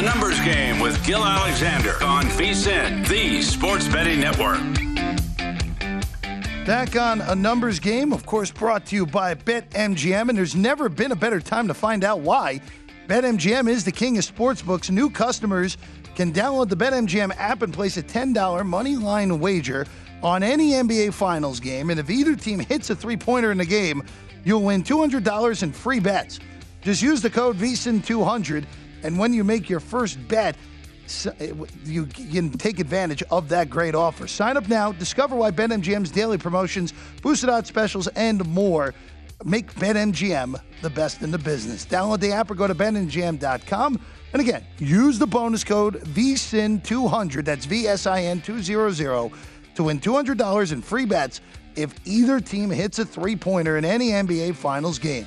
A 0.00 0.02
numbers 0.02 0.40
game 0.40 0.80
with 0.80 1.04
Gill 1.04 1.22
Alexander 1.22 2.02
on 2.02 2.24
VSIN, 2.24 3.06
the 3.06 3.42
Sports 3.42 3.86
Betting 3.86 4.18
Network. 4.18 4.58
Back 6.64 6.96
on 6.96 7.20
a 7.20 7.34
numbers 7.34 7.78
game, 7.78 8.14
of 8.14 8.24
course, 8.24 8.50
brought 8.50 8.86
to 8.86 8.96
you 8.96 9.04
by 9.04 9.34
BetMGM, 9.34 10.30
and 10.30 10.38
there's 10.38 10.56
never 10.56 10.88
been 10.88 11.12
a 11.12 11.14
better 11.14 11.38
time 11.38 11.68
to 11.68 11.74
find 11.74 12.02
out 12.02 12.20
why. 12.20 12.62
BetMGM 13.08 13.68
is 13.68 13.84
the 13.84 13.92
king 13.92 14.16
of 14.16 14.24
sportsbooks. 14.24 14.90
New 14.90 15.10
customers 15.10 15.76
can 16.14 16.32
download 16.32 16.70
the 16.70 16.76
BetMGM 16.76 17.36
app 17.36 17.60
and 17.60 17.70
place 17.70 17.98
a 17.98 18.02
$10 18.02 18.64
money 18.64 18.96
line 18.96 19.38
wager 19.38 19.84
on 20.22 20.42
any 20.42 20.70
NBA 20.70 21.12
Finals 21.12 21.60
game. 21.60 21.90
And 21.90 22.00
if 22.00 22.08
either 22.08 22.34
team 22.34 22.60
hits 22.60 22.88
a 22.88 22.96
three 22.96 23.18
pointer 23.18 23.52
in 23.52 23.58
the 23.58 23.66
game, 23.66 24.02
you'll 24.44 24.62
win 24.62 24.82
$200 24.82 25.62
in 25.62 25.72
free 25.72 26.00
bets. 26.00 26.40
Just 26.80 27.02
use 27.02 27.20
the 27.20 27.28
code 27.28 27.58
VSIN200, 27.58 28.64
and 29.02 29.18
when 29.18 29.32
you 29.32 29.44
make 29.44 29.68
your 29.68 29.80
first 29.80 30.18
bet, 30.28 30.56
eh, 31.24 31.52
you 31.84 32.06
can 32.06 32.50
take 32.50 32.78
advantage 32.78 33.22
of 33.30 33.48
that 33.48 33.70
great 33.70 33.94
offer. 33.94 34.26
Sign 34.26 34.56
up 34.56 34.68
now. 34.68 34.92
Discover 34.92 35.36
why 35.36 35.50
BetMGM's 35.50 36.10
daily 36.10 36.38
promotions, 36.38 36.92
boosted 37.22 37.48
odds 37.48 37.68
specials, 37.68 38.08
and 38.08 38.46
more 38.48 38.94
make 39.44 39.72
BetMGM 39.74 40.60
the 40.82 40.90
best 40.90 41.22
in 41.22 41.30
the 41.30 41.38
business. 41.38 41.86
Download 41.86 42.20
the 42.20 42.32
app 42.32 42.50
or 42.50 42.54
go 42.54 42.66
to 42.66 42.74
BetMGM.com. 42.74 44.00
And 44.32 44.40
again, 44.40 44.64
use 44.78 45.18
the 45.18 45.26
bonus 45.26 45.64
code 45.64 46.00
VSIN200, 46.02 47.44
that's 47.44 47.66
VSIN 47.66 48.44
200, 48.44 49.32
to 49.74 49.82
win 49.82 50.00
$200 50.00 50.72
in 50.72 50.82
free 50.82 51.04
bets 51.04 51.40
if 51.76 51.94
either 52.04 52.40
team 52.40 52.70
hits 52.70 52.98
a 52.98 53.04
three 53.04 53.36
pointer 53.36 53.76
in 53.76 53.84
any 53.84 54.10
NBA 54.10 54.54
Finals 54.54 54.98
game. 54.98 55.26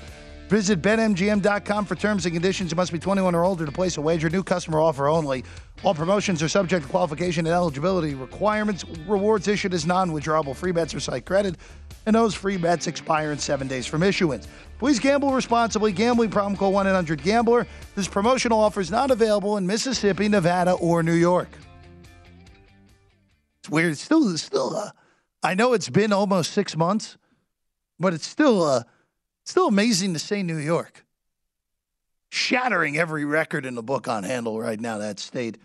Visit 0.53 0.83
BetMGM.com 0.83 1.85
for 1.85 1.95
terms 1.95 2.27
and 2.27 2.35
conditions. 2.35 2.69
You 2.69 2.75
must 2.75 2.91
be 2.91 2.99
21 2.99 3.33
or 3.33 3.43
older 3.43 3.65
to 3.65 3.71
place 3.71 3.97
a 3.97 4.01
wager. 4.01 4.29
New 4.29 4.43
customer 4.43 4.79
offer 4.79 5.07
only. 5.07 5.43
All 5.81 5.95
promotions 5.95 6.43
are 6.43 6.47
subject 6.47 6.85
to 6.85 6.91
qualification 6.91 7.47
and 7.47 7.55
eligibility 7.55 8.13
requirements. 8.13 8.85
Rewards 9.07 9.47
issued 9.47 9.73
as 9.73 9.87
non 9.87 10.11
withdrawable 10.11 10.55
free 10.55 10.71
bets 10.71 10.93
or 10.93 10.99
site 10.99 11.25
credit, 11.25 11.55
and 12.05 12.15
those 12.15 12.35
free 12.35 12.57
bets 12.57 12.85
expire 12.85 13.31
in 13.31 13.39
seven 13.39 13.67
days 13.67 13.87
from 13.87 14.03
issuance. 14.03 14.47
Please 14.77 14.99
gamble 14.99 15.33
responsibly. 15.33 15.91
Gambling 15.91 16.29
problem 16.29 16.55
call 16.55 16.71
1 16.71 16.85
800 16.85 17.23
Gambler. 17.23 17.65
This 17.95 18.07
promotional 18.07 18.59
offer 18.59 18.79
is 18.79 18.91
not 18.91 19.09
available 19.09 19.57
in 19.57 19.65
Mississippi, 19.65 20.29
Nevada, 20.29 20.73
or 20.73 21.01
New 21.01 21.13
York. 21.13 21.49
It's 23.61 23.71
weird. 23.71 23.93
It's 23.93 24.01
still, 24.01 24.31
it's 24.31 24.43
still, 24.43 24.75
uh, 24.75 24.91
I 25.41 25.55
know 25.55 25.73
it's 25.73 25.89
been 25.89 26.13
almost 26.13 26.51
six 26.51 26.77
months, 26.77 27.17
but 27.99 28.13
it's 28.13 28.27
still, 28.27 28.61
uh, 28.61 28.83
still 29.45 29.67
amazing 29.67 30.13
to 30.13 30.19
say 30.19 30.43
New 30.43 30.57
York. 30.57 31.05
Shattering 32.29 32.97
every 32.97 33.25
record 33.25 33.65
in 33.65 33.75
the 33.75 33.83
book 33.83 34.07
on 34.07 34.23
handle 34.23 34.59
right 34.59 34.79
now, 34.79 34.97
that 34.97 35.19
state. 35.19 35.57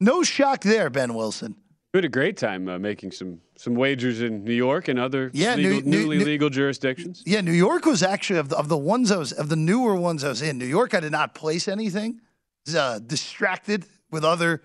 No 0.00 0.24
shock 0.24 0.62
there, 0.62 0.90
Ben 0.90 1.14
Wilson. 1.14 1.54
We 1.94 1.98
had 1.98 2.04
a 2.04 2.08
great 2.08 2.36
time 2.36 2.68
uh, 2.68 2.78
making 2.78 3.12
some 3.12 3.40
some 3.56 3.74
wagers 3.74 4.20
in 4.20 4.44
New 4.44 4.52
York 4.52 4.88
and 4.88 4.98
other 4.98 5.30
Yeah, 5.32 5.54
legal, 5.54 5.80
New- 5.82 5.98
newly 6.02 6.18
New- 6.18 6.24
legal 6.24 6.50
jurisdictions. 6.50 7.22
Yeah, 7.24 7.40
New 7.40 7.52
York 7.52 7.86
was 7.86 8.02
actually 8.02 8.40
of 8.40 8.48
the, 8.50 8.58
of 8.58 8.68
the 8.68 8.76
ones 8.76 9.10
I 9.12 9.16
was 9.16 9.32
of 9.32 9.48
the 9.48 9.56
newer 9.56 9.94
ones 9.94 10.24
I 10.24 10.28
was 10.28 10.42
in. 10.42 10.58
New 10.58 10.66
York, 10.66 10.94
I 10.94 11.00
did 11.00 11.12
not 11.12 11.34
place 11.34 11.68
anything. 11.68 12.20
Was, 12.66 12.74
uh, 12.74 12.98
distracted 12.98 13.86
with 14.10 14.24
other 14.24 14.62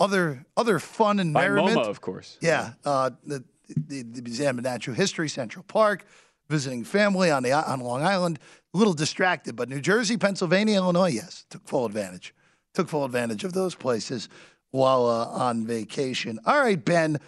other 0.00 0.44
other 0.56 0.78
fun 0.80 1.20
and 1.20 1.32
By 1.32 1.46
merriment. 1.48 1.78
MoMA, 1.78 1.86
of 1.88 2.00
course. 2.00 2.36
Yeah, 2.42 2.72
uh, 2.84 3.10
the, 3.24 3.44
the 3.68 4.02
the 4.02 4.20
Museum 4.22 4.58
of 4.58 4.64
Natural 4.64 4.96
History, 4.96 5.28
Central 5.28 5.62
Park, 5.62 6.04
visiting 6.48 6.84
family 6.84 7.30
on 7.30 7.42
the 7.42 7.52
on 7.52 7.80
Long 7.80 8.02
Island. 8.02 8.38
A 8.72 8.78
little 8.78 8.94
distracted, 8.94 9.56
but 9.56 9.68
New 9.68 9.80
Jersey, 9.80 10.16
Pennsylvania, 10.16 10.76
Illinois, 10.76 11.10
yes, 11.10 11.46
took 11.48 11.66
full 11.66 11.86
advantage. 11.86 12.34
Took 12.74 12.88
full 12.88 13.04
advantage 13.04 13.44
of 13.44 13.52
those 13.52 13.74
places 13.74 14.28
while 14.72 15.06
uh, 15.06 15.26
on 15.26 15.64
vacation. 15.64 16.40
All 16.44 16.60
right, 16.60 16.82
Ben, 16.84 17.20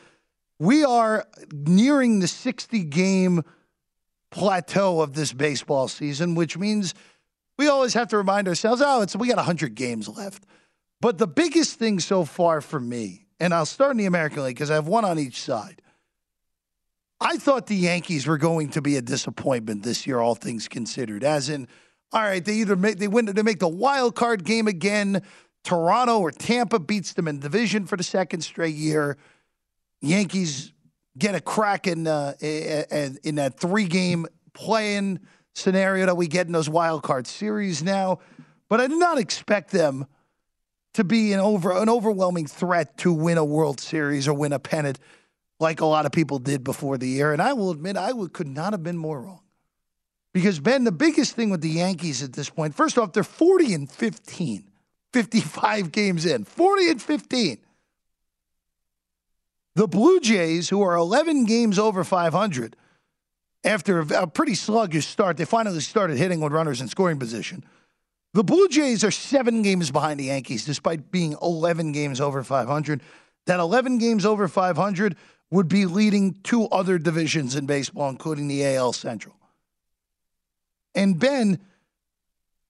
we 0.59 0.85
are 0.85 1.27
nearing 1.53 2.19
the 2.19 2.27
60 2.27 2.83
game 2.85 3.43
plateau 4.31 5.01
of 5.01 5.13
this 5.13 5.33
baseball 5.33 5.87
season, 5.87 6.35
which 6.35 6.59
means 6.59 6.95
we 7.57 7.69
always 7.69 7.95
have 7.95 8.09
to 8.09 8.17
remind 8.17 8.49
ourselves, 8.49 8.83
oh, 8.85 9.03
it's 9.03 9.15
we 9.15 9.29
got 9.29 9.37
100 9.37 9.75
games 9.75 10.09
left. 10.09 10.45
But 11.01 11.19
the 11.19 11.27
biggest 11.27 11.79
thing 11.79 12.01
so 12.01 12.25
far 12.25 12.61
for 12.61 12.81
me, 12.81 13.27
and 13.39 13.55
I'll 13.55 13.67
start 13.67 13.93
in 13.93 13.99
the 13.99 14.07
American 14.07 14.43
League 14.43 14.57
because 14.57 14.71
I 14.71 14.75
have 14.75 14.89
one 14.89 15.05
on 15.05 15.19
each 15.19 15.41
side. 15.41 15.83
I 17.21 17.39
thought 17.39 17.67
the 17.67 17.77
Yankees 17.77 18.27
were 18.27 18.39
going 18.39 18.71
to 18.71 18.83
be 18.83 18.97
a 18.97 19.03
disappointment 19.03 19.83
this 19.83 20.07
year, 20.07 20.21
all 20.21 20.35
things 20.35 20.69
considered. 20.69 21.25
As 21.25 21.49
in, 21.49 21.67
all 22.13 22.23
right, 22.23 22.45
they 22.45 22.55
either 22.55 22.77
make 22.77 22.99
they 22.99 23.09
win, 23.09 23.27
they 23.27 23.43
make 23.43 23.59
the 23.59 23.69
wild 23.69 24.15
card 24.15 24.45
game 24.45 24.69
again. 24.69 25.23
Toronto 25.65 26.21
or 26.21 26.31
Tampa 26.31 26.79
beats 26.79 27.15
them 27.15 27.27
in 27.27 27.41
division 27.41 27.87
for 27.87 27.97
the 27.97 28.05
second 28.05 28.43
straight 28.43 28.77
year. 28.77 29.17
Yankees 30.01 30.73
get 31.19 31.35
a 31.35 31.41
crack 31.41 31.87
in 31.87 32.07
uh, 32.07 32.35
in 32.41 33.35
that 33.37 33.59
three 33.59 33.87
game 33.87 34.27
playing 34.53 35.21
scenario 35.55 36.07
that 36.07 36.17
we 36.17 36.29
get 36.29 36.47
in 36.47 36.53
those 36.53 36.69
wild 36.69 37.03
card 37.03 37.27
series 37.27 37.83
now. 37.83 38.21
But 38.69 38.81
I 38.81 38.87
did 38.89 38.99
not 38.99 39.19
expect 39.19 39.71
them 39.71 40.07
to 40.95 41.05
be 41.05 41.33
an 41.33 41.41
over 41.41 41.73
an 41.73 41.89
overwhelming 41.89 42.47
threat 42.47 42.99
to 42.99 43.13
win 43.13 43.39
a 43.39 43.45
World 43.45 43.81
Series 43.81 44.29
or 44.29 44.35
win 44.35 44.53
a 44.53 44.59
pennant 44.59 44.99
like 45.59 45.81
a 45.81 45.87
lot 45.87 46.07
of 46.07 46.13
people 46.13 46.39
did 46.39 46.65
before 46.65 46.99
the 46.99 47.09
year. 47.09 47.33
And 47.33 47.41
I 47.41 47.53
will 47.53 47.71
admit, 47.71 47.97
I 47.97 48.13
would, 48.13 48.33
could 48.33 48.49
not 48.49 48.73
have 48.73 48.83
been 48.83 48.99
more 48.99 49.21
wrong. 49.21 49.41
Because, 50.35 50.61
Ben, 50.61 50.85
the 50.85 50.93
biggest 50.93 51.35
thing 51.35 51.49
with 51.49 51.63
the 51.63 51.71
Yankees 51.71 52.23
at 52.23 52.35
this 52.35 52.51
point, 52.51 52.75
first 52.75 52.99
off, 52.99 53.13
they're 53.13 53.23
40 53.23 53.73
and 53.73 53.91
15, 53.91 54.65
55 55.13 55.93
games 55.93 56.27
in, 56.27 56.45
40 56.45 56.91
and 56.91 57.03
15. 57.03 57.59
The 59.77 59.89
Blue 59.89 60.21
Jays, 60.21 60.69
who 60.69 60.83
are 60.83 60.95
11 60.95 61.45
games 61.45 61.79
over 61.79 62.05
500, 62.05 62.77
after 63.65 64.01
a 64.01 64.27
pretty 64.27 64.55
sluggish 64.55 65.07
start, 65.07 65.37
they 65.37 65.45
finally 65.45 65.81
started 65.81 66.19
hitting 66.19 66.41
with 66.41 66.53
runners 66.53 66.81
in 66.81 66.89
scoring 66.89 67.19
position. 67.19 67.65
The 68.33 68.45
Blue 68.45 68.69
Jays 68.69 69.03
are 69.05 69.11
seven 69.11 69.63
games 69.63 69.91
behind 69.91 70.21
the 70.21 70.25
Yankees, 70.25 70.65
despite 70.65 71.11
being 71.11 71.37
11 71.41 71.93
games 71.93 72.21
over 72.21 72.45
500. 72.45 73.01
That 73.47 73.61
11 73.61 73.99
games 73.99 74.27
over 74.27 74.49
500 74.49 75.17
would 75.51 75.69
be 75.69 75.87
leading 75.87 76.35
two 76.43 76.67
other 76.67 76.99
divisions 76.99 77.55
in 77.55 77.67
baseball, 77.67 78.09
including 78.11 78.49
the 78.49 78.67
AL 78.77 78.93
Central. 78.93 79.37
And 80.95 81.19
Ben, 81.19 81.61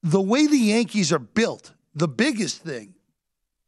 the 0.03 0.21
way 0.21 0.47
the 0.47 0.57
Yankees 0.57 1.11
are 1.11 1.19
built, 1.19 1.73
the 1.95 2.07
biggest 2.07 2.61
thing, 2.61 2.93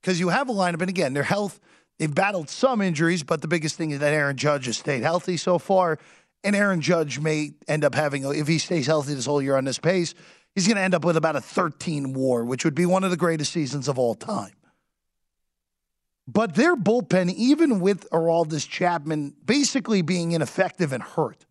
because 0.01 0.19
you 0.19 0.29
have 0.29 0.49
a 0.49 0.53
lineup, 0.53 0.81
and 0.81 0.89
again, 0.89 1.13
their 1.13 1.23
health, 1.23 1.59
they've 1.97 2.13
battled 2.13 2.49
some 2.49 2.81
injuries, 2.81 3.23
but 3.23 3.41
the 3.41 3.47
biggest 3.47 3.75
thing 3.75 3.91
is 3.91 3.99
that 3.99 4.13
Aaron 4.13 4.37
Judge 4.37 4.65
has 4.67 4.77
stayed 4.77 5.03
healthy 5.03 5.37
so 5.37 5.57
far. 5.57 5.97
And 6.43 6.55
Aaron 6.55 6.79
Judge 6.79 7.19
may 7.19 7.51
end 7.67 7.83
up 7.83 7.95
having, 7.95 8.23
if 8.23 8.47
he 8.47 8.59
stays 8.59 8.87
healthy 8.87 9.13
this 9.13 9.25
whole 9.25 9.41
year 9.41 9.57
on 9.57 9.65
this 9.65 9.79
pace, 9.79 10.13
he's 10.55 10.67
going 10.67 10.77
to 10.77 10.81
end 10.81 10.95
up 10.95 11.03
with 11.03 11.17
about 11.17 11.35
a 11.35 11.41
13 11.41 12.13
WAR, 12.13 12.45
which 12.45 12.63
would 12.63 12.75
be 12.75 12.85
one 12.85 13.03
of 13.03 13.11
the 13.11 13.17
greatest 13.17 13.51
seasons 13.51 13.89
of 13.89 13.99
all 13.99 14.15
time. 14.15 14.53
But 16.31 16.53
their 16.53 16.75
bullpen, 16.75 17.33
even 17.33 17.79
with 17.79 18.07
Aroldis 18.11 18.69
Chapman 18.69 19.33
basically 19.43 20.03
being 20.03 20.33
ineffective 20.33 20.93
and 20.93 21.01
hurt, 21.01 21.43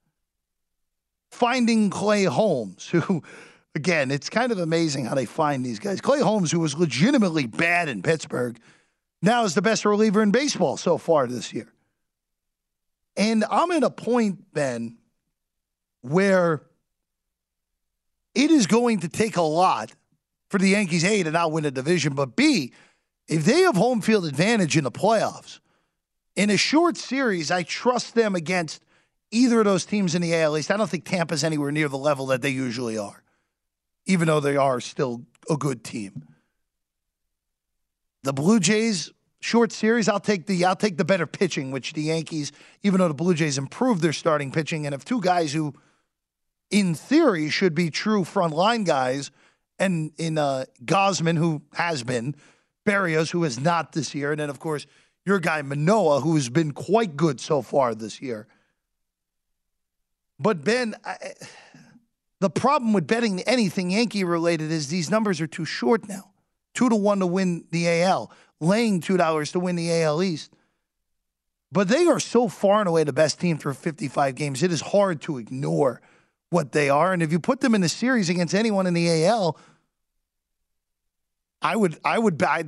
finding 1.32 1.90
Clay 1.90 2.24
Holmes, 2.24 2.88
who, 2.88 3.24
again, 3.74 4.12
it's 4.12 4.30
kind 4.30 4.52
of 4.52 4.58
amazing 4.58 5.06
how 5.06 5.16
they 5.16 5.24
find 5.24 5.66
these 5.66 5.80
guys. 5.80 6.00
Clay 6.00 6.20
Holmes, 6.20 6.52
who 6.52 6.60
was 6.60 6.76
legitimately 6.76 7.46
bad 7.46 7.88
in 7.88 8.02
Pittsburgh, 8.02 8.56
now 9.20 9.42
is 9.42 9.54
the 9.54 9.62
best 9.62 9.84
reliever 9.84 10.22
in 10.22 10.30
baseball 10.30 10.76
so 10.76 10.96
far 10.96 11.26
this 11.26 11.52
year. 11.52 11.72
And 13.16 13.44
I'm 13.50 13.72
at 13.72 13.82
a 13.82 13.90
point, 13.90 14.52
Ben, 14.52 14.96
where 16.02 16.62
it 18.36 18.52
is 18.52 18.68
going 18.68 19.00
to 19.00 19.08
take 19.08 19.36
a 19.36 19.42
lot 19.42 19.92
for 20.50 20.58
the 20.58 20.68
Yankees, 20.68 21.04
A, 21.04 21.24
to 21.24 21.32
not 21.32 21.50
win 21.50 21.64
a 21.64 21.72
division, 21.72 22.14
but 22.14 22.36
B, 22.36 22.72
if 23.28 23.44
they 23.44 23.60
have 23.60 23.76
home 23.76 24.00
field 24.00 24.24
advantage 24.24 24.76
in 24.76 24.84
the 24.84 24.90
playoffs, 24.90 25.60
in 26.34 26.50
a 26.50 26.56
short 26.56 26.96
series, 26.96 27.50
I 27.50 27.62
trust 27.62 28.14
them 28.14 28.34
against 28.34 28.82
either 29.30 29.58
of 29.58 29.64
those 29.64 29.84
teams 29.84 30.14
in 30.14 30.22
the 30.22 30.34
AL 30.34 30.56
East. 30.56 30.70
I 30.70 30.76
don't 30.76 30.88
think 30.88 31.04
Tampa's 31.04 31.44
anywhere 31.44 31.70
near 31.70 31.88
the 31.88 31.98
level 31.98 32.26
that 32.26 32.42
they 32.42 32.50
usually 32.50 32.96
are, 32.96 33.22
even 34.06 34.28
though 34.28 34.40
they 34.40 34.56
are 34.56 34.80
still 34.80 35.22
a 35.50 35.56
good 35.56 35.84
team. 35.84 36.24
The 38.22 38.32
Blue 38.32 38.60
Jays 38.60 39.12
short 39.40 39.72
series, 39.72 40.08
I'll 40.08 40.20
take 40.20 40.46
the 40.46 40.64
I'll 40.64 40.76
take 40.76 40.96
the 40.96 41.04
better 41.04 41.26
pitching, 41.26 41.70
which 41.70 41.92
the 41.92 42.02
Yankees, 42.02 42.52
even 42.82 42.98
though 42.98 43.08
the 43.08 43.14
Blue 43.14 43.34
Jays 43.34 43.58
improved 43.58 44.02
their 44.02 44.12
starting 44.12 44.50
pitching, 44.50 44.86
and 44.86 44.92
have 44.92 45.04
two 45.04 45.20
guys 45.20 45.52
who, 45.52 45.74
in 46.70 46.94
theory, 46.94 47.48
should 47.48 47.74
be 47.74 47.90
true 47.90 48.24
front 48.24 48.54
line 48.54 48.84
guys, 48.84 49.30
and 49.78 50.12
in 50.18 50.38
uh, 50.38 50.64
Gausman, 50.84 51.36
who 51.36 51.62
has 51.74 52.02
been, 52.02 52.34
Berrios, 52.88 53.30
who 53.30 53.42
has 53.42 53.60
not 53.60 53.92
this 53.92 54.14
year, 54.14 54.30
and 54.32 54.40
then 54.40 54.50
of 54.50 54.58
course 54.58 54.86
your 55.26 55.38
guy 55.40 55.60
Manoah, 55.62 56.20
who 56.20 56.34
has 56.36 56.48
been 56.48 56.72
quite 56.72 57.16
good 57.16 57.38
so 57.40 57.60
far 57.62 57.94
this 57.94 58.22
year. 58.22 58.46
But 60.40 60.64
Ben, 60.64 60.94
I, 61.04 61.16
the 62.40 62.48
problem 62.50 62.92
with 62.92 63.06
betting 63.06 63.42
anything 63.42 63.90
Yankee 63.90 64.24
related 64.24 64.70
is 64.70 64.88
these 64.88 65.10
numbers 65.10 65.40
are 65.40 65.46
too 65.46 65.64
short 65.64 66.08
now. 66.08 66.30
Two 66.74 66.88
to 66.88 66.96
one 66.96 67.18
to 67.18 67.26
win 67.26 67.64
the 67.70 67.88
AL, 68.02 68.30
laying 68.60 69.00
two 69.00 69.16
dollars 69.16 69.52
to 69.52 69.60
win 69.60 69.76
the 69.76 69.90
AL 70.02 70.22
East. 70.22 70.52
but 71.70 71.88
they 71.88 72.06
are 72.06 72.20
so 72.20 72.48
far 72.48 72.80
and 72.80 72.88
away 72.88 73.04
the 73.04 73.12
best 73.12 73.40
team 73.40 73.58
through 73.58 73.74
55 73.74 74.34
games. 74.34 74.62
It 74.62 74.72
is 74.72 74.80
hard 74.80 75.20
to 75.22 75.38
ignore 75.38 76.00
what 76.50 76.72
they 76.72 76.88
are. 76.88 77.12
And 77.12 77.22
if 77.22 77.30
you 77.30 77.38
put 77.38 77.60
them 77.60 77.74
in 77.74 77.82
a 77.82 77.88
series 77.88 78.30
against 78.30 78.54
anyone 78.54 78.86
in 78.86 78.94
the 78.94 79.26
AL, 79.26 79.58
I 81.60 81.76
would 81.76 81.98
I 82.04 82.18
would 82.18 82.42
I, 82.42 82.64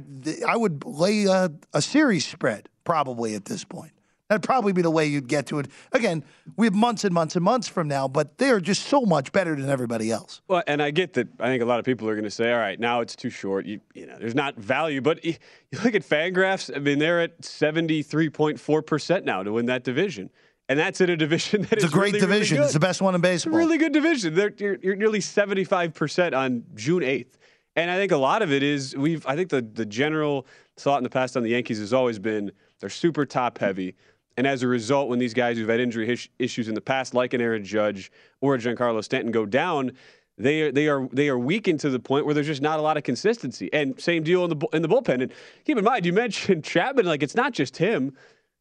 I 0.47 0.57
would 0.57 0.85
lay 0.85 1.25
a, 1.25 1.51
a 1.73 1.83
series 1.83 2.27
spread 2.27 2.69
probably 2.85 3.35
at 3.35 3.45
this 3.45 3.65
point. 3.65 3.93
That'd 4.31 4.45
probably 4.45 4.73
be 4.73 4.83
the 4.83 4.93
way 4.93 5.07
you'd 5.07 5.27
get 5.27 5.47
to 5.47 5.59
it. 5.59 5.67
Again, 5.91 6.23
we 6.57 6.65
have 6.65 6.75
months 6.75 7.03
and 7.03 7.13
months 7.13 7.35
and 7.35 7.45
months 7.45 7.67
from 7.67 7.89
now, 7.89 8.07
but 8.07 8.39
they 8.39 8.51
are 8.51 8.61
just 8.61 8.87
so 8.87 9.01
much 9.01 9.33
better 9.33 9.57
than 9.57 9.69
everybody 9.69 10.13
else. 10.13 10.41
Well, 10.47 10.63
and 10.69 10.81
I 10.81 10.93
get 10.93 11.15
that. 11.15 11.27
I 11.41 11.49
think 11.49 11.65
a 11.65 11.67
lot 11.67 11.81
of 11.81 11.85
people 11.85 12.09
are 12.09 12.15
going 12.15 12.23
to 12.23 12.31
say, 12.31 12.53
"All 12.53 12.61
right, 12.61 12.79
now 12.79 13.01
it's 13.01 13.17
too 13.17 13.29
short. 13.29 13.67
You, 13.67 13.81
you 13.93 14.07
know, 14.07 14.17
there's 14.21 14.37
not 14.37 14.55
value." 14.55 15.01
But 15.01 15.25
you 15.25 15.35
look 15.83 15.97
at 15.97 16.03
Fangraphs. 16.03 16.75
I 16.75 16.79
mean, 16.79 17.01
they're 17.01 17.21
at 17.21 17.41
73.4 17.41 18.87
percent 18.87 19.25
now 19.25 19.43
to 19.43 19.53
win 19.53 19.67
that 19.67 19.83
division, 19.83 20.31
and 20.69 20.79
that's 20.79 21.01
in 21.01 21.11
a 21.11 21.17
division 21.17 21.63
that 21.71 21.73
it's 21.73 21.85
is 21.85 21.91
a 21.91 21.93
great 21.93 22.13
really, 22.13 22.21
division. 22.21 22.59
Really 22.59 22.67
it's 22.67 22.75
the 22.75 22.79
best 22.79 23.03
one 23.03 23.17
in 23.17 23.21
baseball. 23.21 23.55
Really 23.55 23.79
good 23.79 23.93
division. 23.93 24.35
They're, 24.37 24.55
you're, 24.57 24.79
you're 24.81 24.97
nearly 24.97 25.21
75 25.21 25.93
percent 25.93 26.37
on 26.37 26.63
June 26.77 27.03
8th. 27.03 27.35
And 27.81 27.91
I 27.91 27.97
think 27.97 28.13
a 28.13 28.17
lot 28.17 28.43
of 28.43 28.53
it 28.53 28.63
is 28.63 28.95
we've. 28.95 29.27
I 29.27 29.35
think 29.35 29.49
the 29.49 29.63
the 29.63 29.87
general 29.87 30.47
thought 30.77 30.99
in 30.99 31.03
the 31.03 31.11
past 31.11 31.35
on 31.35 31.43
the 31.43 31.49
Yankees 31.49 31.79
has 31.79 31.95
always 31.95 32.19
been 32.19 32.53
they're 32.79 32.91
super 32.91 33.25
top 33.25 33.57
heavy. 33.57 33.95
And 34.37 34.47
as 34.47 34.63
a 34.63 34.69
result, 34.69 35.09
when 35.09 35.19
these 35.19 35.33
guys 35.33 35.57
who've 35.57 35.69
had 35.69 35.81
injury 35.81 36.19
issues 36.39 36.69
in 36.69 36.75
the 36.75 36.81
past, 36.81 37.15
like 37.15 37.33
an 37.33 37.41
Aaron 37.41 37.65
Judge 37.65 38.13
or 38.43 38.55
a 38.55 38.59
Giancarlo 38.59 39.03
Stanton, 39.03 39.33
go 39.33 39.47
down, 39.47 39.93
they 40.37 40.63
are, 40.63 40.73
they 40.73 40.89
are 40.89 41.09
they 41.11 41.29
are 41.31 41.39
weakened 41.39 41.81
to 41.81 41.91
the 41.91 41.99
point 41.99 42.27
where 42.27 42.35
there's 42.35 42.47
just 42.47 42.63
not 42.63 42.79
a 42.79 42.83
lot 42.83 42.99
of 42.99 43.03
consistency. 43.03 43.73
And 43.73 43.99
same 43.99 44.23
deal 44.23 44.45
in 44.45 44.51
the 44.51 44.67
in 44.75 44.83
the 44.83 44.89
bullpen. 44.89 45.23
And 45.23 45.33
keep 45.65 45.79
in 45.79 45.85
mind, 45.85 46.05
you 46.05 46.13
mentioned 46.25 46.65
Chapman. 46.65 47.07
Like 47.07 47.23
it's 47.23 47.35
not 47.35 47.55
just 47.55 47.79
him. 47.79 48.15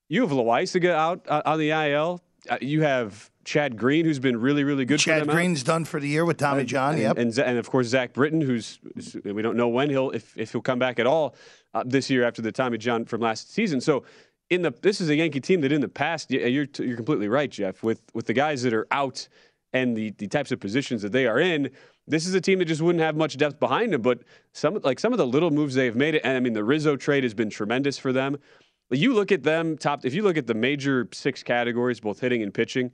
You 0.08 0.22
have 0.22 0.32
Loaisiga 0.32 0.92
out 0.92 1.26
uh, 1.28 1.42
on 1.46 1.60
the 1.60 1.72
IL. 1.72 2.22
Uh, 2.50 2.58
you 2.62 2.82
have 2.82 3.30
Chad 3.46 3.78
Green, 3.78 4.06
who's 4.06 4.20
been 4.20 4.40
really, 4.40 4.64
really 4.64 4.86
good. 4.86 5.00
Chad 5.00 5.22
for 5.22 5.26
them 5.28 5.36
Green's 5.36 5.62
out. 5.62 5.66
done 5.66 5.86
for 5.86 6.00
the 6.00 6.08
year 6.08 6.26
with 6.26 6.38
Tommy 6.38 6.66
John. 6.66 6.94
And, 6.94 7.02
yep, 7.02 7.18
and, 7.18 7.38
and 7.38 7.58
of 7.58 7.70
course 7.70 7.88
Zach 7.88 8.14
Britton, 8.14 8.42
who's 8.42 8.80
we 9.24 9.42
don't 9.42 9.58
know 9.58 9.68
when 9.68 9.90
he'll 9.90 10.12
if, 10.12 10.38
if 10.38 10.52
he'll 10.52 10.62
come 10.62 10.80
back 10.80 11.00
at 11.00 11.08
all 11.08 11.36
uh, 11.74 11.84
this 11.86 12.10
year 12.10 12.24
after 12.24 12.42
the 12.42 12.52
Tommy 12.52 12.78
John 12.78 13.06
from 13.06 13.22
last 13.22 13.52
season. 13.52 13.82
So 13.82 14.04
in 14.50 14.62
the 14.62 14.74
this 14.82 15.00
is 15.02 15.10
a 15.10 15.16
Yankee 15.16 15.40
team 15.40 15.62
that 15.62 15.72
in 15.72 15.82
the 15.82 15.88
past 15.88 16.32
you're 16.32 16.68
you're 16.78 16.96
completely 16.96 17.28
right, 17.28 17.50
Jeff. 17.50 17.84
With 17.84 18.02
with 18.14 18.26
the 18.26 18.34
guys 18.34 18.64
that 18.64 18.74
are 18.74 18.88
out 18.92 19.28
and 19.74 19.96
the 19.96 20.12
the 20.18 20.28
types 20.28 20.52
of 20.52 20.60
positions 20.60 21.02
that 21.04 21.12
they 21.12 21.28
are 21.28 21.40
in, 21.40 21.70
this 22.08 22.26
is 22.26 22.34
a 22.34 22.42
team 22.42 22.60
that 22.60 22.66
just 22.66 22.82
wouldn't 22.82 23.04
have 23.04 23.16
much 23.16 23.38
depth 23.38 23.60
behind 23.60 23.94
them. 23.94 24.02
But 24.02 24.22
some 24.54 24.80
like 24.84 25.00
some 25.00 25.14
of 25.14 25.18
the 25.18 25.28
little 25.28 25.52
moves 25.52 25.76
they've 25.76 25.96
made, 25.96 26.16
and 26.16 26.36
I 26.36 26.40
mean 26.40 26.54
the 26.54 26.64
Rizzo 26.64 26.96
trade 26.98 27.24
has 27.24 27.34
been 27.34 27.50
tremendous 27.50 27.98
for 27.98 28.12
them. 28.12 28.38
You 28.92 29.14
look 29.14 29.32
at 29.32 29.44
them 29.44 29.78
top. 29.78 30.06
If 30.06 30.14
you 30.14 30.24
look 30.24 30.38
at 30.38 30.48
the 30.48 30.54
major 30.54 31.08
six 31.14 31.44
categories, 31.44 32.00
both 32.00 32.20
hitting 32.20 32.42
and 32.42 32.54
pitching, 32.54 32.92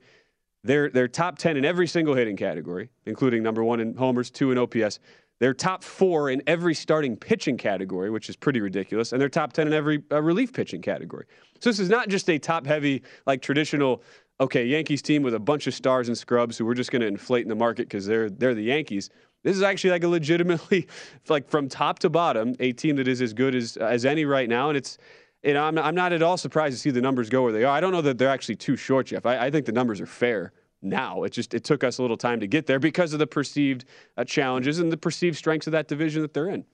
they're 0.62 0.90
they're 0.90 1.08
top 1.08 1.38
ten 1.38 1.56
in 1.56 1.64
every 1.64 1.86
single 1.86 2.14
hitting 2.14 2.36
category, 2.36 2.90
including 3.06 3.42
number 3.42 3.64
one 3.64 3.80
in 3.80 3.94
homers, 3.94 4.30
two 4.30 4.52
in 4.52 4.58
OPS. 4.58 4.98
They're 5.38 5.54
top 5.54 5.84
four 5.84 6.30
in 6.30 6.42
every 6.46 6.74
starting 6.74 7.16
pitching 7.16 7.58
category, 7.58 8.10
which 8.10 8.30
is 8.30 8.36
pretty 8.36 8.60
ridiculous, 8.60 9.12
and 9.12 9.20
they're 9.20 9.28
top 9.28 9.52
ten 9.52 9.66
in 9.66 9.72
every 9.72 10.02
uh, 10.10 10.22
relief 10.22 10.52
pitching 10.52 10.80
category. 10.80 11.26
So 11.60 11.70
this 11.70 11.78
is 11.78 11.88
not 11.88 12.08
just 12.08 12.28
a 12.30 12.38
top-heavy, 12.38 13.02
like 13.26 13.42
traditional, 13.42 14.02
okay, 14.40 14.64
Yankees 14.64 15.02
team 15.02 15.22
with 15.22 15.34
a 15.34 15.38
bunch 15.38 15.66
of 15.66 15.74
stars 15.74 16.08
and 16.08 16.16
scrubs 16.16 16.56
who 16.56 16.64
we're 16.64 16.74
just 16.74 16.90
going 16.90 17.02
to 17.02 17.08
inflate 17.08 17.42
in 17.42 17.48
the 17.48 17.54
market 17.54 17.88
because 17.88 18.06
they're 18.06 18.30
they're 18.30 18.54
the 18.54 18.62
Yankees. 18.62 19.10
This 19.42 19.56
is 19.56 19.62
actually 19.62 19.90
like 19.90 20.04
a 20.04 20.08
legitimately, 20.08 20.88
like 21.28 21.48
from 21.48 21.68
top 21.68 21.98
to 22.00 22.10
bottom, 22.10 22.54
a 22.58 22.72
team 22.72 22.96
that 22.96 23.08
is 23.08 23.20
as 23.20 23.32
good 23.32 23.54
as 23.54 23.76
as 23.76 24.04
any 24.04 24.24
right 24.24 24.48
now, 24.48 24.68
and 24.68 24.76
it's. 24.76 24.98
You 25.46 25.54
know, 25.54 25.62
I'm, 25.62 25.78
I'm 25.78 25.94
not 25.94 26.12
at 26.12 26.22
all 26.22 26.36
surprised 26.36 26.74
to 26.74 26.80
see 26.80 26.90
the 26.90 27.00
numbers 27.00 27.30
go 27.30 27.44
where 27.44 27.52
they 27.52 27.62
are. 27.62 27.74
I 27.74 27.80
don't 27.80 27.92
know 27.92 28.02
that 28.02 28.18
they're 28.18 28.28
actually 28.28 28.56
too 28.56 28.76
short, 28.76 29.06
Jeff. 29.06 29.24
I, 29.24 29.46
I 29.46 29.50
think 29.52 29.64
the 29.64 29.72
numbers 29.72 30.00
are 30.00 30.06
fair 30.06 30.52
now. 30.82 31.22
It 31.22 31.30
just 31.30 31.54
it 31.54 31.62
took 31.62 31.84
us 31.84 31.98
a 31.98 32.02
little 32.02 32.16
time 32.16 32.40
to 32.40 32.48
get 32.48 32.66
there 32.66 32.80
because 32.80 33.12
of 33.12 33.20
the 33.20 33.28
perceived 33.28 33.84
uh, 34.16 34.24
challenges 34.24 34.80
and 34.80 34.90
the 34.90 34.96
perceived 34.96 35.36
strengths 35.36 35.68
of 35.68 35.70
that 35.70 35.86
division 35.86 36.22
that 36.22 36.34
they're 36.34 36.48
in. 36.48 36.64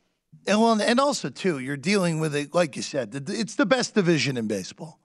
And 0.47 0.59
well, 0.59 0.81
and 0.81 0.99
also 0.99 1.29
too, 1.29 1.59
you're 1.59 1.77
dealing 1.77 2.19
with 2.19 2.35
it, 2.35 2.55
like 2.55 2.75
you 2.75 2.81
said, 2.81 3.15
it's 3.29 3.57
the 3.57 3.67
best 3.67 3.95
division 3.95 4.39
in 4.39 4.47
baseball. 4.47 4.99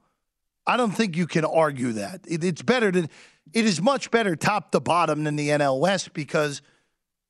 I 0.65 0.77
don't 0.77 0.91
think 0.91 1.17
you 1.17 1.27
can 1.27 1.43
argue 1.43 1.91
that. 1.91 2.21
It, 2.25 2.45
it's 2.45 2.61
better 2.61 2.89
than 2.89 3.09
it 3.51 3.65
is 3.65 3.81
much 3.81 4.11
better 4.11 4.37
top 4.37 4.71
to 4.71 4.79
bottom 4.79 5.25
than 5.25 5.35
the 5.35 5.49
NL 5.49 5.81
West 5.81 6.13
because 6.13 6.61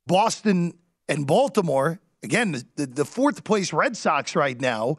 Boston 0.06 0.78
and 1.08 1.26
Baltimore, 1.26 1.98
again, 2.22 2.52
the, 2.52 2.64
the, 2.76 2.86
the 2.86 3.04
fourth 3.04 3.42
place 3.42 3.72
Red 3.72 3.96
Sox 3.96 4.36
right 4.36 4.60
now 4.60 4.98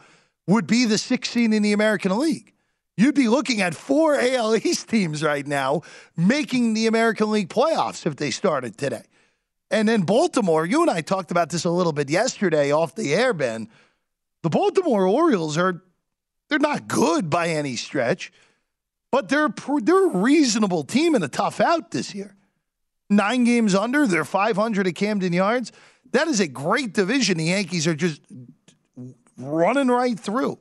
would 0.50 0.66
be 0.66 0.86
the 0.86 0.98
sixth 0.98 1.34
seed 1.34 1.54
in 1.54 1.62
the 1.62 1.74
American 1.74 2.18
League. 2.18 2.54
You'd 2.98 3.14
be 3.14 3.28
looking 3.28 3.62
at 3.62 3.76
four 3.76 4.20
AL 4.20 4.56
East 4.58 4.90
teams 4.90 5.22
right 5.22 5.46
now 5.46 5.84
making 6.18 6.74
the 6.74 6.88
American 6.88 7.30
League 7.30 7.50
playoffs 7.50 8.08
if 8.08 8.16
they 8.16 8.32
started 8.32 8.76
today. 8.76 9.04
And 9.70 9.88
then 9.88 10.02
Baltimore, 10.02 10.66
you 10.66 10.82
and 10.82 10.90
I 10.90 11.02
talked 11.02 11.30
about 11.30 11.52
this 11.52 11.66
a 11.66 11.70
little 11.70 11.94
bit 11.94 12.10
yesterday 12.10 12.72
off 12.72 12.96
the 12.96 13.14
air, 13.14 13.32
Ben. 13.32 13.70
The 14.42 14.50
Baltimore 14.50 15.06
Orioles 15.06 15.56
are 15.56 15.84
they're 16.50 16.58
not 16.58 16.88
good 16.88 17.30
by 17.30 17.50
any 17.50 17.76
stretch, 17.76 18.34
but 19.12 19.30
they're 19.30 19.54
they're 19.84 20.08
a 20.08 20.18
reasonable 20.18 20.84
team 20.84 21.14
in 21.14 21.22
a 21.22 21.28
tough 21.28 21.62
out 21.62 21.92
this 21.92 22.16
year. 22.16 22.36
Nine 23.08 23.44
games 23.44 23.76
under, 23.76 24.08
they're 24.08 24.26
500 24.26 24.88
at 24.88 24.96
Camden 24.96 25.34
Yards. 25.34 25.72
That 26.12 26.28
is 26.28 26.40
a 26.40 26.48
great 26.48 26.94
division. 26.94 27.38
The 27.38 27.46
Yankees 27.46 27.86
are 27.86 27.96
just 27.96 28.22
running 29.40 29.88
right 29.88 30.20
through. 30.20 30.60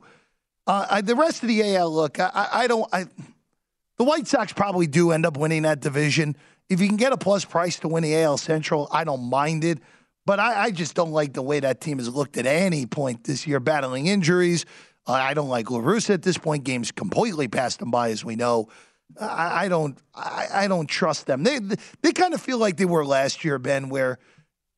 Uh, 0.65 0.85
I, 0.89 1.01
the 1.01 1.15
rest 1.15 1.41
of 1.43 1.49
the 1.49 1.75
AL, 1.75 1.93
look, 1.93 2.19
I, 2.19 2.47
I 2.51 2.67
don't. 2.67 2.87
I, 2.93 3.05
the 3.97 4.03
White 4.03 4.27
Sox 4.27 4.53
probably 4.53 4.87
do 4.87 5.11
end 5.11 5.25
up 5.25 5.37
winning 5.37 5.63
that 5.63 5.79
division. 5.79 6.35
If 6.69 6.79
you 6.79 6.87
can 6.87 6.97
get 6.97 7.11
a 7.11 7.17
plus 7.17 7.43
price 7.43 7.79
to 7.79 7.87
win 7.87 8.03
the 8.03 8.15
AL 8.15 8.37
Central, 8.37 8.87
I 8.91 9.03
don't 9.03 9.29
mind 9.29 9.63
it. 9.63 9.79
But 10.25 10.39
I, 10.39 10.65
I 10.65 10.71
just 10.71 10.93
don't 10.95 11.11
like 11.11 11.33
the 11.33 11.41
way 11.41 11.59
that 11.59 11.81
team 11.81 11.97
has 11.97 12.07
looked 12.07 12.37
at 12.37 12.45
any 12.45 12.85
point 12.85 13.23
this 13.23 13.47
year, 13.47 13.59
battling 13.59 14.05
injuries. 14.07 14.65
Uh, 15.07 15.13
I 15.13 15.33
don't 15.33 15.49
like 15.49 15.71
La 15.71 15.79
Russa 15.79 16.11
at 16.11 16.21
this 16.21 16.37
point. 16.37 16.63
Games 16.63 16.91
completely 16.91 17.47
passed 17.47 17.79
them 17.79 17.89
by, 17.89 18.11
as 18.11 18.23
we 18.23 18.35
know. 18.35 18.69
I, 19.19 19.65
I 19.65 19.67
don't. 19.69 19.97
I, 20.13 20.47
I, 20.53 20.67
don't 20.67 20.87
trust 20.87 21.25
them. 21.25 21.43
They 21.43 21.57
they 22.03 22.11
kind 22.11 22.35
of 22.35 22.41
feel 22.41 22.59
like 22.59 22.77
they 22.77 22.85
were 22.85 23.03
last 23.03 23.43
year, 23.43 23.57
Ben, 23.57 23.89
where 23.89 24.19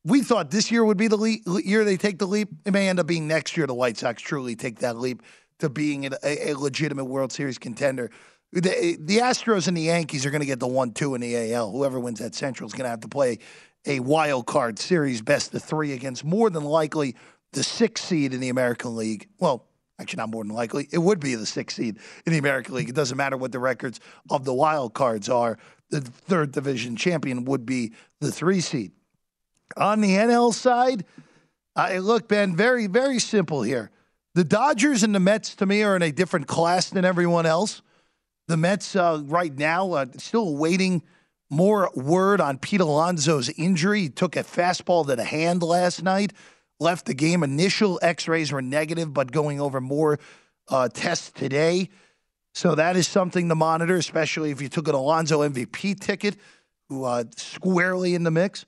we 0.04 0.22
thought 0.22 0.50
this 0.50 0.70
year 0.70 0.84
would 0.84 0.96
be 0.96 1.08
the 1.08 1.16
le- 1.16 1.62
year 1.62 1.84
they 1.84 1.96
take 1.96 2.18
the 2.18 2.26
leap. 2.26 2.48
It 2.64 2.72
may 2.72 2.88
end 2.88 2.98
up 2.98 3.06
being 3.06 3.28
next 3.28 3.56
year 3.56 3.66
the 3.66 3.74
White 3.74 3.96
Sox 3.96 4.20
truly 4.20 4.56
take 4.56 4.80
that 4.80 4.96
leap 4.96 5.22
to 5.60 5.68
being 5.68 6.06
a, 6.06 6.50
a 6.50 6.54
legitimate 6.54 7.04
World 7.04 7.32
Series 7.32 7.58
contender. 7.58 8.10
The, 8.52 8.98
the 9.00 9.18
Astros 9.18 9.68
and 9.68 9.76
the 9.76 9.82
Yankees 9.82 10.26
are 10.26 10.30
going 10.30 10.40
to 10.40 10.46
get 10.46 10.60
the 10.60 10.66
one 10.66 10.92
two 10.92 11.14
in 11.14 11.20
the 11.20 11.54
AL. 11.54 11.70
Whoever 11.70 12.00
wins 12.00 12.18
that 12.18 12.34
Central 12.34 12.66
is 12.66 12.72
going 12.72 12.84
to 12.84 12.90
have 12.90 13.00
to 13.00 13.08
play 13.08 13.38
a 13.86 14.00
wild 14.00 14.46
card 14.46 14.78
series, 14.78 15.22
best 15.22 15.54
of 15.54 15.62
three 15.62 15.92
against 15.92 16.24
more 16.24 16.50
than 16.50 16.64
likely 16.64 17.16
the 17.52 17.62
sixth 17.62 18.04
seed 18.04 18.34
in 18.34 18.40
the 18.40 18.48
American 18.48 18.96
League. 18.96 19.28
Well, 19.38 19.66
actually, 19.98 20.18
not 20.18 20.30
more 20.30 20.44
than 20.44 20.54
likely. 20.54 20.88
It 20.92 20.98
would 20.98 21.20
be 21.20 21.34
the 21.34 21.46
sixth 21.46 21.76
seed 21.76 21.98
in 22.26 22.32
the 22.32 22.38
American 22.38 22.74
League. 22.74 22.88
It 22.88 22.94
doesn't 22.94 23.16
matter 23.16 23.36
what 23.36 23.52
the 23.52 23.58
records 23.58 24.00
of 24.30 24.44
the 24.44 24.54
wild 24.54 24.94
cards 24.94 25.28
are. 25.28 25.58
The 25.90 26.00
third 26.00 26.52
division 26.52 26.96
champion 26.96 27.44
would 27.44 27.64
be 27.64 27.92
the 28.20 28.32
three 28.32 28.60
seed. 28.60 28.92
On 29.76 30.00
the 30.00 30.10
NL 30.10 30.52
side, 30.52 31.04
I 31.74 31.98
look, 31.98 32.28
Ben, 32.28 32.56
very, 32.56 32.86
very 32.86 33.18
simple 33.18 33.62
here. 33.62 33.90
The 34.34 34.44
Dodgers 34.44 35.02
and 35.02 35.14
the 35.14 35.20
Mets, 35.20 35.54
to 35.56 35.66
me, 35.66 35.82
are 35.82 35.96
in 35.96 36.02
a 36.02 36.12
different 36.12 36.46
class 36.46 36.90
than 36.90 37.04
everyone 37.04 37.46
else. 37.46 37.82
The 38.48 38.56
Mets, 38.56 38.96
uh, 38.96 39.22
right 39.24 39.56
now, 39.56 39.92
uh, 39.92 40.06
still 40.16 40.48
awaiting 40.48 41.02
more 41.50 41.90
word 41.94 42.40
on 42.40 42.58
Pete 42.58 42.80
Alonso's 42.80 43.50
injury. 43.50 44.02
He 44.02 44.08
took 44.08 44.36
a 44.36 44.42
fastball 44.42 45.06
to 45.06 45.16
the 45.16 45.24
hand 45.24 45.62
last 45.62 46.02
night, 46.02 46.32
left 46.80 47.04
the 47.04 47.14
game. 47.14 47.42
Initial 47.42 47.98
x 48.02 48.26
rays 48.26 48.52
were 48.52 48.62
negative, 48.62 49.12
but 49.12 49.30
going 49.30 49.60
over 49.60 49.80
more 49.80 50.18
uh, 50.68 50.88
tests 50.88 51.30
today. 51.30 51.90
So 52.54 52.74
that 52.74 52.96
is 52.96 53.06
something 53.06 53.48
to 53.48 53.54
monitor, 53.54 53.96
especially 53.96 54.50
if 54.50 54.62
you 54.62 54.68
took 54.68 54.88
an 54.88 54.94
Alonso 54.94 55.40
MVP 55.40 56.00
ticket, 56.00 56.36
who 56.88 57.04
uh, 57.04 57.24
squarely 57.36 58.14
in 58.14 58.22
the 58.22 58.30
mix. 58.30 58.64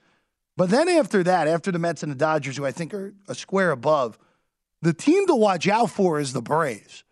But 0.56 0.70
then 0.70 0.88
after 0.88 1.22
that, 1.24 1.48
after 1.48 1.72
the 1.72 1.78
Mets 1.78 2.02
and 2.02 2.12
the 2.12 2.16
Dodgers, 2.16 2.56
who 2.56 2.64
I 2.64 2.72
think 2.72 2.94
are 2.94 3.14
a 3.28 3.34
square 3.34 3.70
above, 3.70 4.18
the 4.82 4.92
team 4.92 5.26
to 5.26 5.34
watch 5.34 5.66
out 5.66 5.90
for 5.90 6.20
is 6.20 6.32
the 6.32 6.42
Braves, 6.42 7.04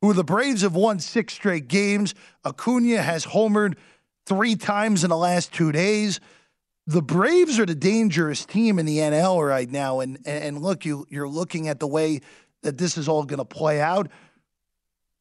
who 0.00 0.12
the 0.12 0.24
Braves 0.24 0.62
have 0.62 0.74
won 0.74 1.00
six 1.00 1.34
straight 1.34 1.68
games. 1.68 2.14
Acuna 2.44 3.02
has 3.02 3.26
homered 3.26 3.74
three 4.24 4.56
times 4.56 5.04
in 5.04 5.10
the 5.10 5.16
last 5.16 5.52
two 5.52 5.72
days. 5.72 6.20
The 6.86 7.02
Braves 7.02 7.58
are 7.58 7.66
the 7.66 7.74
dangerous 7.74 8.46
team 8.46 8.78
in 8.78 8.86
the 8.86 8.98
NL 8.98 9.46
right 9.46 9.68
now. 9.68 10.00
And, 10.00 10.18
and 10.24 10.62
look, 10.62 10.86
you, 10.86 11.06
you're 11.10 11.28
looking 11.28 11.68
at 11.68 11.80
the 11.80 11.86
way 11.86 12.20
that 12.62 12.78
this 12.78 12.96
is 12.96 13.08
all 13.08 13.24
going 13.24 13.38
to 13.38 13.44
play 13.44 13.80
out. 13.80 14.08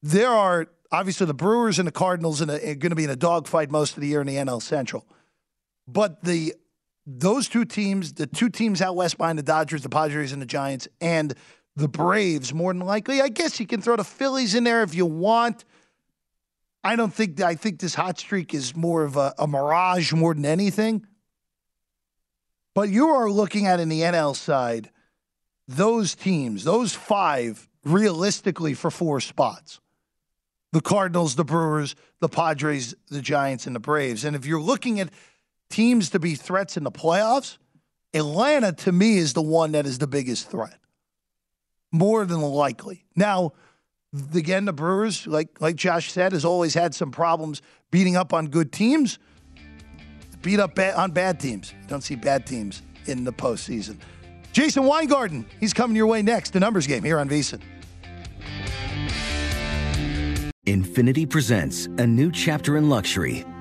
There 0.02 0.30
are 0.30 0.68
obviously 0.92 1.26
the 1.26 1.34
Brewers 1.34 1.80
and 1.80 1.88
the 1.88 1.92
Cardinals 1.92 2.42
are 2.42 2.46
going 2.46 2.80
to 2.80 2.96
be 2.96 3.04
in 3.04 3.10
a 3.10 3.16
dogfight 3.16 3.72
most 3.72 3.96
of 3.96 4.02
the 4.02 4.08
year 4.08 4.22
in 4.22 4.28
the 4.28 4.36
NL 4.36 4.62
Central. 4.62 5.06
But 5.88 6.24
the 6.24 6.54
those 7.10 7.48
two 7.48 7.64
teams, 7.64 8.14
the 8.14 8.28
two 8.28 8.50
teams 8.50 8.82
out 8.82 8.98
west 8.98 9.18
behind 9.18 9.40
the 9.40 9.44
Dodgers, 9.44 9.82
the 9.82 9.90
Padres, 9.90 10.34
and 10.34 10.42
the 10.42 10.46
Giants, 10.46 10.90
and 11.00 11.34
the 11.78 11.88
Braves, 11.88 12.54
more 12.54 12.74
than 12.74 12.82
likely. 12.82 13.22
I 13.22 13.30
guess 13.30 13.60
you 13.62 13.66
can 13.66 13.82
throw 13.82 13.96
the 13.96 14.04
Phillies 14.04 14.54
in 14.54 14.66
there 14.66 14.84
if 14.84 14.94
you 14.94 15.06
want. 15.06 15.64
I 16.84 16.98
don't 16.98 17.14
think 17.14 17.40
I 17.42 17.56
think 17.56 17.80
this 17.80 17.96
hot 17.96 18.20
streak 18.20 18.54
is 18.54 18.76
more 18.76 19.04
of 19.04 19.16
a, 19.16 19.34
a 19.40 19.48
mirage 19.48 20.12
more 20.12 20.34
than 20.34 20.46
anything. 20.46 21.08
But 22.76 22.90
you 22.90 23.08
are 23.08 23.30
looking 23.30 23.66
at 23.68 23.80
in 23.80 23.90
the 23.90 24.02
NL 24.02 24.36
side 24.36 24.92
those 25.68 26.14
teams, 26.14 26.64
those 26.64 26.94
five, 26.94 27.68
realistically 27.84 28.74
for 28.74 28.92
four 28.92 29.22
spots 29.22 29.80
the 30.74 30.82
Cardinals, 30.82 31.36
the 31.36 31.46
Brewers, 31.46 31.96
the 32.20 32.28
Padres, 32.28 32.94
the 33.10 33.22
Giants, 33.22 33.66
and 33.66 33.76
the 33.76 33.80
Braves. 33.80 34.26
And 34.26 34.36
if 34.36 34.46
you're 34.46 34.62
looking 34.62 35.00
at 35.00 35.10
teams 35.70 36.10
to 36.12 36.20
be 36.20 36.36
threats 36.36 36.78
in 36.78 36.84
the 36.84 36.92
playoffs, 36.92 37.58
Atlanta 38.14 38.72
to 38.72 38.92
me 38.92 39.18
is 39.18 39.34
the 39.34 39.42
one 39.42 39.74
that 39.74 39.86
is 39.86 40.00
the 40.00 40.08
biggest 40.08 40.50
threat, 40.50 40.78
more 41.92 42.26
than 42.26 42.42
likely. 42.42 43.06
Now, 43.16 43.54
again, 44.34 44.66
the 44.66 44.74
Brewers, 44.74 45.28
like 45.28 45.62
like 45.62 45.76
Josh 45.76 46.12
said, 46.12 46.32
has 46.32 46.46
always 46.46 46.74
had 46.74 46.96
some 46.96 47.12
problems 47.12 47.62
beating 47.92 48.16
up 48.16 48.34
on 48.34 48.48
good 48.48 48.72
teams, 48.72 49.20
beat 50.42 50.60
up 50.60 50.76
ba- 50.76 50.98
on 51.00 51.12
bad 51.12 51.40
teams. 51.40 51.74
You 51.82 51.88
don't 51.88 52.02
see 52.02 52.16
bad 52.16 52.46
teams 52.46 52.82
in 53.06 53.24
the 53.24 53.34
postseason. 53.34 53.98
Jason 54.54 54.86
Weingarten, 54.86 55.46
he's 55.60 55.74
coming 55.74 55.96
your 55.96 56.08
way 56.08 56.22
next. 56.22 56.54
The 56.54 56.60
numbers 56.60 56.88
game 56.88 57.04
here 57.04 57.20
on 57.20 57.30
VSIN. 57.30 57.62
Infiniti 60.66 61.30
presents 61.30 61.86
a 61.86 62.06
new 62.06 62.30
chapter 62.32 62.76
in 62.76 62.90
luxury, 62.90 63.46